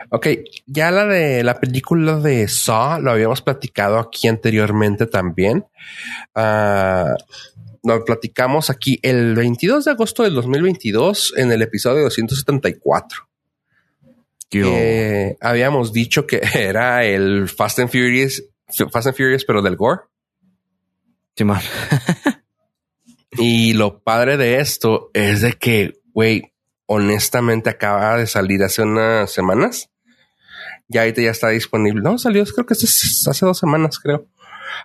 ok, 0.10 0.28
ya 0.66 0.92
la 0.92 1.06
de 1.06 1.44
la 1.44 1.60
película 1.60 2.20
de 2.20 2.48
Saw 2.48 3.00
lo 3.02 3.12
habíamos 3.12 3.42
platicado 3.42 4.00
aquí 4.00 4.28
anteriormente 4.28 5.06
también. 5.06 5.66
Ah, 6.36 7.16
lo 7.84 8.04
platicamos 8.04 8.70
aquí 8.70 9.00
el 9.02 9.34
22 9.36 9.86
de 9.86 9.92
agosto 9.92 10.24
del 10.24 10.36
2022 10.36 11.34
en 11.38 11.52
el 11.52 11.62
episodio 11.62 12.04
274. 12.04 13.28
Yo- 14.52 14.66
que 14.66 15.38
habíamos 15.40 15.94
dicho 15.94 16.28
que 16.28 16.42
era 16.56 17.06
el 17.06 17.48
Fast 17.48 17.80
and 17.80 17.90
Furious, 17.90 18.44
Fast 18.92 19.08
and 19.08 19.16
Furious, 19.16 19.46
pero 19.46 19.62
del 19.62 19.76
gore. 19.76 20.02
Simón. 21.36 21.60
Y 23.38 23.74
lo 23.74 24.04
padre 24.04 24.36
de 24.38 24.60
esto 24.60 25.10
es 25.14 25.42
de 25.42 25.54
que, 25.54 26.02
güey, 26.14 26.54
honestamente 26.86 27.70
acaba 27.70 28.18
de 28.18 28.28
salir 28.28 28.62
hace 28.64 28.82
unas 28.82 29.32
semanas. 29.32 29.90
Ya 30.90 31.02
ahorita 31.02 31.22
ya 31.22 31.32
está 31.32 31.48
disponible. 31.50 32.02
No, 32.02 32.18
salió, 32.18 32.44
creo 32.44 32.66
que 32.66 32.74
es 32.74 33.26
hace 33.28 33.46
dos 33.46 33.58
semanas, 33.58 34.00
creo. 34.00 34.28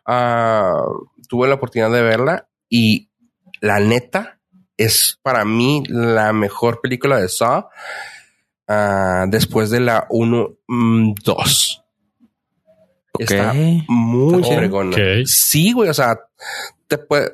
Ah, 0.05 0.80
tuve 1.28 1.49
la 1.49 1.55
oportunidad 1.55 1.91
de 1.91 2.03
verla 2.03 2.49
y 2.68 3.11
la 3.61 3.80
neta 3.80 4.41
es 4.76 5.18
para 5.22 5.45
mí 5.45 5.82
la 5.89 6.32
mejor 6.32 6.80
película 6.80 7.18
de 7.18 7.28
Saw 7.28 7.68
ah, 8.68 9.24
después 9.28 9.70
de 9.70 9.80
la 9.80 10.07
1, 10.11 10.57
2. 13.18 13.22
Ok. 13.22 13.30
Está 13.30 13.54
muy 13.88 14.42
fregona. 14.42 14.96
Sí, 15.24 15.72
güey, 15.72 15.88
o 15.90 15.94
sea, 15.94 16.18
te 16.88 16.98
puede, 16.98 17.32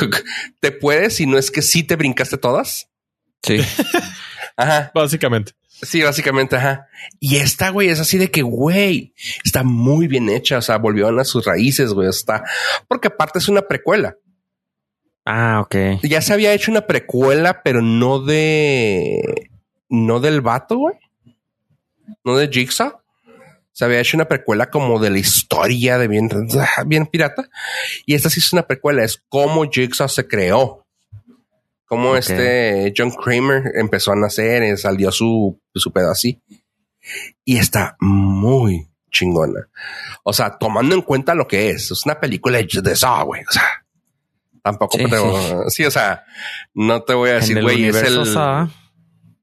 te 0.60 0.72
puedes, 0.72 1.16
si 1.16 1.26
no 1.26 1.38
es 1.38 1.50
que 1.50 1.62
sí 1.62 1.82
te 1.82 1.96
brincaste 1.96 2.38
todas. 2.38 2.88
Sí. 3.42 3.60
Ajá. 4.56 4.90
Básicamente. 4.94 5.52
Sí, 5.82 6.02
básicamente, 6.02 6.56
ajá. 6.56 6.88
Y 7.20 7.36
esta, 7.36 7.70
güey, 7.70 7.88
es 7.88 8.00
así 8.00 8.18
de 8.18 8.30
que, 8.30 8.42
güey, 8.42 9.14
está 9.44 9.62
muy 9.62 10.08
bien 10.08 10.28
hecha. 10.28 10.58
O 10.58 10.62
sea, 10.62 10.76
volvieron 10.76 11.18
a 11.18 11.24
sus 11.24 11.46
raíces, 11.46 11.94
güey. 11.94 12.08
Está, 12.08 12.44
porque 12.86 13.08
aparte 13.08 13.38
es 13.38 13.48
una 13.48 13.62
precuela. 13.62 14.16
Ah, 15.24 15.60
ok. 15.60 16.02
Ya 16.02 16.20
se 16.20 16.32
había 16.32 16.52
hecho 16.52 16.70
una 16.70 16.86
precuela, 16.86 17.62
pero 17.62 17.80
no 17.80 18.20
de, 18.20 19.50
no 19.88 20.20
del 20.20 20.42
vato, 20.42 20.76
güey. 20.76 20.96
No 22.24 22.36
de 22.36 22.48
Jigsaw. 22.48 22.99
Se 23.80 23.86
había 23.86 24.00
hecho 24.00 24.18
una 24.18 24.26
precuela 24.26 24.68
como 24.68 24.98
de 24.98 25.08
la 25.08 25.20
historia 25.20 25.96
de 25.96 26.06
bien, 26.06 26.28
bien 26.84 27.06
pirata. 27.06 27.48
Y 28.04 28.14
esta 28.14 28.28
sí 28.28 28.40
es 28.40 28.52
una 28.52 28.66
precuela. 28.66 29.02
Es 29.02 29.24
cómo 29.30 29.64
Jigsaw 29.70 30.06
se 30.06 30.28
creó. 30.28 30.86
Cómo 31.86 32.14
este 32.14 32.92
John 32.94 33.10
Kramer 33.10 33.72
empezó 33.76 34.12
a 34.12 34.16
nacer, 34.16 34.64
y 34.64 34.76
salió 34.76 35.10
su, 35.10 35.58
su 35.74 35.92
pedo 35.94 36.10
así. 36.10 36.42
Y 37.42 37.56
está 37.56 37.96
muy 38.00 38.86
chingona. 39.10 39.66
O 40.24 40.34
sea, 40.34 40.58
tomando 40.58 40.94
en 40.94 41.00
cuenta 41.00 41.34
lo 41.34 41.48
que 41.48 41.70
es. 41.70 41.90
Es 41.90 42.04
una 42.04 42.20
película 42.20 42.58
de 42.58 42.96
Saw, 42.96 43.24
güey. 43.24 43.40
O 43.48 43.50
sea, 43.50 43.86
tampoco, 44.62 44.98
Sí, 45.70 45.86
o 45.86 45.90
sea, 45.90 46.26
no 46.74 47.02
te 47.02 47.14
voy 47.14 47.30
a 47.30 47.34
decir, 47.36 47.62
güey, 47.62 47.86
es 47.86 47.96
el. 47.96 48.26
Saw, 48.26 48.68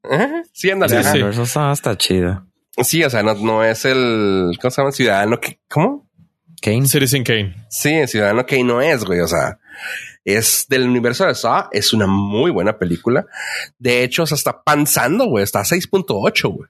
Ajá, 0.04 0.44
Sí, 0.54 0.70
ándale. 0.70 0.98
El 0.98 1.04
sí. 1.06 1.10
universo 1.10 1.48
Saw 1.48 1.74
está 1.74 1.98
chido. 1.98 2.46
Sí, 2.84 3.04
o 3.04 3.10
sea, 3.10 3.24
no, 3.24 3.34
no 3.36 3.64
es 3.64 3.86
el. 3.86 4.52
¿Cómo 4.62 4.72
se 4.72 4.82
llama? 4.82 4.92
Ciudadano 4.92 5.40
que. 5.40 5.60
¿Cómo? 5.70 6.08
Kane. 6.62 6.88
Citizen 6.88 7.24
Kane. 7.24 7.56
Sí, 7.70 7.90
el 7.94 8.08
Ciudadano 8.08 8.46
que 8.46 8.64
no 8.64 8.82
es, 8.82 9.04
güey. 9.04 9.20
O 9.20 9.28
sea, 9.28 9.60
es 10.26 10.66
del 10.70 10.84
universo 10.88 11.26
de 11.26 11.36
Saw. 11.36 11.70
Es 11.72 11.94
una 11.94 12.08
muy 12.08 12.52
buena 12.52 12.78
película. 12.78 13.26
De 13.80 14.04
hecho, 14.04 14.24
o 14.24 14.26
sea, 14.26 14.36
está 14.36 14.64
panzando, 14.64 15.26
güey. 15.26 15.44
Está 15.44 15.60
a 15.60 15.64
6.8, 15.64 16.50
güey. 16.54 16.70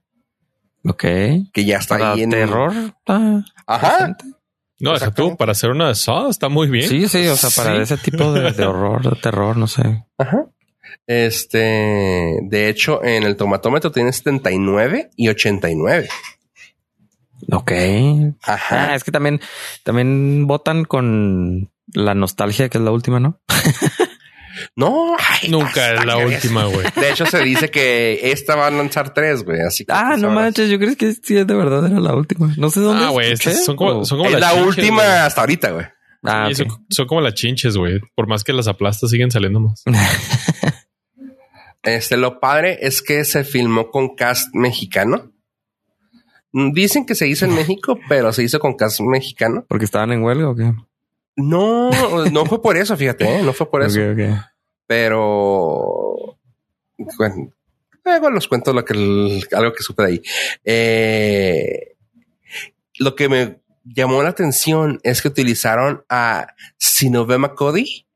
Ok. 0.85 1.51
Que 1.53 1.65
ya 1.65 1.77
está 1.77 2.13
ahí 2.13 2.23
en. 2.23 2.29
terror. 2.29 2.71
está 2.71 3.43
Ajá. 3.65 4.17
No, 4.79 4.91
deja 4.93 5.05
tú, 5.05 5.09
Exactamente. 5.23 5.37
para 5.37 5.51
hacer 5.53 5.71
una 5.71 5.87
de 5.87 5.95
Saw 5.95 6.29
está 6.29 6.49
muy 6.49 6.69
bien. 6.69 6.87
Sí, 6.87 7.07
sí. 7.07 7.27
O 7.27 7.35
sea, 7.35 7.49
para 7.49 7.75
Sí. 7.77 7.81
ese 7.81 7.97
tipo 7.97 8.31
de, 8.33 8.51
de 8.51 8.65
horror, 8.65 9.09
de 9.09 9.19
terror, 9.21 9.57
no 9.57 9.67
sé. 9.67 10.05
Ajá. 10.17 10.45
Este, 11.05 12.37
de 12.41 12.69
hecho, 12.69 13.03
en 13.03 13.23
el 13.23 13.35
tomatómetro 13.35 13.91
tiene 13.91 14.11
79 14.11 15.11
y 15.15 15.29
89. 15.29 16.09
Ok. 17.51 17.71
Ajá. 18.43 18.91
Ah, 18.91 18.95
es 18.95 19.03
que 19.03 19.11
también, 19.11 19.39
también 19.83 20.47
votan 20.47 20.85
con 20.85 21.71
la 21.93 22.13
nostalgia, 22.15 22.67
que 22.69 22.77
es 22.77 22.83
la 22.83 22.91
última, 22.91 23.19
¿no? 23.19 23.39
No, 24.75 25.15
ay, 25.19 25.49
Nunca 25.49 25.93
es 25.93 26.03
la 26.03 26.17
última, 26.17 26.65
güey. 26.65 26.87
De 26.95 27.11
hecho, 27.11 27.27
se 27.27 27.43
dice 27.43 27.69
que 27.69 28.31
esta 28.31 28.55
va 28.55 28.65
a 28.65 28.71
lanzar 28.71 29.13
tres, 29.13 29.43
güey. 29.43 29.61
Así 29.61 29.85
que 29.85 29.93
Ah, 29.93 30.07
pues, 30.09 30.21
no 30.21 30.31
manches, 30.31 30.67
yo 30.67 30.79
creo 30.79 30.95
que 30.95 31.13
sí, 31.13 31.35
de 31.35 31.43
verdad 31.43 31.85
era 31.85 31.99
la 31.99 32.15
última. 32.15 32.51
No 32.57 32.71
sé 32.71 32.79
dónde. 32.79 33.05
Ah, 33.05 33.09
güey, 33.09 33.37
son 33.37 33.75
como, 33.75 34.03
son 34.03 34.17
como 34.17 34.31
Es 34.31 34.39
la 34.39 34.49
chinches, 34.53 34.65
última 34.67 35.25
hasta 35.27 35.41
ahorita, 35.41 35.69
güey. 35.71 35.85
Ah, 36.23 36.49
Sí, 36.51 36.63
ok. 36.63 36.69
son, 36.69 36.85
son 36.89 37.07
como 37.07 37.21
las 37.21 37.35
chinches, 37.35 37.77
güey. 37.77 37.99
Por 38.15 38.27
más 38.27 38.43
que 38.43 38.51
las 38.51 38.67
aplastas, 38.67 39.11
siguen 39.11 39.29
saliendo 39.29 39.59
más. 39.59 39.83
Este, 41.83 42.17
lo 42.17 42.39
padre 42.39 42.79
es 42.81 43.01
que 43.01 43.23
se 43.25 43.43
filmó 43.43 43.89
con 43.91 44.15
cast 44.15 44.53
mexicano. 44.53 45.31
Dicen 46.51 47.05
que 47.05 47.15
se 47.15 47.27
hizo 47.27 47.45
en 47.45 47.55
México, 47.55 47.99
pero 48.09 48.33
se 48.33 48.43
hizo 48.43 48.59
con 48.59 48.75
cast 48.75 48.99
mexicano. 49.01 49.65
Porque 49.67 49.85
estaban 49.85 50.11
en 50.11 50.23
huelga 50.23 50.49
o 50.49 50.55
qué. 50.55 50.73
No, 51.35 51.91
no 52.31 52.45
fue 52.45 52.61
por 52.61 52.77
eso, 52.77 52.97
fíjate, 52.97 53.39
¿eh? 53.39 53.43
no 53.43 53.53
fue 53.53 53.69
por 53.69 53.83
eso. 53.83 53.99
Pero 54.87 56.37
bueno, 57.17 57.53
luego 58.03 58.29
los 58.31 58.47
cuento 58.47 58.73
lo 58.73 58.83
que 58.83 58.93
algo 59.51 59.73
que 59.73 59.83
supe 59.83 60.03
de 60.03 60.09
ahí. 60.09 60.21
Eh, 60.63 61.95
lo 62.99 63.15
que 63.15 63.29
me 63.29 63.61
llamó 63.83 64.23
la 64.23 64.29
atención 64.29 64.99
es 65.03 65.21
que 65.21 65.27
utilizaron 65.27 66.03
a 66.09 66.55
Sinovema 66.77 67.53
Cody, 67.53 68.06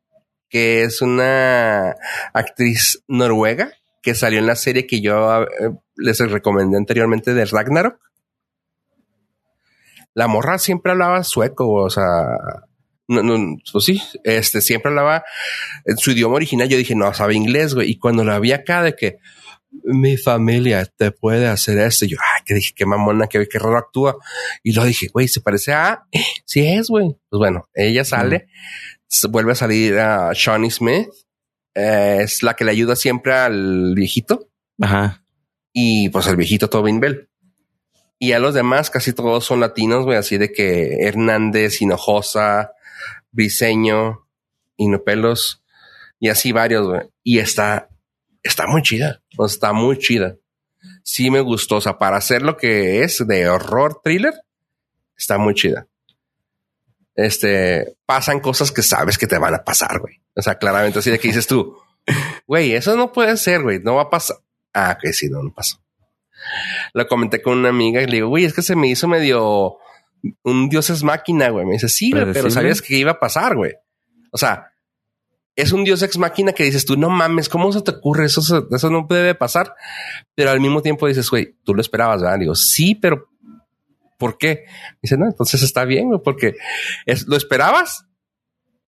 que 0.52 0.84
es 0.84 1.02
una 1.02 1.96
actriz 2.34 3.04
noruega 3.08 3.72
que 4.04 4.14
salió 4.16 4.40
en 4.40 4.48
la 4.48 4.56
serie 4.56 4.86
que 4.86 5.00
yo 5.00 5.44
eh, 5.44 5.48
les 5.96 6.20
recomendé 6.20 6.78
anteriormente 6.78 7.34
de 7.34 7.46
Ragnarok. 7.46 8.00
La 10.14 10.28
morra 10.28 10.58
siempre 10.58 10.92
hablaba 10.92 11.24
sueco, 11.24 11.72
o 11.72 11.90
sea, 11.90 12.04
no, 13.08 13.24
no, 13.24 13.58
pues 13.72 13.86
sí, 13.86 14.02
este 14.26 14.60
siempre 14.60 14.90
hablaba 14.90 15.24
en 15.86 15.98
su 15.98 16.12
idioma 16.12 16.36
original. 16.36 16.68
Yo 16.68 16.78
dije, 16.78 16.96
no, 16.96 17.14
sabe 17.14 17.36
inglés, 17.36 17.74
güey. 17.74 17.90
Y 17.92 17.98
cuando 17.98 18.26
la 18.26 18.40
vi 18.40 18.52
acá 18.52 18.84
de 18.84 18.94
que 18.94 19.20
mi 19.84 20.18
familia 20.18 20.86
te 20.86 21.12
puede 21.12 21.48
hacer 21.48 21.78
esto, 21.78 22.06
yo, 22.06 22.18
ay, 22.20 22.44
que 22.46 22.56
dije, 22.56 22.74
qué 22.76 22.86
mamona, 22.86 23.28
qué, 23.28 23.48
qué 23.48 23.58
raro 23.58 23.78
actúa. 23.78 24.18
Y 24.64 24.74
lo 24.74 24.84
dije, 24.84 25.08
güey, 25.14 25.30
se 25.30 25.40
parece 25.40 25.72
a, 25.72 26.04
sí 26.46 26.68
es, 26.68 26.90
güey. 26.90 27.16
Pues 27.30 27.38
bueno, 27.38 27.70
ella 27.74 28.04
sale, 28.04 28.48
vuelve 29.30 29.52
a 29.52 29.56
salir 29.56 30.00
a 30.00 30.32
Shawnee 30.34 30.72
Smith, 30.72 31.10
eh, 31.74 32.20
es 32.22 32.44
la 32.44 32.54
que 32.54 32.66
le 32.66 32.72
ayuda 32.72 32.96
siempre 32.96 33.34
al 33.34 33.94
viejito 33.96 34.50
Ajá. 34.82 35.24
y 35.74 36.10
pues 36.10 36.28
el 36.28 36.36
viejito 36.36 36.70
Tobin 36.70 37.00
Bell. 37.00 37.30
Y 38.20 38.34
a 38.34 38.40
los 38.40 38.54
demás 38.54 38.90
casi 38.90 39.14
todos 39.14 39.46
son 39.46 39.60
latinos, 39.60 40.06
güey, 40.06 40.18
así 40.18 40.38
de 40.38 40.52
que 40.52 40.98
Hernández, 41.02 41.82
Hinojosa, 41.82 42.74
Briseño, 43.32 44.28
Hinopelos 44.78 45.64
y 46.20 46.30
así 46.30 46.52
varios, 46.52 46.88
güey. 46.88 47.02
Y 47.24 47.40
está, 47.40 47.90
está 48.44 48.68
muy 48.68 48.84
chida, 48.84 49.24
está 49.44 49.74
muy 49.74 49.98
chida. 49.98 50.38
Sí 51.04 51.32
me 51.32 51.42
gustó, 51.42 51.78
o 51.78 51.82
sea, 51.82 51.98
para 51.98 52.18
hacer 52.18 52.44
lo 52.44 52.58
que 52.58 53.04
es 53.04 53.26
de 53.28 53.50
horror 53.50 54.02
thriller, 54.04 54.34
está 55.18 55.38
muy 55.38 55.56
chida. 55.56 55.88
Este, 57.16 57.98
pasan 58.06 58.40
cosas 58.40 58.72
que 58.72 58.82
sabes 58.82 59.18
que 59.18 59.28
te 59.28 59.38
van 59.38 59.54
a 59.54 59.64
pasar, 59.64 60.00
güey. 60.00 60.22
O 60.36 60.42
sea, 60.42 60.56
claramente 60.56 61.00
así 61.00 61.12
de 61.12 61.20
que 61.20 61.28
dices 61.28 61.48
tú, 61.48 61.78
güey, 62.48 62.74
eso 62.74 62.96
no 62.96 63.12
puede 63.12 63.36
ser, 63.38 63.62
güey, 63.62 63.80
no 63.80 63.96
va 63.96 64.04
a 64.04 64.10
pasar. 64.10 64.38
Ah, 64.74 64.98
que 65.02 65.14
sí, 65.14 65.30
no, 65.30 65.44
no 65.44 65.54
pasó. 65.54 65.82
Lo 66.94 67.08
comenté 67.08 67.42
con 67.42 67.60
una 67.60 67.70
amiga 67.70 68.02
y 68.02 68.08
le 68.08 68.14
digo, 68.14 68.30
güey, 68.30 68.46
es 68.46 68.54
que 68.54 68.62
se 68.62 68.76
me 68.76 68.88
hizo 68.88 69.08
medio 69.08 69.78
un 70.44 70.70
dios 70.70 70.90
es 70.90 71.04
máquina, 71.04 71.50
güey. 71.50 71.66
Me 71.66 71.74
dice, 71.74 71.90
sí, 71.90 72.12
pero 72.12 72.50
sabías 72.50 72.82
que 72.82 72.98
iba 72.98 73.12
a 73.12 73.20
pasar, 73.20 73.56
güey. 73.56 73.74
O 74.32 74.38
sea, 74.38 74.72
es 75.56 75.72
un 75.72 75.84
dios 75.84 76.02
ex 76.02 76.18
máquina 76.18 76.54
que 76.54 76.64
dices 76.64 76.86
tú, 76.86 76.98
no 76.98 77.10
mames, 77.10 77.50
¿cómo 77.50 77.72
se 77.72 77.82
te 77.82 77.92
ocurre? 77.92 78.26
Eso, 78.26 78.68
eso 78.70 78.90
no 78.90 79.06
debe 79.10 79.36
pasar. 79.36 79.76
Pero 80.36 80.52
al 80.52 80.60
mismo 80.60 80.82
tiempo 80.82 81.08
dices, 81.08 81.30
güey, 81.30 81.58
tú 81.64 81.74
lo 81.74 81.82
esperabas, 81.82 82.22
¿verdad? 82.22 82.40
Digo, 82.40 82.56
sí, 82.56 82.96
pero 82.96 83.30
¿por 84.22 84.38
qué? 84.38 84.64
Dice, 85.02 85.18
no, 85.18 85.26
entonces 85.26 85.62
está 85.64 85.84
bien, 85.84 86.08
güey, 86.08 86.22
porque 86.24 86.56
es, 87.06 87.28
lo 87.28 87.36
esperabas, 87.36 88.06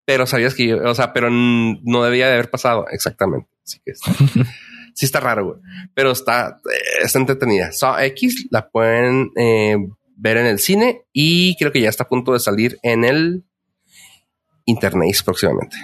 pero 0.05 0.25
sabías 0.27 0.53
que, 0.53 0.67
yo- 0.67 0.81
o 0.83 0.93
sea, 0.95 1.11
pero 1.11 1.29
no 1.29 2.03
debía 2.03 2.27
de 2.27 2.33
haber 2.35 2.49
pasado. 2.49 2.85
Exactamente. 2.91 3.49
Así 3.65 3.79
que 3.83 3.91
está- 3.91 4.11
sí 4.93 5.05
está 5.05 5.19
raro, 5.19 5.45
güey, 5.45 5.57
pero 5.95 6.11
está, 6.11 6.59
está 7.03 7.17
entretenida. 7.19 7.71
Saw 7.71 7.99
X 7.99 8.47
la 8.51 8.69
pueden 8.69 9.31
eh, 9.35 9.75
ver 10.15 10.37
en 10.37 10.45
el 10.45 10.59
cine 10.59 11.01
y 11.11 11.55
creo 11.57 11.71
que 11.71 11.81
ya 11.81 11.89
está 11.89 12.03
a 12.03 12.09
punto 12.09 12.31
de 12.33 12.39
salir 12.39 12.77
en 12.83 13.03
el 13.03 13.43
internet 14.65 15.15
próximamente. 15.25 15.75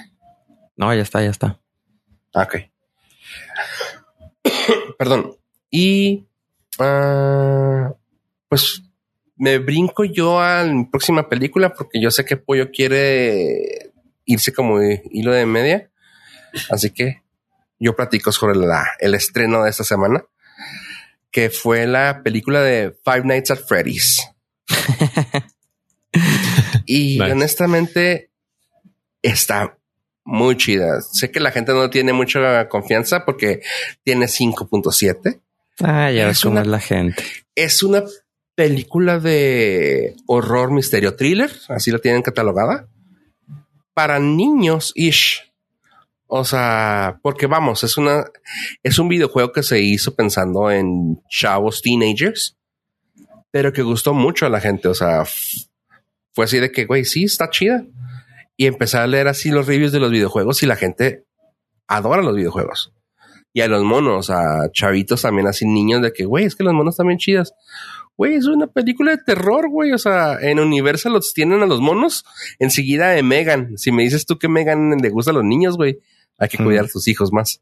No, 0.78 0.94
ya 0.94 1.02
está, 1.02 1.22
ya 1.24 1.30
está. 1.32 1.60
Ah, 2.34 2.44
Ok. 2.44 2.56
Perdón. 4.98 5.36
Y 5.72 6.26
ah, 6.80 7.94
pues 8.48 8.84
me 9.40 9.58
brinco 9.58 10.04
yo 10.04 10.42
a 10.42 10.64
la 10.64 10.88
próxima 10.92 11.30
película 11.30 11.74
porque 11.74 12.02
yo 12.02 12.12
sé 12.12 12.26
que 12.26 12.38
Pollo 12.38 12.72
quiere 12.72 13.94
irse 14.26 14.54
como 14.54 14.82
hilo 14.82 15.32
de 15.32 15.46
media. 15.46 15.90
Así 16.70 16.92
que 16.92 17.24
yo 17.80 17.96
platico 17.96 18.34
sobre 18.34 18.58
la, 18.58 18.86
el 19.00 19.16
estreno 19.16 19.64
de 19.64 19.70
esta 19.70 19.86
semana, 19.86 20.26
que 21.32 21.50
fue 21.50 21.88
la 21.88 22.22
película 22.22 22.62
de 22.62 22.94
Five 23.06 23.24
Nights 23.24 23.52
at 23.52 23.60
Freddy's. 23.66 24.28
y 26.86 27.22
honestamente 27.22 28.32
está 29.22 29.78
muy 30.26 30.58
chida. 30.58 31.02
Sé 31.02 31.32
que 31.32 31.40
la 31.40 31.52
gente 31.52 31.72
no 31.72 31.90
tiene 31.90 32.12
mucha 32.12 32.68
confianza 32.68 33.24
porque 33.24 33.62
tiene 34.04 34.26
5.7. 34.26 35.40
Ah, 35.82 36.12
ya 36.12 36.30
es 36.30 36.44
una, 36.44 36.66
la 36.66 36.82
gente. 36.82 37.24
Es 37.56 37.84
una 37.84 38.04
película 38.60 39.20
de 39.20 40.18
horror, 40.28 40.70
misterio, 40.74 41.16
thriller, 41.16 41.50
así 41.70 41.92
la 41.92 42.00
tienen 42.00 42.22
catalogada, 42.22 42.90
para 43.94 44.20
niños 44.20 44.92
ish. 44.96 45.50
O 46.28 46.44
sea, 46.44 47.22
porque 47.24 47.48
vamos, 47.48 47.86
es 47.86 47.96
una, 47.96 48.26
es 48.84 49.00
un 49.00 49.08
videojuego 49.08 49.54
que 49.54 49.64
se 49.64 49.80
hizo 49.80 50.14
pensando 50.14 50.70
en 50.70 51.22
chavos 51.30 51.82
teenagers, 51.82 52.58
pero 53.50 53.72
que 53.72 53.82
gustó 53.82 54.14
mucho 54.14 54.46
a 54.46 54.50
la 54.50 54.60
gente. 54.60 54.90
O 54.90 54.94
sea, 54.94 55.24
fue 56.34 56.44
así 56.44 56.60
de 56.60 56.70
que, 56.70 56.84
güey, 56.84 57.06
sí, 57.06 57.24
está 57.24 57.50
chida. 57.50 57.86
Y 58.58 58.66
empecé 58.66 58.98
a 58.98 59.08
leer 59.08 59.30
así 59.30 59.52
los 59.52 59.68
reviews 59.68 59.94
de 59.94 60.02
los 60.02 60.12
videojuegos 60.12 60.64
y 60.64 60.66
la 60.66 60.76
gente 60.76 61.24
adora 61.88 62.22
los 62.22 62.36
videojuegos. 62.36 62.92
Y 63.54 63.62
a 63.62 63.70
los 63.70 63.86
monos, 63.86 64.30
a 64.30 64.70
chavitos 64.74 65.22
también, 65.22 65.48
así 65.48 65.66
niños 65.66 66.02
de 66.02 66.12
que, 66.12 66.26
güey, 66.26 66.44
es 66.44 66.58
que 66.58 66.66
los 66.66 66.74
monos 66.74 66.98
también 66.98 67.20
chidas. 67.20 67.54
Güey, 68.20 68.36
es 68.36 68.48
una 68.48 68.68
película 68.68 69.12
de 69.12 69.24
terror, 69.24 69.70
güey. 69.70 69.94
O 69.94 69.98
sea, 69.98 70.38
en 70.42 70.60
Universal 70.60 71.14
los 71.14 71.34
tienen 71.34 71.62
a 71.62 71.66
los 71.66 71.80
monos 71.80 72.26
enseguida 72.60 73.12
de 73.12 73.24
Megan. 73.24 73.78
Si 73.78 73.94
me 73.94 74.04
dices 74.04 74.26
tú 74.26 74.38
que 74.38 74.50
Megan 74.50 74.98
le 75.02 75.10
gusta 75.10 75.32
a 75.32 75.34
los 75.34 75.46
niños, 75.46 75.78
güey, 75.78 76.00
hay 76.38 76.50
que 76.50 76.58
cuidar 76.58 76.84
a 76.84 76.88
tus 76.90 77.08
hijos 77.08 77.32
más. 77.32 77.62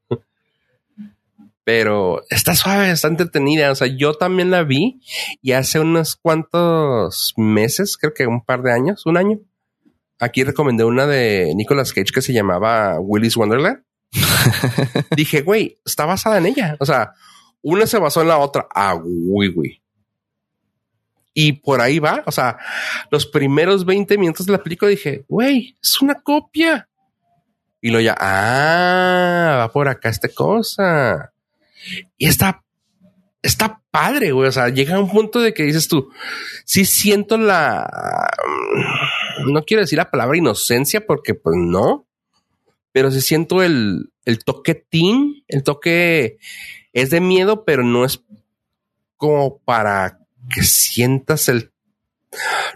Pero 1.64 2.24
está 2.32 2.55
suave, 2.55 2.89
está 2.89 3.08
entretenida. 3.08 3.70
O 3.72 3.76
sea, 3.76 3.86
yo 3.86 4.16
también 4.16 4.49
la 4.49 4.64
vi 4.64 4.99
y 5.43 5.51
hace 5.51 5.80
unos 5.80 6.16
cuantos 6.16 7.36
meses, 7.38 7.95
creo 7.95 8.16
que 8.16 8.26
un 8.26 8.43
par 8.43 8.64
de 8.64 8.74
años, 8.74 9.05
un 9.05 9.18
año. 9.18 9.38
Aquí 10.18 10.43
recomendé 10.43 10.86
una 10.86 11.05
de 11.05 11.53
Nicolas 11.55 11.93
Cage 11.93 12.12
que 12.12 12.24
se 12.24 12.34
llamaba 12.34 12.99
Willy's 12.99 13.38
Wonderland. 13.38 13.84
Dije, 15.16 15.43
güey, 15.43 15.78
está 15.86 16.08
basada 16.08 16.39
en 16.39 16.47
ella. 16.47 16.78
O 16.80 16.86
sea, 16.88 17.14
una 17.62 17.86
se 17.86 17.99
basó 17.99 18.24
en 18.24 18.30
la 18.30 18.39
otra. 18.39 18.68
Ah, 18.74 18.99
güey, 18.99 19.53
güey. 19.53 19.82
Y 21.40 21.52
por 21.52 21.82
ahí 21.82 22.00
va. 22.00 22.24
O 22.26 22.32
sea, 22.32 22.58
los 23.12 23.28
primeros 23.28 23.86
20 23.86 24.18
minutos 24.18 24.48
de 24.48 24.54
la 24.54 24.64
película 24.64 24.90
dije, 24.90 25.24
güey, 25.28 25.78
es 25.80 26.02
una 26.02 26.16
copia. 26.16 26.90
Y 27.80 27.92
lo 27.92 28.00
ya, 28.00 28.16
ah, 28.20 29.58
va 29.60 29.72
por 29.72 29.88
acá 29.88 30.10
esta 30.10 30.30
cosa. 30.30 31.32
Y 32.18 32.28
está, 32.28 32.64
está 33.44 33.84
padre, 33.92 34.32
güey. 34.32 34.48
O 34.48 34.52
sea, 34.52 34.70
llega 34.70 34.96
a 34.96 35.00
un 35.00 35.12
punto 35.12 35.40
de 35.40 35.54
que 35.54 35.62
dices 35.62 35.88
tú, 35.88 36.10
sí 36.66 36.86
siento 36.86 37.38
la, 37.38 37.88
mm, 39.46 39.52
no 39.54 39.64
quiero 39.64 39.82
decir 39.82 39.98
la 39.98 40.10
palabra 40.10 40.40
inocencia 40.40 41.06
porque 41.06 41.36
pues 41.36 41.56
no, 41.56 42.08
pero 42.92 43.12
sí 43.12 43.22
siento 43.22 43.62
el, 43.62 44.12
el 44.26 44.44
toque 44.44 44.74
teen, 44.74 45.44
el 45.48 45.62
toque 45.62 46.40
es 46.94 47.12
de 47.12 47.22
miedo, 47.22 47.64
pero 47.64 47.84
no 47.84 48.06
es 48.06 48.24
como 49.18 49.60
para 49.60 50.18
que 50.50 50.64
sientas 50.64 51.50
el 51.50 51.72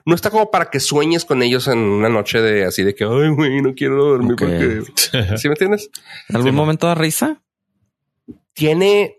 no 0.05 0.15
está 0.15 0.29
como 0.29 0.49
para 0.49 0.69
que 0.69 0.79
sueñes 0.79 1.25
con 1.25 1.43
ellos 1.43 1.67
en 1.67 1.79
una 1.79 2.09
noche 2.09 2.41
de 2.41 2.65
así 2.65 2.83
de 2.83 2.95
que, 2.95 3.03
ay, 3.03 3.29
güey, 3.29 3.61
no 3.61 3.73
quiero 3.75 4.03
dormir 4.03 4.35
porque... 4.37 4.81
¿Sí 5.37 5.47
me 5.47 5.53
entiendes? 5.53 5.89
¿Algún 6.33 6.55
momento 6.55 6.87
de 6.87 6.95
risa? 6.95 7.41
Tiene 8.53 9.17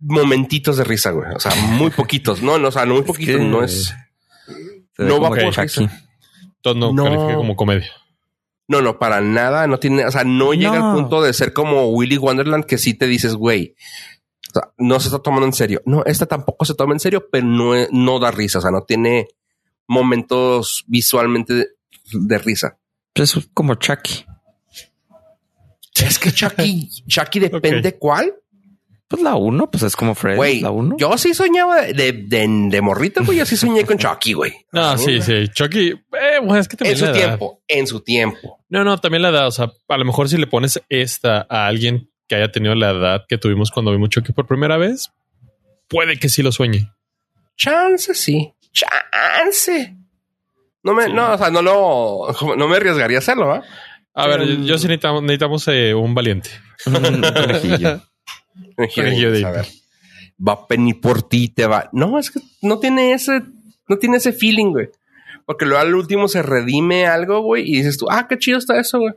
momentitos 0.00 0.76
de 0.76 0.84
risa, 0.84 1.10
güey. 1.10 1.30
O 1.34 1.40
sea, 1.40 1.54
muy 1.54 1.90
poquitos. 1.90 2.42
No, 2.42 2.58
no, 2.58 2.68
o 2.68 2.72
sea, 2.72 2.86
no 2.86 2.94
muy 2.94 3.02
poquitos. 3.04 3.40
no 3.40 3.62
es... 3.62 3.94
No 4.98 5.20
va 5.20 5.28
por 5.28 5.38
risa. 5.38 5.62
Entonces 5.62 6.80
no, 6.80 6.92
no. 6.92 7.36
como 7.36 7.56
comedia. 7.56 7.90
No, 8.66 8.80
no, 8.80 8.98
para 8.98 9.20
nada. 9.20 9.66
No 9.66 9.78
tiene, 9.78 10.06
o 10.06 10.10
sea, 10.10 10.24
no 10.24 10.54
llega 10.54 10.90
al 10.90 10.94
punto 10.94 11.22
de 11.22 11.32
ser 11.32 11.52
como 11.52 11.88
Willy 11.90 12.16
Wonderland 12.16 12.64
que 12.64 12.78
sí 12.78 12.94
te 12.94 13.06
dices, 13.06 13.34
güey, 13.34 13.74
no 14.78 15.00
se 15.00 15.08
está 15.08 15.20
tomando 15.20 15.46
en 15.46 15.52
serio. 15.52 15.82
No, 15.84 16.04
esta 16.04 16.26
tampoco 16.26 16.64
se 16.64 16.74
toma 16.74 16.92
en 16.92 17.00
serio, 17.00 17.28
pero 17.30 17.46
no, 17.46 17.72
no 17.90 18.18
da 18.18 18.30
risa. 18.30 18.58
O 18.58 18.62
sea, 18.62 18.70
no 18.70 18.82
tiene 18.82 19.28
momentos 19.86 20.84
visualmente 20.86 21.68
de, 22.12 22.38
risa. 22.38 22.78
Pues 23.12 23.36
es 23.36 23.48
como 23.52 23.74
Chucky. 23.74 24.24
Es 26.02 26.18
que 26.18 26.32
Chucky, 26.32 26.88
Chucky 27.06 27.38
depende 27.40 27.96
cuál. 27.98 28.34
Pues 29.06 29.22
la 29.22 29.36
uno, 29.36 29.70
pues 29.70 29.82
es 29.84 29.94
como 29.94 30.14
Freddy. 30.14 30.60
la 30.60 30.70
uno. 30.70 30.96
Yo 30.98 31.16
sí 31.18 31.34
soñaba 31.34 31.82
de, 31.82 32.12
de, 32.12 32.46
de 32.48 32.80
morrito, 32.80 33.22
güey. 33.24 33.38
Yo 33.38 33.46
sí 33.46 33.56
soñé 33.56 33.84
con 33.84 33.98
Chucky, 33.98 34.32
güey. 34.32 34.52
No, 34.72 34.96
sí, 34.98 35.20
sí. 35.20 35.48
Chucky, 35.52 35.90
eh, 35.90 36.40
es 36.58 36.68
que 36.68 36.76
también 36.76 36.98
en 36.98 37.06
su 37.06 37.12
tiempo, 37.12 37.62
en 37.68 37.86
su 37.86 38.00
tiempo. 38.00 38.64
No, 38.70 38.82
no, 38.82 38.98
también 38.98 39.22
la 39.22 39.30
da. 39.30 39.46
O 39.46 39.50
sea, 39.50 39.70
a 39.88 39.98
lo 39.98 40.04
mejor 40.04 40.28
si 40.28 40.36
le 40.36 40.46
pones 40.46 40.82
esta 40.88 41.46
a 41.48 41.66
alguien 41.66 42.10
que 42.28 42.36
haya 42.36 42.50
tenido 42.50 42.74
la 42.74 42.90
edad 42.90 43.24
que 43.28 43.38
tuvimos 43.38 43.70
cuando 43.70 43.92
vimos 43.92 44.10
Chucky 44.10 44.32
por 44.32 44.46
primera 44.46 44.76
vez, 44.76 45.12
puede 45.88 46.18
que 46.18 46.28
sí 46.28 46.42
lo 46.42 46.52
sueñe. 46.52 46.90
Chance, 47.56 48.14
sí. 48.14 48.52
Chance. 48.72 49.96
No 50.82 50.92
me, 50.92 51.08
no, 51.08 51.32
o 51.32 51.38
sea, 51.38 51.50
no 51.50 51.62
lo, 51.62 52.28
no 52.56 52.68
me 52.68 52.76
arriesgaría 52.76 53.18
a 53.18 53.20
hacerlo, 53.20 53.46
¿va? 53.48 53.62
A 54.14 54.28
ver, 54.28 54.46
yo 54.62 54.78
sí 54.78 54.86
necesitamos, 54.86 55.22
necesitamos 55.22 55.66
eh, 55.68 55.92
un 55.94 56.14
valiente. 56.14 56.50
un 56.86 57.20
conejillo. 57.20 58.00
a 59.46 59.50
ver. 59.50 59.66
Va 60.46 60.52
a 60.52 60.66
venir 60.68 61.00
por 61.00 61.22
ti, 61.22 61.48
te 61.48 61.66
va. 61.66 61.88
No, 61.92 62.18
es 62.18 62.30
que 62.30 62.40
no 62.62 62.78
tiene 62.78 63.12
ese, 63.12 63.42
no 63.88 63.96
tiene 63.98 64.18
ese 64.18 64.32
feeling, 64.32 64.70
güey. 64.70 64.88
Porque 65.46 65.64
luego 65.66 65.80
al 65.80 65.94
último 65.94 66.28
se 66.28 66.42
redime 66.42 67.06
algo, 67.06 67.40
güey, 67.40 67.68
y 67.68 67.76
dices 67.76 67.98
tú, 67.98 68.06
ah, 68.08 68.26
qué 68.28 68.38
chido 68.38 68.58
está 68.58 68.78
eso, 68.78 69.00
güey. 69.00 69.14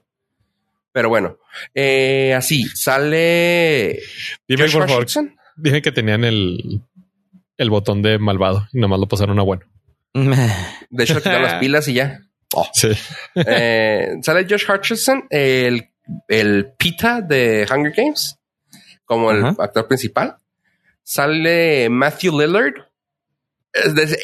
Pero 0.92 1.10
bueno, 1.10 1.38
eh, 1.74 2.34
así 2.36 2.64
sale. 2.64 4.00
Dime, 4.48 4.70
por 4.70 4.88
favor. 4.88 5.06
Dije 5.56 5.82
que 5.82 5.92
tenían 5.92 6.24
el, 6.24 6.82
el 7.58 7.70
botón 7.70 8.02
de 8.02 8.20
malvado 8.20 8.68
y 8.74 8.80
nomás 8.80 9.00
lo 9.00 9.08
pasaron 9.08 9.40
a 9.40 9.44
bueno. 9.44 9.64
De 10.14 11.04
hecho, 11.04 11.18
quitaron 11.18 11.44
las 11.44 11.56
pilas 11.56 11.88
y 11.88 11.94
ya. 11.94 12.22
Oh. 12.54 12.68
Sí. 12.74 12.90
Eh, 13.36 14.14
sale 14.22 14.48
Josh 14.50 14.66
Hutcherson, 14.70 15.28
el, 15.30 15.90
el 16.28 16.74
Pita 16.78 17.22
de 17.22 17.68
Hunger 17.70 17.94
Games, 17.96 18.40
como 19.06 19.32
el 19.32 19.46
actor 19.46 19.88
principal. 19.88 20.38
Sale 21.04 21.90
Matthew 21.90 22.40
Lillard, 22.40 22.74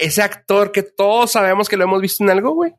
ese 0.01 0.21
actor 0.21 0.71
que 0.71 0.83
todos 0.83 1.31
sabemos 1.31 1.69
que 1.69 1.77
lo 1.77 1.83
hemos 1.83 2.01
visto 2.01 2.23
en 2.23 2.31
algo, 2.31 2.53
güey. 2.53 2.73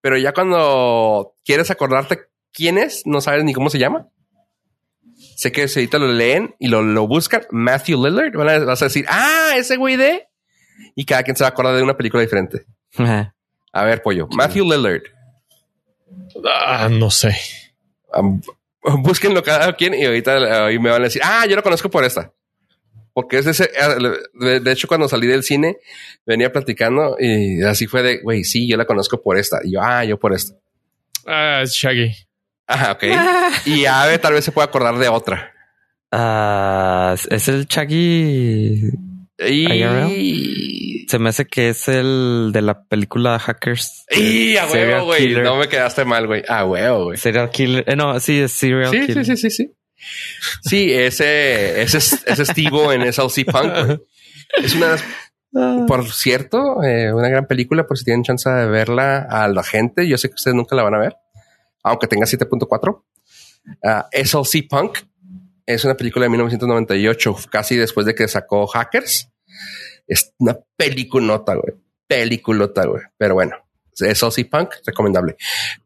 Pero 0.00 0.18
ya 0.18 0.32
cuando 0.32 1.34
quieres 1.44 1.70
acordarte 1.70 2.28
quién 2.54 2.78
es, 2.78 3.02
no 3.04 3.20
sabes 3.20 3.44
ni 3.44 3.52
cómo 3.52 3.68
se 3.68 3.78
llama. 3.78 4.08
Sé 5.36 5.52
que 5.52 5.68
si 5.68 5.80
ahorita 5.80 5.98
lo 5.98 6.08
leen 6.08 6.54
y 6.58 6.68
lo, 6.68 7.06
buscan, 7.06 7.42
Matthew 7.50 8.02
Lillard, 8.02 8.64
vas 8.64 8.80
a 8.80 8.86
decir, 8.86 9.04
ah, 9.08 9.52
ese 9.56 9.76
güey 9.76 9.96
de. 9.96 10.28
Y 10.94 11.04
cada 11.04 11.22
quien 11.22 11.36
se 11.36 11.44
va 11.44 11.48
a 11.48 11.50
acordar 11.50 11.76
de 11.76 11.82
una 11.82 11.96
película 11.96 12.22
diferente. 12.22 12.64
a 12.96 13.84
ver, 13.84 14.02
pollo. 14.02 14.28
Matthew 14.28 14.64
Lillard. 14.64 15.02
Ah, 16.44 16.88
no 16.90 17.10
sé. 17.10 17.36
búsquenlo 19.02 19.42
cada 19.42 19.72
quien 19.74 19.94
y 19.94 20.04
ahorita 20.04 20.68
me 20.68 20.90
van 20.90 21.00
a 21.00 21.04
decir, 21.04 21.22
ah, 21.24 21.46
yo 21.48 21.56
lo 21.56 21.62
conozco 21.62 21.90
por 21.90 22.04
esta. 22.04 22.32
Porque 23.12 23.38
es 23.38 23.46
ese, 23.46 23.70
ah, 23.80 23.96
de, 24.34 24.72
hecho, 24.72 24.88
cuando 24.88 25.08
salí 25.08 25.28
del 25.28 25.44
cine, 25.44 25.78
venía 26.26 26.50
platicando 26.50 27.16
y 27.18 27.62
así 27.62 27.86
fue 27.86 28.02
de, 28.02 28.20
güey, 28.20 28.42
sí, 28.42 28.68
yo 28.68 28.76
la 28.76 28.86
conozco 28.86 29.22
por 29.22 29.38
esta. 29.38 29.60
Y 29.62 29.74
yo, 29.74 29.80
ah, 29.82 30.04
yo 30.04 30.18
por 30.18 30.34
esta. 30.34 30.56
Ah, 31.24 31.60
es 31.62 31.72
Shaggy. 31.72 32.12
Ajá, 32.66 32.92
ok. 32.92 33.04
y 33.66 33.86
Ave 33.86 34.18
tal 34.18 34.34
vez 34.34 34.44
se 34.44 34.52
pueda 34.52 34.66
acordar 34.66 34.96
de 34.98 35.08
otra. 35.08 35.52
Ah, 36.10 37.14
es 37.30 37.48
el 37.48 37.66
Chaggy. 37.66 38.90
Y... 39.46 41.06
Se 41.08 41.18
me 41.18 41.30
hace 41.30 41.46
que 41.46 41.70
es 41.70 41.88
el 41.88 42.50
de 42.52 42.62
la 42.62 42.84
película 42.84 43.38
Hackers. 43.38 44.04
Y 44.10 44.56
a 44.56 44.66
huevo, 44.66 45.06
güey. 45.06 45.34
No 45.34 45.56
me 45.56 45.68
quedaste 45.68 46.04
mal, 46.04 46.26
güey. 46.26 46.42
A 46.48 46.64
huevo, 46.64 47.06
güey. 47.06 47.18
Serial 47.18 47.50
killer. 47.50 47.84
Eh, 47.86 47.96
no, 47.96 48.18
sí, 48.20 48.40
es 48.40 48.52
serial 48.52 48.90
sí, 48.90 49.06
killer. 49.06 49.24
Sí, 49.24 49.36
sí, 49.36 49.50
sí, 49.50 49.50
sí. 49.50 49.74
Sí, 50.62 50.92
ese, 50.92 51.82
ese, 51.82 51.98
ese 51.98 52.42
Estivo 52.42 52.92
en 52.92 53.12
SLC 53.12 53.44
Punk. 53.44 54.00
Es 54.62 54.74
una, 54.74 54.96
ah. 55.56 55.84
por 55.88 56.10
cierto, 56.12 56.82
eh, 56.82 57.12
una 57.12 57.28
gran 57.28 57.46
película 57.46 57.86
por 57.86 57.98
si 57.98 58.04
tienen 58.04 58.22
chance 58.22 58.48
de 58.48 58.66
verla 58.66 59.26
a 59.28 59.48
la 59.48 59.62
gente. 59.62 60.06
Yo 60.06 60.16
sé 60.16 60.28
que 60.28 60.34
ustedes 60.34 60.54
nunca 60.54 60.76
la 60.76 60.84
van 60.84 60.94
a 60.94 60.98
ver 60.98 61.16
aunque 61.84 62.06
tenga 62.08 62.26
7.4. 62.26 63.02
Uh, 63.82 64.24
SLC 64.24 64.68
Punk 64.68 64.98
Es 65.64 65.84
una 65.84 65.94
película 65.94 66.24
de 66.24 66.30
1998, 66.30 67.36
casi 67.50 67.76
después 67.76 68.04
de 68.06 68.14
que 68.14 68.26
sacó 68.28 68.66
Hackers. 68.66 69.30
Es 70.06 70.34
una 70.38 70.58
peliculota, 70.76 71.54
güey. 71.54 71.74
Peliculota, 72.06 72.84
güey. 72.86 73.02
Pero 73.16 73.34
bueno, 73.34 73.56
Ozzy 74.22 74.44
Punk, 74.44 74.70
recomendable. 74.84 75.36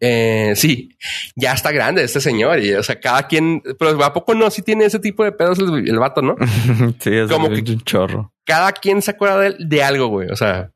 Eh, 0.01 0.55
sí, 0.57 0.88
ya 1.36 1.53
está 1.53 1.70
grande 1.70 2.03
este 2.03 2.20
señor 2.20 2.59
y, 2.59 2.74
o 2.74 2.82
sea, 2.82 2.99
cada 2.99 3.26
quien, 3.28 3.62
pero 3.78 4.03
a 4.03 4.12
poco 4.12 4.34
no, 4.34 4.51
si 4.51 4.62
tiene 4.62 4.86
ese 4.86 4.99
tipo 4.99 5.22
de 5.22 5.32
pedos 5.32 5.59
el, 5.61 5.88
el 5.88 5.99
vato, 5.99 6.22
¿no? 6.22 6.34
sí, 7.01 7.11
es 7.14 7.30
Como 7.30 7.46
un 7.49 7.62
que- 7.62 7.76
chorro. 7.84 8.32
Cada 8.44 8.72
quien 8.72 9.03
se 9.03 9.11
acuerda 9.12 9.38
de, 9.40 9.57
de 9.61 9.82
algo, 9.82 10.09
güey. 10.09 10.28
O 10.30 10.36
sea, 10.36 10.72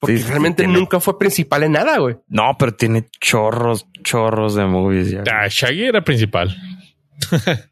porque 0.00 0.18
Sí, 0.18 0.24
realmente 0.24 0.62
tiene- 0.64 0.78
nunca 0.78 0.98
fue 0.98 1.18
principal 1.18 1.62
en 1.62 1.72
nada, 1.72 1.98
güey. 1.98 2.16
No, 2.28 2.56
pero 2.58 2.74
tiene 2.74 3.08
chorros, 3.20 3.86
chorros 4.02 4.54
de 4.56 4.64
movies. 4.66 5.10
ya. 5.12 5.22
Ah, 5.30 5.46
Shaggy 5.48 5.84
era 5.84 6.02
principal. 6.02 6.56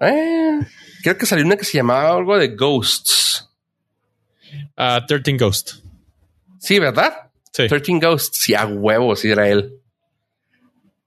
Eh, 0.00 0.60
creo 1.02 1.18
que 1.18 1.26
salió 1.26 1.44
una 1.44 1.56
que 1.56 1.64
se 1.64 1.76
llamaba 1.78 2.10
algo 2.14 2.38
de 2.38 2.54
Ghosts. 2.54 3.50
Ah, 4.76 5.04
13 5.06 5.36
Ghost. 5.36 5.72
Sí, 6.60 6.78
¿verdad? 6.78 7.30
Sí. 7.52 7.66
13 7.66 7.98
Ghosts. 8.00 8.38
Sí, 8.40 8.54
a 8.54 8.64
huevo, 8.66 9.16
sí 9.16 9.28
era 9.28 9.48
él. 9.48 9.74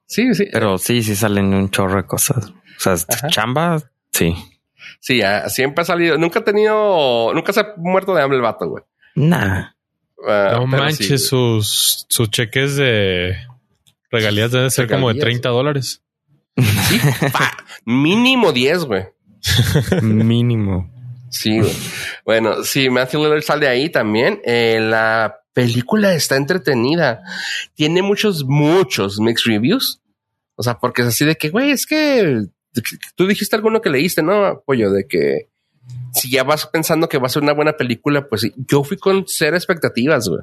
Sí, 0.07 0.33
sí. 0.33 0.47
Pero 0.51 0.77
sí, 0.77 1.03
sí 1.03 1.15
salen 1.15 1.53
un 1.53 1.69
chorro 1.69 1.95
de 2.01 2.05
cosas. 2.05 2.49
O 2.49 2.53
sea, 2.79 2.93
Ajá. 3.07 3.27
chamba, 3.29 3.81
sí. 4.11 4.35
Sí, 4.99 5.21
siempre 5.47 5.83
ha 5.83 5.85
salido. 5.85 6.17
Nunca 6.17 6.39
ha 6.39 6.43
tenido, 6.43 7.33
nunca 7.33 7.53
se 7.53 7.61
ha 7.61 7.73
muerto 7.77 8.13
de 8.13 8.21
hambre 8.23 8.35
el 8.37 8.43
vato, 8.43 8.67
güey. 8.67 8.83
Nah. 9.15 9.69
Ah, 10.27 10.51
No 10.53 10.67
manches, 10.67 11.07
sí, 11.07 11.17
sus, 11.17 12.05
sus 12.09 12.29
cheques 12.29 12.75
de 12.75 13.35
regalías 14.09 14.51
deben 14.51 14.71
ser 14.71 14.87
como 14.87 15.07
de 15.07 15.13
Regalías. 15.15 15.41
30 15.41 15.49
dólares. 15.49 16.03
Sí, 16.57 16.99
mínimo 17.85 18.51
10, 18.51 18.85
güey. 18.85 19.05
Mínimo. 20.01 20.91
Sí, 21.29 21.59
güey. 21.59 21.71
Bueno, 22.25 22.63
sí, 22.63 22.89
Matthew 22.89 23.23
Lillard 23.23 23.41
sale 23.41 23.67
ahí 23.67 23.89
también. 23.89 24.41
Eh, 24.45 24.79
la 24.81 25.39
película 25.53 26.13
está 26.13 26.35
entretenida. 26.35 27.21
Tiene 27.73 28.01
muchos, 28.01 28.43
muchos 28.43 29.19
mixed 29.19 29.51
reviews. 29.51 30.01
O 30.55 30.63
sea, 30.63 30.77
porque 30.77 31.01
es 31.01 31.07
así 31.07 31.25
de 31.25 31.35
que, 31.35 31.49
güey, 31.49 31.71
es 31.71 31.85
que 31.85 32.43
tú 33.15 33.27
dijiste 33.27 33.55
alguno 33.55 33.81
que 33.81 33.89
leíste, 33.89 34.21
¿no? 34.21 34.45
Apoyo 34.45 34.91
de 34.91 35.07
que 35.07 35.49
si 36.13 36.31
ya 36.31 36.43
vas 36.43 36.65
pensando 36.67 37.07
que 37.09 37.17
va 37.17 37.27
a 37.27 37.29
ser 37.29 37.43
una 37.43 37.53
buena 37.53 37.73
película, 37.73 38.27
pues 38.27 38.51
yo 38.55 38.83
fui 38.83 38.97
con 38.97 39.25
cero 39.27 39.55
expectativas, 39.55 40.27
güey. 40.27 40.41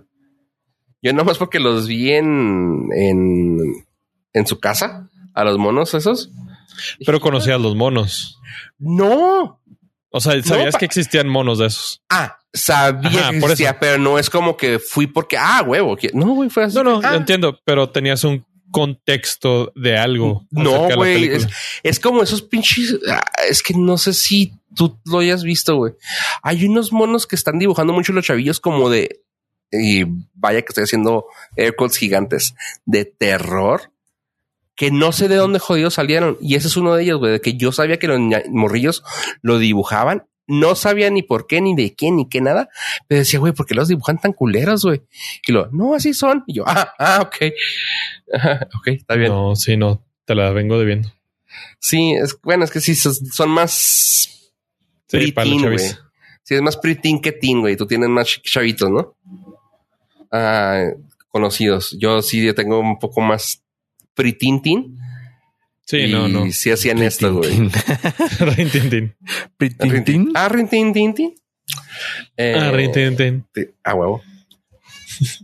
Yo 1.02 1.12
nomás 1.12 1.38
porque 1.38 1.60
los 1.60 1.86
vi 1.86 2.12
en, 2.12 2.88
en, 2.92 3.58
en 4.32 4.46
su 4.46 4.58
casa, 4.58 5.08
a 5.34 5.44
los 5.44 5.58
monos 5.58 5.94
esos. 5.94 6.30
Pero 7.04 7.20
conocías 7.20 7.60
los 7.60 7.76
monos. 7.76 8.40
No, 8.78 9.60
O 10.10 10.20
sea, 10.20 10.42
sabías 10.42 10.76
que 10.76 10.84
existían 10.86 11.28
monos 11.28 11.58
de 11.58 11.66
esos. 11.66 12.02
Ah, 12.08 12.38
sabía 12.52 13.20
Ajá, 13.20 13.30
que 13.30 13.36
existía, 13.38 13.78
pero 13.78 13.98
no 13.98 14.18
es 14.18 14.30
como 14.30 14.56
que 14.56 14.78
fui 14.78 15.06
porque, 15.06 15.36
ah, 15.36 15.62
huevo. 15.66 15.96
No, 16.14 16.28
güey, 16.34 16.50
fue 16.50 16.64
así. 16.64 16.76
No, 16.76 16.82
no, 16.82 17.00
Ah, 17.04 17.14
entiendo, 17.14 17.58
pero 17.64 17.90
tenías 17.90 18.24
un 18.24 18.44
contexto 18.70 19.72
de 19.74 19.96
algo. 19.96 20.46
No, 20.50 20.88
güey. 20.94 21.28
Es, 21.28 21.46
es 21.82 22.00
como 22.00 22.22
esos 22.22 22.42
pinches. 22.42 22.98
ah, 23.10 23.24
Es 23.48 23.62
que 23.62 23.74
no 23.74 23.98
sé 23.98 24.12
si 24.12 24.52
tú 24.74 24.98
lo 25.04 25.18
hayas 25.18 25.42
visto, 25.42 25.76
güey. 25.76 25.94
Hay 26.42 26.64
unos 26.64 26.92
monos 26.92 27.26
que 27.26 27.36
están 27.36 27.58
dibujando 27.58 27.92
mucho 27.92 28.12
los 28.12 28.24
chavillos 28.26 28.60
como 28.60 28.90
de. 28.90 29.20
Y 29.70 30.04
vaya 30.34 30.62
que 30.62 30.68
estoy 30.68 30.84
haciendo 30.84 31.26
air 31.56 31.74
gigantes 31.96 32.54
de 32.86 33.04
terror 33.04 33.92
que 34.78 34.92
no 34.92 35.10
sé 35.10 35.26
de 35.26 35.34
dónde 35.34 35.58
jodidos 35.58 35.94
salieron. 35.94 36.38
Y 36.40 36.54
ese 36.54 36.68
es 36.68 36.76
uno 36.76 36.94
de 36.94 37.02
ellos, 37.02 37.18
güey, 37.18 37.32
de 37.32 37.40
que 37.40 37.54
yo 37.54 37.72
sabía 37.72 37.98
que 37.98 38.06
los 38.06 38.20
morrillos 38.48 39.02
lo 39.42 39.58
dibujaban. 39.58 40.28
No 40.48 40.74
sabía 40.74 41.10
ni 41.10 41.22
por 41.22 41.46
qué, 41.46 41.60
ni 41.60 41.76
de 41.76 41.94
quién, 41.94 42.16
ni 42.16 42.28
qué 42.28 42.40
nada. 42.40 42.68
Pero 43.06 43.20
decía, 43.20 43.38
güey, 43.38 43.52
¿por 43.52 43.66
qué 43.66 43.74
los 43.74 43.86
dibujan 43.88 44.18
tan 44.18 44.32
culeros, 44.32 44.82
güey? 44.82 45.02
Y 45.46 45.52
lo, 45.52 45.68
no, 45.72 45.94
así 45.94 46.14
son. 46.14 46.42
Y 46.46 46.54
yo, 46.54 46.64
ah, 46.66 46.92
ah, 46.98 47.20
ok. 47.22 47.52
Ok, 48.78 48.88
está 48.88 49.14
bien. 49.14 49.30
No, 49.30 49.54
sí, 49.56 49.76
no, 49.76 50.04
te 50.24 50.34
la 50.34 50.50
vengo 50.50 50.78
debiendo. 50.78 51.12
Sí, 51.78 52.12
es 52.12 52.36
bueno, 52.42 52.64
es 52.64 52.70
que 52.70 52.80
sí 52.80 52.94
son, 52.94 53.50
más 53.50 54.52
Sí, 55.06 55.32
para 55.32 55.46
los. 55.48 55.82
Sí, 56.42 56.54
es 56.54 56.62
más 56.62 56.76
preteen 56.76 57.20
que 57.20 57.32
teen, 57.32 57.60
güey. 57.60 57.76
Tú 57.76 57.86
tienes 57.86 58.08
más 58.08 58.26
ch- 58.26 58.42
chavitos, 58.42 58.90
¿no? 58.90 59.14
Ah, 60.30 60.84
conocidos. 61.28 61.96
Yo 61.98 62.22
sí, 62.22 62.42
yo 62.44 62.54
tengo 62.54 62.78
un 62.80 62.98
poco 62.98 63.20
más 63.20 63.62
preteen 64.14 64.60
teen. 64.62 64.97
Sí, 65.88 66.00
y 66.00 66.12
no, 66.12 66.28
no. 66.28 66.52
Sí 66.52 66.70
hacían 66.70 66.98
esto, 67.02 67.32
güey. 67.34 67.50
Rin, 67.50 68.70
tin, 68.70 68.90
tin. 68.90 69.16
Tintín. 69.78 70.32
Ah, 70.34 70.50
rintin, 70.50 70.92
tin, 70.92 71.14
tin. 71.14 71.34
Eh, 72.36 72.54
Ah, 72.58 72.70
rin, 72.72 72.92
tin, 72.92 73.16
tin. 73.16 73.46
sí, 73.54 73.70
A 73.84 73.94
huevo. 73.94 74.22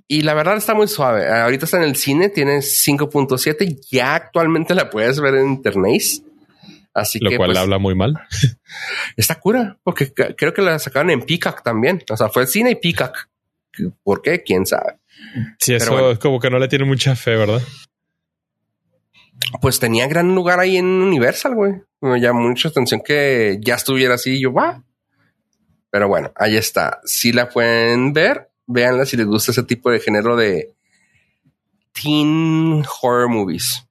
Y 0.06 0.20
la 0.20 0.34
verdad 0.34 0.58
está 0.58 0.74
muy 0.74 0.86
suave. 0.86 1.26
Ahorita 1.28 1.64
está 1.64 1.78
en 1.78 1.84
el 1.84 1.96
cine, 1.96 2.28
tiene 2.28 2.58
5.7. 2.58 3.80
Ya 3.90 4.14
actualmente 4.14 4.74
la 4.74 4.90
puedes 4.90 5.18
ver 5.18 5.34
en 5.36 5.48
internet. 5.48 6.02
Así 6.92 7.18
Lo 7.20 7.30
que 7.30 7.38
cual 7.38 7.48
pues, 7.48 7.58
habla 7.58 7.78
muy 7.78 7.94
mal. 7.94 8.14
Está 9.16 9.40
cura, 9.40 9.78
porque 9.82 10.12
creo 10.12 10.52
que 10.54 10.62
la 10.62 10.78
sacaron 10.78 11.10
en 11.10 11.22
Peacock 11.22 11.62
también. 11.64 12.02
O 12.10 12.16
sea, 12.16 12.28
fue 12.28 12.46
cine 12.46 12.72
y 12.72 12.74
Peacock. 12.76 13.16
¿Por 14.04 14.22
qué? 14.22 14.42
¿Quién 14.44 14.64
sabe? 14.66 14.98
Sí, 15.58 15.74
eso 15.74 15.90
bueno. 15.90 16.10
es 16.12 16.18
como 16.20 16.38
que 16.38 16.50
no 16.50 16.58
le 16.60 16.68
tiene 16.68 16.84
mucha 16.84 17.16
fe, 17.16 17.34
¿verdad? 17.34 17.60
Pues 19.60 19.78
tenía 19.78 20.06
gran 20.06 20.34
lugar 20.34 20.60
ahí 20.60 20.76
en 20.76 20.86
Universal, 20.86 21.54
güey. 21.54 21.82
Me 22.00 22.20
llamó 22.20 22.40
mucha 22.40 22.68
atención 22.68 23.00
que 23.04 23.58
ya 23.60 23.74
estuviera 23.74 24.14
así 24.14 24.36
y 24.36 24.42
yo, 24.42 24.52
va. 24.52 24.82
Pero 25.90 26.08
bueno, 26.08 26.32
ahí 26.36 26.56
está. 26.56 27.00
Si 27.04 27.32
la 27.32 27.48
pueden 27.48 28.12
ver, 28.12 28.50
véanla 28.66 29.06
si 29.06 29.16
les 29.16 29.26
gusta 29.26 29.52
ese 29.52 29.62
tipo 29.62 29.90
de 29.90 30.00
género 30.00 30.36
de 30.36 30.74
teen 31.92 32.84
horror 33.00 33.28
movies. 33.28 33.86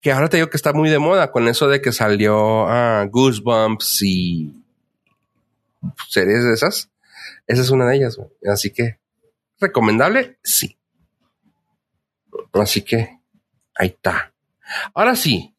Que 0.00 0.12
ahora 0.12 0.28
te 0.28 0.36
digo 0.36 0.50
que 0.50 0.56
está 0.56 0.72
muy 0.72 0.90
de 0.90 0.98
moda 0.98 1.30
con 1.30 1.48
eso 1.48 1.68
de 1.68 1.80
que 1.80 1.92
salió 1.92 2.66
ah, 2.68 3.06
Goosebumps 3.10 4.02
y 4.02 4.52
series 6.08 6.44
de 6.44 6.54
esas. 6.54 6.90
Esa 7.46 7.62
es 7.62 7.70
una 7.70 7.86
de 7.86 7.96
ellas, 7.96 8.16
güey. 8.16 8.30
Así 8.50 8.72
que, 8.72 8.98
¿recomendable? 9.58 10.38
Sí. 10.42 10.78
Así 12.52 12.82
que, 12.82 13.18
ahí 13.74 13.88
está. 13.88 14.32
Ahora 14.94 15.16
sí, 15.16 15.54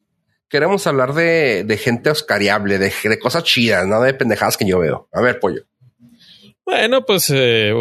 queremos 0.48 0.86
hablar 0.88 1.14
de, 1.14 1.64
de 1.64 1.78
gente 1.78 2.10
oscariable, 2.10 2.78
de, 2.78 2.92
de 3.04 3.20
cosas 3.20 3.44
chidas, 3.44 3.88
no 3.88 4.02
de 4.02 4.14
pendejadas 4.14 4.58
que 4.58 4.68
yo 4.68 4.80
veo. 4.80 5.08
A 5.14 5.22
ver, 5.22 5.40
pollo. 5.40 5.64
Bueno, 6.66 7.06
pues 7.06 7.30
eh, 7.34 7.74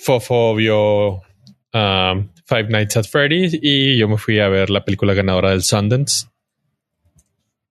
Fofo 0.00 0.54
vio 0.54 1.16
um, 1.72 2.28
Five 2.46 2.68
Nights 2.68 2.96
at 2.96 3.04
Freddy's 3.06 3.58
y 3.60 3.96
yo 3.96 4.08
me 4.08 4.18
fui 4.18 4.40
a 4.40 4.48
ver 4.48 4.70
la 4.70 4.84
película 4.84 5.14
ganadora 5.14 5.50
del 5.50 5.62
Sundance 5.62 6.26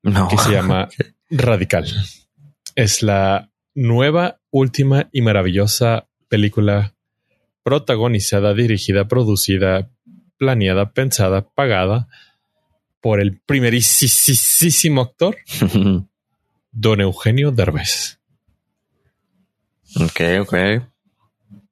No. 0.03 0.27
que 0.27 0.37
se 0.37 0.51
llama 0.51 0.89
Radical. 1.29 1.85
Es 2.75 3.03
la 3.03 3.51
nueva, 3.73 4.39
última 4.51 5.09
y 5.11 5.21
maravillosa 5.21 6.07
película 6.29 6.93
protagonizada, 7.63 8.53
dirigida, 8.53 9.07
producida, 9.07 9.89
planeada, 10.37 10.91
pensada, 10.91 11.47
pagada 11.49 12.07
por 13.05 13.21
el 13.21 13.39
primerísimo 13.39 15.01
actor 15.01 15.37
Don 16.71 17.01
Eugenio 17.01 17.51
Derbez. 17.51 18.19
ok, 19.97 20.21
ok. 20.41 20.53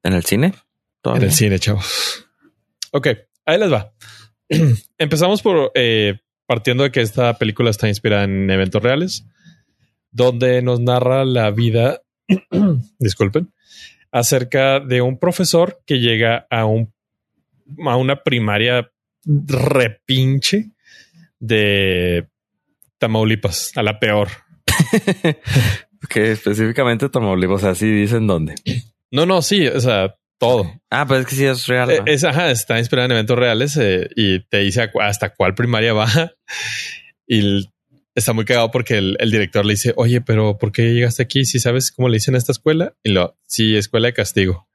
¿En 0.04 0.12
el 0.12 0.24
cine? 0.24 0.46
En 0.46 0.54
Todavía. 1.02 1.26
el 1.26 1.32
cine, 1.32 1.58
chavos. 1.58 2.28
Ok, 2.92 3.08
ahí 3.46 3.58
les 3.58 3.72
va. 3.72 3.92
Empezamos 4.98 5.42
por 5.42 5.72
eh, 5.74 6.20
partiendo 6.46 6.84
de 6.84 6.92
que 6.92 7.00
esta 7.00 7.36
película 7.36 7.70
está 7.70 7.88
inspirada 7.88 8.22
en 8.22 8.48
eventos 8.48 8.80
reales, 8.80 9.26
donde 10.12 10.62
nos 10.62 10.78
narra 10.78 11.24
la 11.24 11.50
vida, 11.50 12.00
disculpen, 13.00 13.52
acerca 14.12 14.78
de 14.78 15.02
un 15.02 15.18
profesor 15.18 15.82
que 15.84 15.98
llega 15.98 16.46
a 16.48 16.64
un 16.64 16.94
a 17.88 17.96
una 17.96 18.22
primaria 18.22 18.88
repinche 19.24 20.73
de 21.46 22.28
Tamaulipas, 22.98 23.72
a 23.76 23.82
la 23.82 23.98
peor. 23.98 24.28
Que 26.08 26.32
específicamente 26.32 27.08
Tamaulipas, 27.08 27.56
o 27.56 27.58
sea, 27.60 27.74
sí 27.74 27.90
dicen 27.90 28.26
dónde. 28.26 28.54
No, 29.10 29.24
no, 29.24 29.40
sí, 29.40 29.66
o 29.66 29.80
sea, 29.80 30.14
todo. 30.38 30.70
Ah, 30.90 31.06
pues 31.06 31.20
es 31.20 31.26
que 31.26 31.34
sí 31.36 31.44
es 31.46 31.66
real. 31.66 31.90
Eh, 31.90 31.98
¿no? 32.00 32.12
es, 32.12 32.24
ajá, 32.24 32.50
está 32.50 32.78
inspirada 32.78 33.06
en 33.06 33.12
eventos 33.12 33.38
reales 33.38 33.76
eh, 33.78 34.10
y 34.14 34.40
te 34.40 34.58
dice 34.58 34.90
hasta 35.00 35.30
cuál 35.34 35.54
primaria 35.54 35.92
va. 35.94 36.06
Y 37.26 37.38
el- 37.38 37.68
está 38.14 38.34
muy 38.34 38.44
cagado 38.44 38.70
porque 38.70 38.98
el, 38.98 39.16
el 39.18 39.30
director 39.30 39.64
le 39.64 39.72
dice, 39.72 39.94
oye, 39.96 40.20
pero 40.20 40.58
¿por 40.58 40.72
qué 40.72 40.92
llegaste 40.92 41.22
aquí? 41.22 41.46
Si 41.46 41.58
sabes 41.58 41.90
cómo 41.90 42.08
le 42.10 42.16
dicen 42.16 42.34
a 42.34 42.38
esta 42.38 42.52
escuela? 42.52 42.94
Y 43.02 43.10
lo, 43.12 43.38
sí, 43.46 43.74
escuela 43.76 44.08
de 44.08 44.12
castigo. 44.12 44.68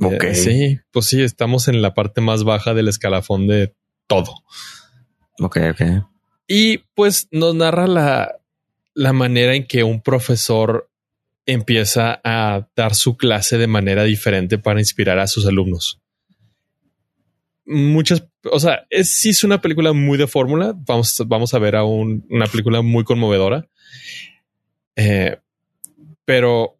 Ok. 0.00 0.24
Eh, 0.24 0.34
sí, 0.34 0.80
pues 0.90 1.06
sí, 1.06 1.22
estamos 1.22 1.68
en 1.68 1.80
la 1.80 1.94
parte 1.94 2.20
más 2.20 2.42
baja 2.42 2.74
del 2.74 2.88
escalafón 2.88 3.46
de 3.46 3.76
todo. 4.08 4.34
Ok, 5.38 5.58
ok. 5.70 5.82
Y 6.48 6.78
pues 6.94 7.28
nos 7.30 7.54
narra 7.54 7.86
la, 7.86 8.36
la 8.94 9.12
manera 9.12 9.54
en 9.54 9.66
que 9.66 9.82
un 9.82 10.00
profesor 10.00 10.88
empieza 11.44 12.20
a 12.24 12.66
dar 12.74 12.94
su 12.94 13.16
clase 13.16 13.58
de 13.58 13.66
manera 13.66 14.04
diferente 14.04 14.58
para 14.58 14.80
inspirar 14.80 15.18
a 15.18 15.26
sus 15.26 15.46
alumnos. 15.46 16.00
Muchas, 17.64 18.24
o 18.44 18.60
sea, 18.60 18.86
es, 18.90 19.20
sí 19.20 19.30
es 19.30 19.42
una 19.44 19.60
película 19.60 19.92
muy 19.92 20.18
de 20.18 20.26
fórmula. 20.26 20.72
Vamos, 20.76 21.20
vamos 21.26 21.52
a 21.54 21.58
ver 21.58 21.76
a 21.76 21.84
una 21.84 22.46
película 22.46 22.80
muy 22.80 23.04
conmovedora. 23.04 23.68
Eh, 24.94 25.36
pero 26.24 26.76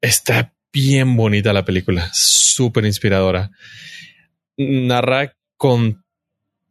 está 0.00 0.54
bien 0.72 1.16
bonita 1.16 1.52
la 1.52 1.64
película, 1.64 2.10
súper 2.12 2.84
inspiradora. 2.86 3.50
Narra 4.56 5.34
con 5.56 6.04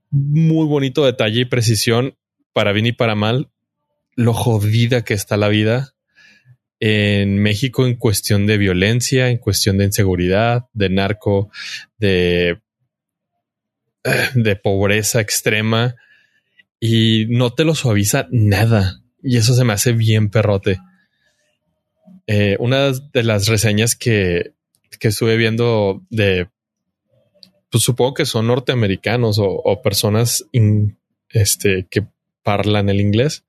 muy 0.10 0.66
bonito 0.68 1.06
detalle 1.06 1.42
y 1.42 1.46
precisión, 1.46 2.16
para 2.54 2.72
bien 2.72 2.88
y 2.88 2.92
para 2.92 3.16
mal, 3.16 3.50
lo 4.16 4.34
jodida 4.34 5.04
que 5.04 5.14
está 5.14 5.38
la 5.38 5.48
vida 5.48 5.94
en 6.80 7.40
México 7.40 7.86
en 7.86 7.96
cuestión 7.96 8.46
de 8.48 8.58
violencia, 8.58 9.30
en 9.30 9.38
cuestión 9.38 9.78
de 9.78 9.86
inseguridad, 9.86 10.66
de 10.74 10.90
narco, 10.90 11.52
de, 11.98 12.62
de 14.34 14.56
pobreza 14.56 15.20
extrema 15.20 15.96
y 16.80 17.26
no 17.30 17.54
te 17.54 17.66
lo 17.66 17.76
suaviza 17.76 18.28
nada. 18.32 19.02
Y 19.22 19.38
eso 19.38 19.54
se 19.54 19.66
me 19.66 19.74
hace 19.74 19.92
bien 19.92 20.30
perrote. 20.30 20.80
Eh, 22.28 22.56
una 22.60 22.92
de 22.92 23.24
las 23.24 23.48
reseñas 23.48 23.96
que, 23.96 24.54
que 25.00 25.10
estuve 25.10 25.36
viendo 25.36 26.06
de 26.10 26.48
pues 27.70 27.84
supongo 27.84 28.14
que 28.16 28.26
son 28.26 28.48
norteamericanos 28.48 29.38
o, 29.40 29.82
personas 29.82 30.46
este, 31.30 31.88
que 31.90 32.08
hablan 32.44 32.90
el 32.90 33.00
inglés. 33.00 33.46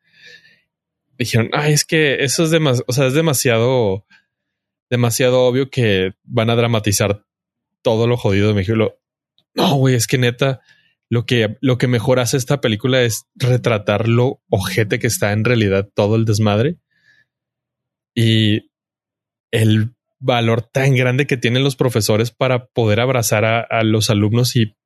Dijeron, 1.19 1.51
ay, 1.53 1.73
es 1.73 1.85
que 1.85 2.23
eso 2.23 2.45
es 2.45 2.51
demasiado, 2.51 2.85
o 2.89 2.93
sea, 2.93 3.07
es 3.07 3.15
demasiado, 3.15 4.07
demasiado 4.91 5.43
obvio 5.43 5.71
que 5.71 6.15
van 6.25 6.51
a 6.51 6.57
dramatizar 6.57 7.25
todo 7.83 8.07
lo 8.07 8.17
jodido 8.17 8.49
de 8.49 8.55
México. 8.55 8.99
No, 9.55 9.75
güey, 9.77 9.95
es 9.95 10.07
que 10.07 10.19
neta, 10.19 10.61
lo 11.09 11.27
que, 11.27 11.57
lo 11.61 11.79
que 11.79 11.89
mejor 11.89 12.21
hace 12.21 12.37
esta 12.37 12.61
película 12.61 13.03
es 13.03 13.27
retratar 13.35 14.09
lo 14.09 14.43
ojete 14.49 14.99
que 14.99 15.07
está 15.07 15.33
en 15.33 15.45
realidad 15.45 15.89
todo 15.95 16.17
el 16.17 16.25
desmadre 16.25 16.77
y 18.15 18.71
el 19.51 19.95
valor 20.21 20.63
tan 20.63 20.95
grande 20.95 21.27
que 21.27 21.37
tienen 21.37 21.65
los 21.65 21.77
profesores 21.77 22.31
para 22.31 22.67
poder 22.67 23.01
abrazar 23.01 23.45
a, 23.45 23.83
los 23.83 24.11
alumnos 24.11 24.55
y 24.55 24.77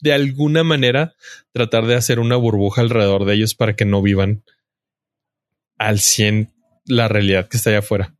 de 0.00 0.12
alguna 0.12 0.62
manera 0.62 1.14
tratar 1.52 1.86
de 1.86 1.96
hacer 1.96 2.20
una 2.20 2.36
burbuja 2.36 2.82
alrededor 2.82 3.24
de 3.24 3.34
ellos 3.34 3.54
para 3.54 3.74
que 3.74 3.84
no 3.84 4.00
vivan 4.00 4.44
al 5.76 5.98
100 5.98 6.54
la 6.86 7.08
realidad 7.08 7.48
que 7.48 7.56
está 7.56 7.70
allá 7.70 7.80
afuera. 7.80 8.14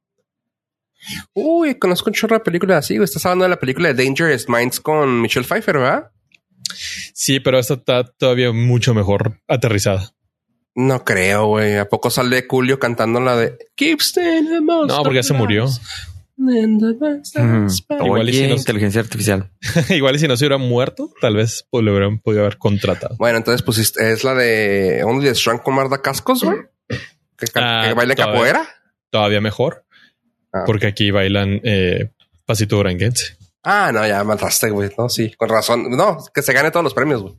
Uy, 1.35 1.79
conozco 1.79 2.11
un 2.11 2.15
chorro 2.15 2.37
de 2.37 2.45
películas 2.45 2.79
así. 2.79 2.97
Estás 2.97 3.25
hablando 3.27 3.45
de 3.45 3.51
la 3.51 3.61
película 3.61 3.93
de 3.93 4.05
Dangerous 4.05 4.49
Minds 4.49 4.81
con 4.81 5.21
Michelle 5.21 5.47
Pfeiffer, 5.47 5.79
¿verdad? 5.79 6.11
Sí, 7.15 7.39
pero 7.39 7.61
esta 7.61 7.75
está 7.75 8.05
todavía 8.05 8.51
mucho 8.51 8.93
mejor 8.93 9.41
aterrizada. 9.47 10.13
No 10.75 11.05
creo, 11.05 11.47
güey. 11.47 11.79
¿A 11.79 11.89
poco 11.89 12.11
sale 12.11 12.45
Julio 12.49 12.79
cantando 12.79 13.21
la 13.21 13.37
de 13.37 13.57
Keep 13.77 14.01
No, 14.63 15.03
porque 15.03 15.17
ya 15.17 15.23
se 15.23 15.33
murió. 15.33 15.69
Igual 16.39 18.29
y 18.29 18.33
si 18.33 18.45
inteligencia 18.45 19.01
artificial. 19.01 19.51
igual 19.91 20.17
y 20.17 20.19
si 20.19 20.29
no 20.29 20.37
se 20.37 20.45
hubiera 20.45 20.59
muerto, 20.59 21.11
tal 21.21 21.37
vez 21.37 21.67
pues, 21.71 21.83
lo 21.83 21.93
hubieran 21.93 22.19
podido 22.19 22.43
haber 22.43 22.59
contratado. 22.59 23.17
Bueno, 23.19 23.39
entonces 23.39 23.63
pues 23.63 23.79
es 23.97 24.25
la 24.25 24.35
de 24.35 25.03
Only 25.05 25.29
the 25.29 25.35
Strong 25.35 25.63
Comarda 25.63 26.03
Cascos, 26.03 26.45
güey. 26.45 26.59
Que, 26.89 27.47
ah, 27.55 27.93
baila 27.95 28.15
capoeira. 28.15 28.67
Todavía 29.11 29.41
mejor. 29.41 29.85
Ah. 30.53 30.65
Porque 30.67 30.87
aquí 30.87 31.11
bailan 31.11 31.61
eh, 31.65 32.11
pasito 32.45 32.77
duranguense. 32.77 33.37
Ah, 33.63 33.91
no, 33.93 34.07
ya 34.07 34.23
mataste, 34.23 34.71
güey. 34.71 34.91
No, 34.97 35.09
sí, 35.09 35.33
con 35.37 35.49
razón. 35.49 35.91
No, 35.91 36.19
que 36.33 36.43
se 36.43 36.53
gane 36.53 36.71
todos 36.71 36.85
los 36.85 36.95
premios, 36.95 37.23
güey. 37.23 37.35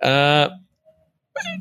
Ah, 0.00 0.50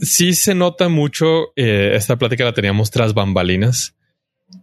sí 0.02 0.34
se 0.34 0.56
nota 0.56 0.90
mucho. 0.90 1.54
Eh, 1.56 1.92
esta 1.96 2.18
plática 2.18 2.44
la 2.44 2.54
teníamos 2.54 2.92
tras 2.92 3.14
bambalinas 3.14 3.96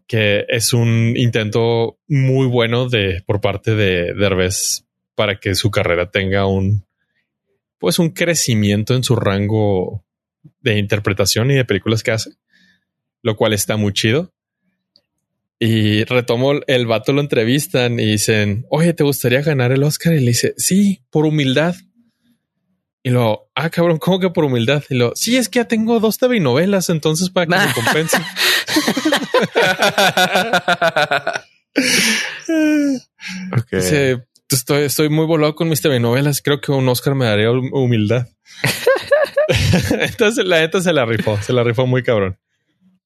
que 0.06 0.44
es 0.48 0.72
un 0.72 1.14
intento 1.16 1.98
muy 2.08 2.46
bueno 2.46 2.88
de 2.88 3.22
por 3.26 3.40
parte 3.40 3.74
de 3.74 4.14
Derbez 4.14 4.84
para 5.14 5.38
que 5.38 5.54
su 5.54 5.70
carrera 5.70 6.10
tenga 6.10 6.46
un 6.46 6.86
pues 7.78 7.98
un 7.98 8.10
crecimiento 8.10 8.94
en 8.94 9.04
su 9.04 9.16
rango 9.16 10.04
de 10.60 10.78
interpretación 10.78 11.50
y 11.50 11.54
de 11.54 11.64
películas 11.64 12.02
que 12.02 12.10
hace, 12.10 12.32
lo 13.22 13.36
cual 13.36 13.52
está 13.52 13.76
muy 13.76 13.92
chido. 13.92 14.32
Y 15.60 16.04
retomo 16.04 16.52
el 16.66 16.86
vato 16.86 17.12
lo 17.12 17.20
entrevistan 17.20 17.98
y 17.98 18.06
dicen, 18.06 18.64
oye, 18.70 18.94
¿te 18.94 19.02
gustaría 19.02 19.42
ganar 19.42 19.72
el 19.72 19.82
Oscar? 19.82 20.14
Y 20.14 20.20
le 20.20 20.28
dice, 20.28 20.54
sí, 20.56 21.02
por 21.10 21.26
humildad. 21.26 21.74
Y 23.08 23.10
lo, 23.10 23.50
ah, 23.54 23.70
cabrón, 23.70 23.96
¿cómo 23.96 24.20
que 24.20 24.28
por 24.28 24.44
humildad? 24.44 24.84
Y 24.90 24.94
lo, 24.94 25.16
sí, 25.16 25.38
es 25.38 25.48
que 25.48 25.60
ya 25.60 25.64
tengo 25.64 25.98
dos 25.98 26.18
TV 26.18 26.40
novelas, 26.40 26.90
entonces 26.90 27.30
para 27.30 27.46
que 27.46 27.56
me 27.56 27.72
compensen. 27.82 28.22
estoy, 34.50 34.82
estoy 34.82 35.08
muy 35.08 35.24
volado 35.24 35.54
con 35.54 35.70
mis 35.70 35.80
TV 35.80 35.98
novelas. 36.00 36.42
Creo 36.42 36.60
que 36.60 36.70
un 36.70 36.86
Oscar 36.86 37.14
me 37.14 37.24
daría 37.24 37.50
humildad. 37.50 38.28
entonces 40.00 40.44
la 40.44 40.60
neta 40.60 40.82
se 40.82 40.92
la 40.92 41.06
rifó, 41.06 41.40
se 41.40 41.54
la 41.54 41.64
rifó 41.64 41.86
muy 41.86 42.02
cabrón. 42.02 42.38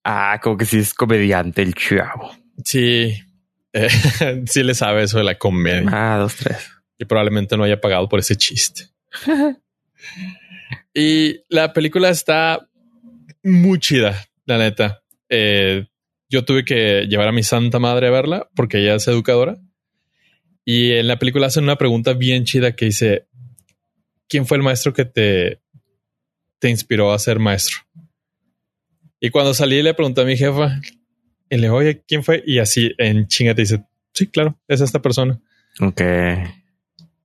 Ah, 0.03 0.40
como 0.42 0.57
que 0.57 0.64
sí 0.64 0.80
es 0.80 0.94
comediante 0.94 1.62
el 1.62 1.76
chavo. 1.76 2.34
Sí, 2.64 3.22
eh, 3.72 3.88
sí 4.46 4.64
le 4.64 4.74
sabe 4.74 5.05
eso 5.05 5.18
de 5.18 5.24
la 5.24 5.38
comedia. 5.38 5.88
Ah, 5.92 6.18
dos, 6.18 6.34
tres. 6.34 6.72
Y 6.98 7.05
probablemente 7.05 7.57
no 7.57 7.62
haya 7.62 7.80
pagado 7.80 8.09
por 8.09 8.18
ese 8.18 8.34
chiste. 8.34 8.88
Y 10.94 11.40
la 11.48 11.72
película 11.72 12.11
está 12.11 12.68
muy 13.42 13.78
chida, 13.78 14.24
la 14.46 14.59
neta. 14.59 15.03
Eh, 15.28 15.86
yo 16.28 16.44
tuve 16.44 16.64
que 16.64 17.07
llevar 17.09 17.28
a 17.28 17.32
mi 17.32 17.42
santa 17.42 17.78
madre 17.78 18.09
a 18.09 18.11
verla 18.11 18.48
porque 18.55 18.78
ella 18.78 18.94
es 18.94 19.07
educadora. 19.09 19.59
Y 20.64 20.92
en 20.92 21.09
la 21.09 21.18
película 21.18 21.48
hacen 21.48 21.64
una 21.64 21.76
pregunta 21.76 22.12
bien 22.12 22.44
chida 22.44 22.76
que 22.76 22.86
dice, 22.86 23.26
¿quién 24.28 24.46
fue 24.46 24.57
el 24.57 24.62
maestro 24.62 24.92
que 24.92 25.05
te, 25.05 25.61
te 26.59 26.70
inspiró 26.70 27.12
a 27.12 27.18
ser 27.18 27.38
maestro? 27.38 27.78
Y 29.20 29.30
cuando 29.30 29.55
salí 29.55 29.82
le 29.82 29.94
pregunté 29.94 30.22
a 30.22 30.24
mi 30.24 30.36
jefa 30.36 30.80
y 31.50 31.57
le 31.57 31.70
oye, 31.70 32.03
¿quién 32.07 32.24
fue? 32.24 32.42
Y 32.46 32.59
así 32.59 32.92
en 32.98 33.26
chinga 33.26 33.55
te 33.55 33.62
dice, 33.62 33.84
sí, 34.14 34.26
claro, 34.28 34.59
es 34.68 34.80
esta 34.80 35.03
persona. 35.03 35.40
Ok. 35.80 36.00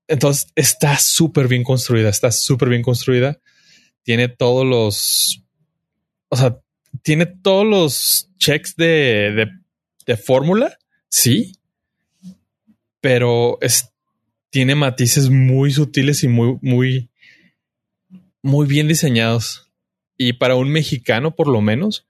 Entonces 0.07 0.51
está 0.55 0.97
súper 0.97 1.47
bien 1.47 1.63
construida, 1.63 2.09
está 2.09 2.31
súper 2.31 2.69
bien 2.69 2.81
construida. 2.81 3.39
Tiene 4.03 4.29
todos 4.29 4.65
los, 4.65 5.43
o 6.29 6.37
sea, 6.37 6.59
tiene 7.03 7.25
todos 7.25 7.65
los 7.65 8.29
checks 8.37 8.75
de, 8.75 9.49
de, 10.05 10.17
fórmula, 10.17 10.77
sí, 11.09 11.53
pero 13.01 13.57
es, 13.61 13.91
tiene 14.49 14.75
matices 14.75 15.29
muy 15.29 15.71
sutiles 15.71 16.23
y 16.23 16.29
muy, 16.29 16.57
muy, 16.61 17.09
muy 18.41 18.65
bien 18.65 18.87
diseñados. 18.87 19.69
Y 20.17 20.33
para 20.33 20.55
un 20.55 20.71
mexicano, 20.71 21.35
por 21.35 21.47
lo 21.47 21.61
menos, 21.61 22.07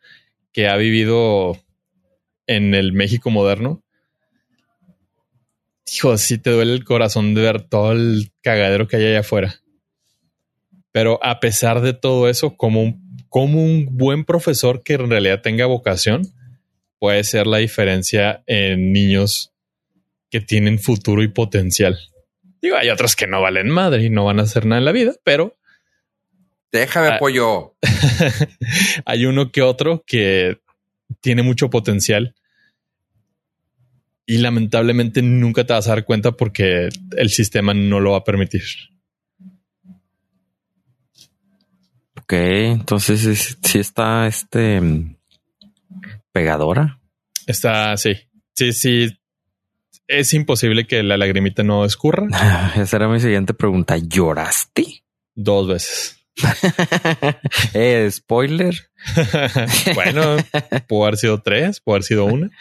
que 0.52 0.68
ha 0.68 0.78
vivido 0.78 1.58
en 2.46 2.74
el 2.74 2.94
México 2.94 3.30
moderno, 3.30 3.84
hijo, 5.92 6.18
sí 6.18 6.38
te 6.38 6.52
duele 6.52 6.74
el 6.74 6.84
corazón 6.84 7.34
de 7.34 7.42
ver 7.42 7.62
todo 7.62 7.92
el 7.92 8.32
cagadero 8.42 8.88
que 8.88 8.98
hay 8.98 9.06
allá 9.08 9.20
afuera. 9.20 9.56
Pero 10.92 11.20
a 11.24 11.40
pesar 11.40 11.82
de 11.82 11.94
todo 11.94 12.30
eso, 12.30 12.58
como 12.58 12.82
un, 12.82 13.18
como 13.30 13.64
un 13.64 13.88
buen 13.92 14.26
profesor 14.26 14.84
que 14.84 14.94
en 14.94 15.10
realidad 15.10 15.42
tenga 15.42 15.66
vocación 15.66 16.24
puede 17.00 17.24
ser 17.24 17.48
la 17.48 17.58
diferencia 17.58 18.44
en 18.48 18.92
niños 18.92 19.54
que 20.30 20.42
tienen 20.42 20.80
futuro 20.80 21.24
y 21.24 21.28
potencial. 21.28 21.98
Digo, 22.62 22.76
hay 22.76 22.90
otros 22.90 23.16
que 23.16 23.28
no 23.28 23.42
valen 23.42 23.70
madre 23.70 24.04
y 24.04 24.10
no 24.10 24.26
van 24.26 24.40
a 24.40 24.44
hacer 24.44 24.66
nada 24.66 24.80
en 24.80 24.86
la 24.86 24.92
vida, 24.92 25.14
pero 25.24 25.56
déjame 26.72 27.10
apoyo. 27.10 27.76
hay 29.06 29.26
uno 29.26 29.52
que 29.52 29.62
otro 29.62 30.04
que 30.06 30.60
tiene 31.22 31.44
mucho 31.44 31.70
potencial 31.70 32.36
y 34.30 34.40
lamentablemente 34.40 35.22
nunca 35.22 35.66
te 35.66 35.72
vas 35.72 35.88
a 35.88 35.92
dar 35.92 36.06
cuenta 36.06 36.34
porque 36.34 36.90
el 37.16 37.30
sistema 37.30 37.74
no 37.74 38.02
lo 38.02 38.12
va 38.12 38.18
a 38.18 38.24
permitir. 38.26 38.64
Ok, 42.22 42.34
entonces 42.34 43.58
sí 43.64 43.80
está 43.80 44.28
este 44.28 44.82
pegadora. 46.34 47.00
Está, 47.48 47.96
sí, 47.96 48.18
sí, 48.54 48.74
sí. 48.74 49.18
Es 50.08 50.34
imposible 50.34 50.86
que 50.86 51.04
la 51.04 51.16
lagrimita 51.16 51.64
no 51.64 51.86
escurra. 51.86 52.28
Esa 52.76 52.98
era 52.98 53.08
mi 53.08 53.22
siguiente 53.22 53.54
pregunta. 53.54 53.96
¿Lloraste? 53.98 55.06
Dos 55.36 55.70
veces. 55.70 56.18
eh, 57.74 58.10
spoiler. 58.12 58.76
bueno, 59.96 60.36
pudo 60.86 61.06
haber 61.06 61.18
sido 61.18 61.42
tres, 61.42 61.80
pudo 61.80 61.96
haber 61.96 62.04
sido 62.04 62.26
una. 62.26 62.52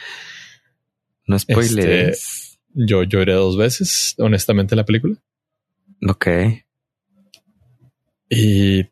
No 1.26 1.38
spoiler. 1.38 2.10
Este, 2.10 2.58
yo 2.74 3.02
lloré 3.02 3.32
dos 3.32 3.56
veces, 3.56 4.14
honestamente, 4.18 4.76
la 4.76 4.84
película. 4.84 5.16
Ok. 6.08 6.26
Y 8.28 8.86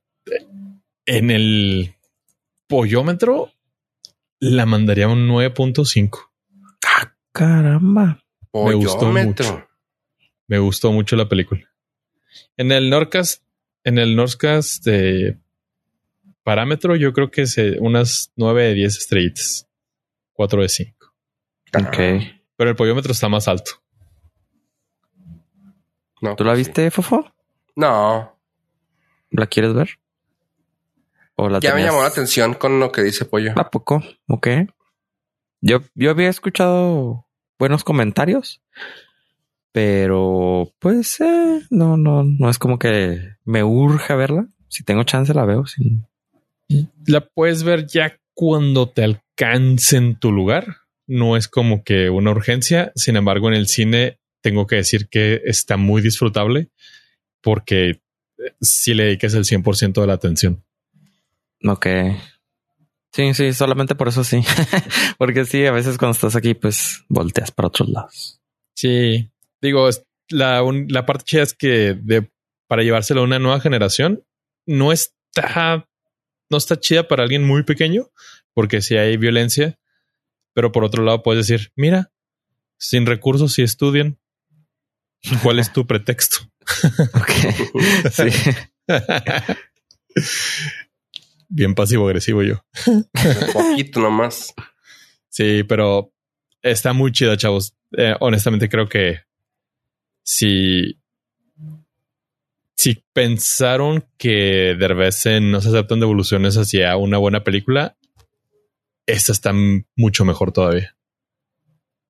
en 1.06 1.30
el 1.30 1.94
pollómetro 2.66 3.52
la 4.40 4.66
mandaría 4.66 5.08
un 5.08 5.28
9.5. 5.28 6.30
Ah, 6.86 7.14
caramba. 7.32 8.24
Me 8.52 8.74
gustó 8.74 9.12
mucho. 9.12 9.66
Me 10.46 10.58
gustó 10.58 10.92
mucho 10.92 11.16
la 11.16 11.28
película. 11.28 11.62
En 12.56 12.72
el 12.72 12.90
Norcast, 12.90 13.42
en 13.84 13.98
el 13.98 14.16
Norcast 14.16 14.84
de 14.84 15.38
parámetro, 16.42 16.94
yo 16.96 17.12
creo 17.12 17.30
que 17.30 17.42
es 17.42 17.56
unas 17.80 18.32
9 18.36 18.64
de 18.64 18.74
10 18.74 18.96
estrellitas. 18.98 19.68
4 20.34 20.62
de 20.62 20.68
5. 20.68 20.93
Ok. 21.74 21.96
Pero 22.56 22.70
el 22.70 22.76
pollómetro 22.76 23.12
está 23.12 23.28
más 23.28 23.48
alto. 23.48 23.72
No, 26.20 26.36
¿Tú 26.36 26.44
la 26.44 26.54
viste, 26.54 26.90
Fofo? 26.90 27.30
No. 27.76 28.38
¿La 29.30 29.46
quieres 29.46 29.74
ver? 29.74 29.90
ya 31.60 31.74
me 31.74 31.82
llamó 31.82 32.02
la 32.02 32.08
atención 32.08 32.54
con 32.54 32.78
lo 32.78 32.92
que 32.92 33.02
dice 33.02 33.24
Pollo. 33.24 33.52
¿A 33.56 33.70
poco? 33.70 34.02
Ok. 34.28 34.48
Yo, 35.60 35.80
yo 35.94 36.10
había 36.10 36.28
escuchado 36.28 37.26
buenos 37.58 37.84
comentarios, 37.84 38.62
pero 39.72 40.72
pues 40.78 41.20
eh, 41.20 41.62
no, 41.70 41.96
no, 41.96 42.22
no 42.22 42.50
es 42.50 42.58
como 42.58 42.78
que 42.78 43.36
me 43.44 43.64
urge 43.64 44.14
verla. 44.14 44.46
Si 44.68 44.84
tengo 44.84 45.04
chance 45.04 45.34
la 45.34 45.44
veo. 45.44 45.64
La 47.06 47.26
puedes 47.26 47.64
ver 47.64 47.86
ya 47.86 48.18
cuando 48.34 48.88
te 48.90 49.04
alcance 49.04 49.96
en 49.96 50.18
tu 50.18 50.32
lugar. 50.32 50.83
No 51.06 51.36
es 51.36 51.48
como 51.48 51.84
que 51.84 52.10
una 52.10 52.30
urgencia. 52.30 52.92
Sin 52.94 53.16
embargo, 53.16 53.48
en 53.48 53.54
el 53.54 53.68
cine 53.68 54.18
tengo 54.40 54.66
que 54.66 54.76
decir 54.76 55.08
que 55.08 55.42
está 55.44 55.76
muy 55.76 56.02
disfrutable 56.02 56.68
porque 57.40 58.00
si 58.60 58.94
le 58.94 59.04
dediques 59.04 59.34
el 59.34 59.44
100% 59.44 60.00
de 60.00 60.06
la 60.06 60.14
atención. 60.14 60.64
Ok. 61.64 61.86
Sí, 63.12 63.32
sí, 63.32 63.52
solamente 63.52 63.94
por 63.94 64.08
eso 64.08 64.24
sí. 64.24 64.42
Porque 65.18 65.44
sí, 65.44 65.64
a 65.66 65.70
veces 65.70 65.98
cuando 65.98 66.14
estás 66.14 66.34
aquí, 66.34 66.54
pues 66.54 67.04
volteas 67.08 67.52
para 67.52 67.68
otros 67.68 67.88
lados. 67.88 68.40
Sí. 68.74 69.30
Digo, 69.62 69.88
la, 70.30 70.64
la 70.88 71.06
parte 71.06 71.24
chida 71.24 71.42
es 71.42 71.54
que 71.54 71.94
de, 71.94 72.28
para 72.66 72.82
llevárselo 72.82 73.20
a 73.20 73.24
una 73.24 73.38
nueva 73.38 73.60
generación, 73.60 74.24
no 74.66 74.90
está, 74.90 75.86
no 76.50 76.58
está 76.58 76.80
chida 76.80 77.06
para 77.06 77.22
alguien 77.22 77.46
muy 77.46 77.62
pequeño, 77.62 78.10
porque 78.52 78.82
si 78.82 78.96
hay 78.96 79.16
violencia, 79.16 79.78
pero 80.54 80.72
por 80.72 80.84
otro 80.84 81.04
lado 81.04 81.22
puedes 81.22 81.46
decir, 81.46 81.72
mira, 81.76 82.12
sin 82.78 83.06
recursos 83.06 83.52
si 83.52 83.62
estudian, 83.62 84.18
¿cuál 85.42 85.58
es 85.58 85.72
tu 85.72 85.86
pretexto? 85.86 86.38
ok. 87.14 87.30
sí. 88.10 88.28
Bien 91.48 91.74
pasivo 91.74 92.06
agresivo 92.06 92.42
yo. 92.42 92.64
Un 92.86 93.06
poquito 93.52 94.00
nomás. 94.00 94.54
Sí, 95.28 95.62
pero 95.64 96.12
está 96.62 96.92
muy 96.92 97.12
chida, 97.12 97.36
chavos. 97.36 97.74
Eh, 97.96 98.14
honestamente 98.20 98.68
creo 98.68 98.88
que 98.88 99.20
si 100.22 100.98
si 102.76 103.04
pensaron 103.12 104.04
que 104.18 104.74
Derbez 104.78 105.24
no 105.40 105.60
se 105.60 105.68
aceptan 105.68 106.00
devoluciones 106.00 106.56
hacia 106.56 106.96
una 106.96 107.18
buena 107.18 107.44
película, 107.44 107.96
esta 109.06 109.32
está 109.32 109.52
mucho 109.96 110.24
mejor 110.24 110.52
todavía. 110.52 110.96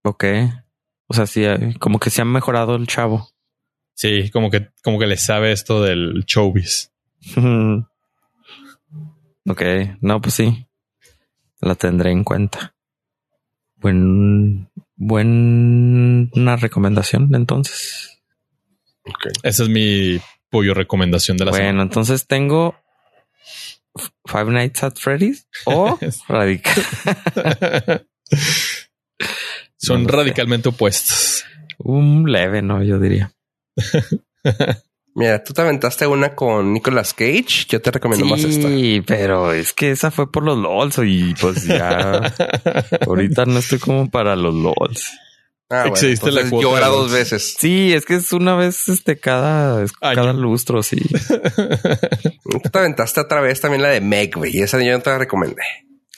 Ok. 0.02 0.24
O 1.06 1.14
sea, 1.14 1.26
sí, 1.26 1.44
eh, 1.44 1.74
como 1.78 1.98
que 1.98 2.10
se 2.10 2.22
ha 2.22 2.24
mejorado 2.24 2.76
el 2.76 2.86
chavo. 2.86 3.28
Sí, 3.94 4.30
como 4.30 4.50
que, 4.50 4.70
como 4.82 4.98
que 4.98 5.06
le 5.06 5.16
sabe 5.16 5.52
esto 5.52 5.82
del 5.82 6.24
showbiz. 6.26 6.92
Ok, 9.46 9.62
no, 10.00 10.22
pues 10.22 10.36
sí. 10.36 10.66
La 11.60 11.74
tendré 11.74 12.10
en 12.10 12.24
cuenta. 12.24 12.74
Buen, 13.76 14.70
buena 14.96 16.56
recomendación, 16.56 17.34
entonces. 17.34 18.22
Okay. 19.02 19.32
Esa 19.42 19.64
es 19.64 19.68
mi 19.68 20.18
pollo 20.48 20.72
recomendación 20.72 21.36
de 21.36 21.44
la 21.44 21.50
bueno, 21.50 21.82
entonces 21.82 22.26
tengo 22.26 22.76
Five 24.26 24.50
Nights 24.50 24.82
at 24.82 24.98
Freddy's 24.98 25.46
o 25.66 25.98
Radical. 26.28 26.84
Son 29.76 30.08
radicalmente 30.08 30.70
opuestos. 30.70 31.44
Un 31.78 32.30
leve, 32.30 32.62
¿no? 32.62 32.82
Yo 32.82 32.98
diría. 32.98 33.32
Mira, 35.16 35.44
tú 35.44 35.52
te 35.52 35.62
aventaste 35.62 36.08
una 36.08 36.34
con 36.34 36.72
Nicolas 36.72 37.14
Cage. 37.14 37.66
Yo 37.68 37.80
te 37.80 37.92
recomiendo 37.92 38.26
más 38.26 38.42
esta. 38.42 38.68
Sí, 38.68 39.00
pero 39.06 39.52
es 39.52 39.72
que 39.72 39.92
esa 39.92 40.10
fue 40.10 40.30
por 40.30 40.42
los 40.42 40.58
LOLs 40.58 40.98
y 41.04 41.34
pues 41.40 41.64
ya 41.66 42.34
ahorita 43.06 43.46
no 43.46 43.58
estoy 43.60 43.78
como 43.78 44.10
para 44.10 44.34
los 44.34 44.54
LOLs. 44.54 45.12
Ah, 45.74 45.88
bueno, 45.88 46.30
la 46.30 46.50
cuota 46.50 46.86
dos 46.88 47.10
veces. 47.10 47.56
Sí, 47.58 47.92
es 47.92 48.04
que 48.04 48.14
es 48.14 48.32
una 48.32 48.54
vez 48.54 48.88
este 48.88 49.18
cada, 49.18 49.84
cada 50.00 50.32
lustro, 50.32 50.82
sí. 50.82 50.96
tú 52.44 52.60
te 52.70 52.78
aventaste 52.78 53.20
otra 53.20 53.40
vez 53.40 53.60
también 53.60 53.82
la 53.82 53.88
de 53.88 54.00
Meg, 54.00 54.34
güey. 54.36 54.60
Esa 54.60 54.80
yo 54.82 54.92
no 54.92 55.00
te 55.00 55.10
la 55.10 55.18
recomendé. 55.18 55.62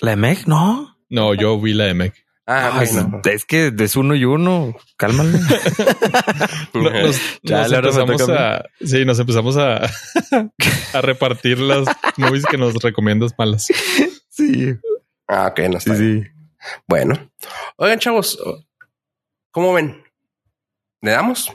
¿La 0.01 0.11
de 0.11 0.17
Meg? 0.17 0.47
No. 0.47 0.99
No, 1.09 1.35
yo 1.35 1.59
vi 1.61 1.73
la 1.73 1.85
de 1.85 1.95
Meg. 1.95 2.15
Ah, 2.49 2.85
Es 3.25 3.45
que 3.45 3.73
es 3.77 3.97
uno 3.97 4.15
y 4.15 4.25
uno. 4.25 4.77
Cálmale. 4.97 5.33
nos, 6.75 7.21
empezamos 7.43 8.29
a, 8.29 8.65
sí, 8.85 9.05
nos 9.05 9.19
empezamos 9.19 9.57
a, 9.57 9.85
a 10.93 11.01
repartir 11.01 11.59
las 11.59 11.87
movies 12.17 12.45
que 12.47 12.57
nos 12.57 12.75
recomiendas 12.75 13.33
malas. 13.37 13.67
Sí. 14.29 14.75
Ah, 15.27 15.49
ok, 15.49 15.59
no 15.71 15.79
está. 15.79 15.97
Sí, 15.97 16.23
Bueno, 16.87 17.33
oigan, 17.79 17.99
chavos, 17.99 18.39
¿cómo 19.57 19.73
ven? 19.73 20.05
¿Le 21.01 21.13
damos? 21.13 21.51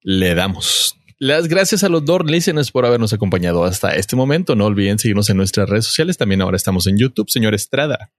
Le 0.00 0.34
damos. 0.34 0.96
Las 1.18 1.46
gracias 1.46 1.84
a 1.84 1.90
los 1.90 2.02
dos 2.02 2.22
listeners 2.24 2.70
por 2.70 2.86
habernos 2.86 3.12
acompañado 3.12 3.64
hasta 3.64 3.94
este 3.94 4.16
momento. 4.16 4.56
No 4.56 4.64
olviden 4.64 4.98
seguirnos 4.98 5.28
en 5.28 5.36
nuestras 5.36 5.68
redes 5.68 5.84
sociales. 5.84 6.16
También 6.16 6.40
ahora 6.40 6.56
estamos 6.56 6.86
en 6.86 6.96
YouTube, 6.96 7.28
señor 7.28 7.52
Estrada. 7.52 8.10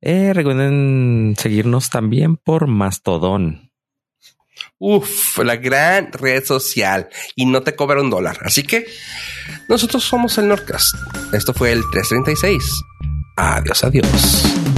Eh, 0.00 0.32
recuerden 0.32 1.34
seguirnos 1.38 1.90
también 1.90 2.38
por 2.38 2.66
Mastodon. 2.66 3.70
Uf, 4.78 5.36
la 5.40 5.56
gran 5.56 6.12
red 6.12 6.42
social 6.44 7.10
y 7.36 7.44
no 7.44 7.60
te 7.60 7.76
cobra 7.76 8.00
un 8.00 8.08
dólar. 8.08 8.38
Así 8.40 8.62
que 8.62 8.86
nosotros 9.68 10.02
somos 10.02 10.38
el 10.38 10.48
Nordcast. 10.48 10.94
Esto 11.34 11.52
fue 11.52 11.72
el 11.72 11.82
336. 11.92 12.72
Adiós, 13.36 13.84
adiós. 13.84 14.71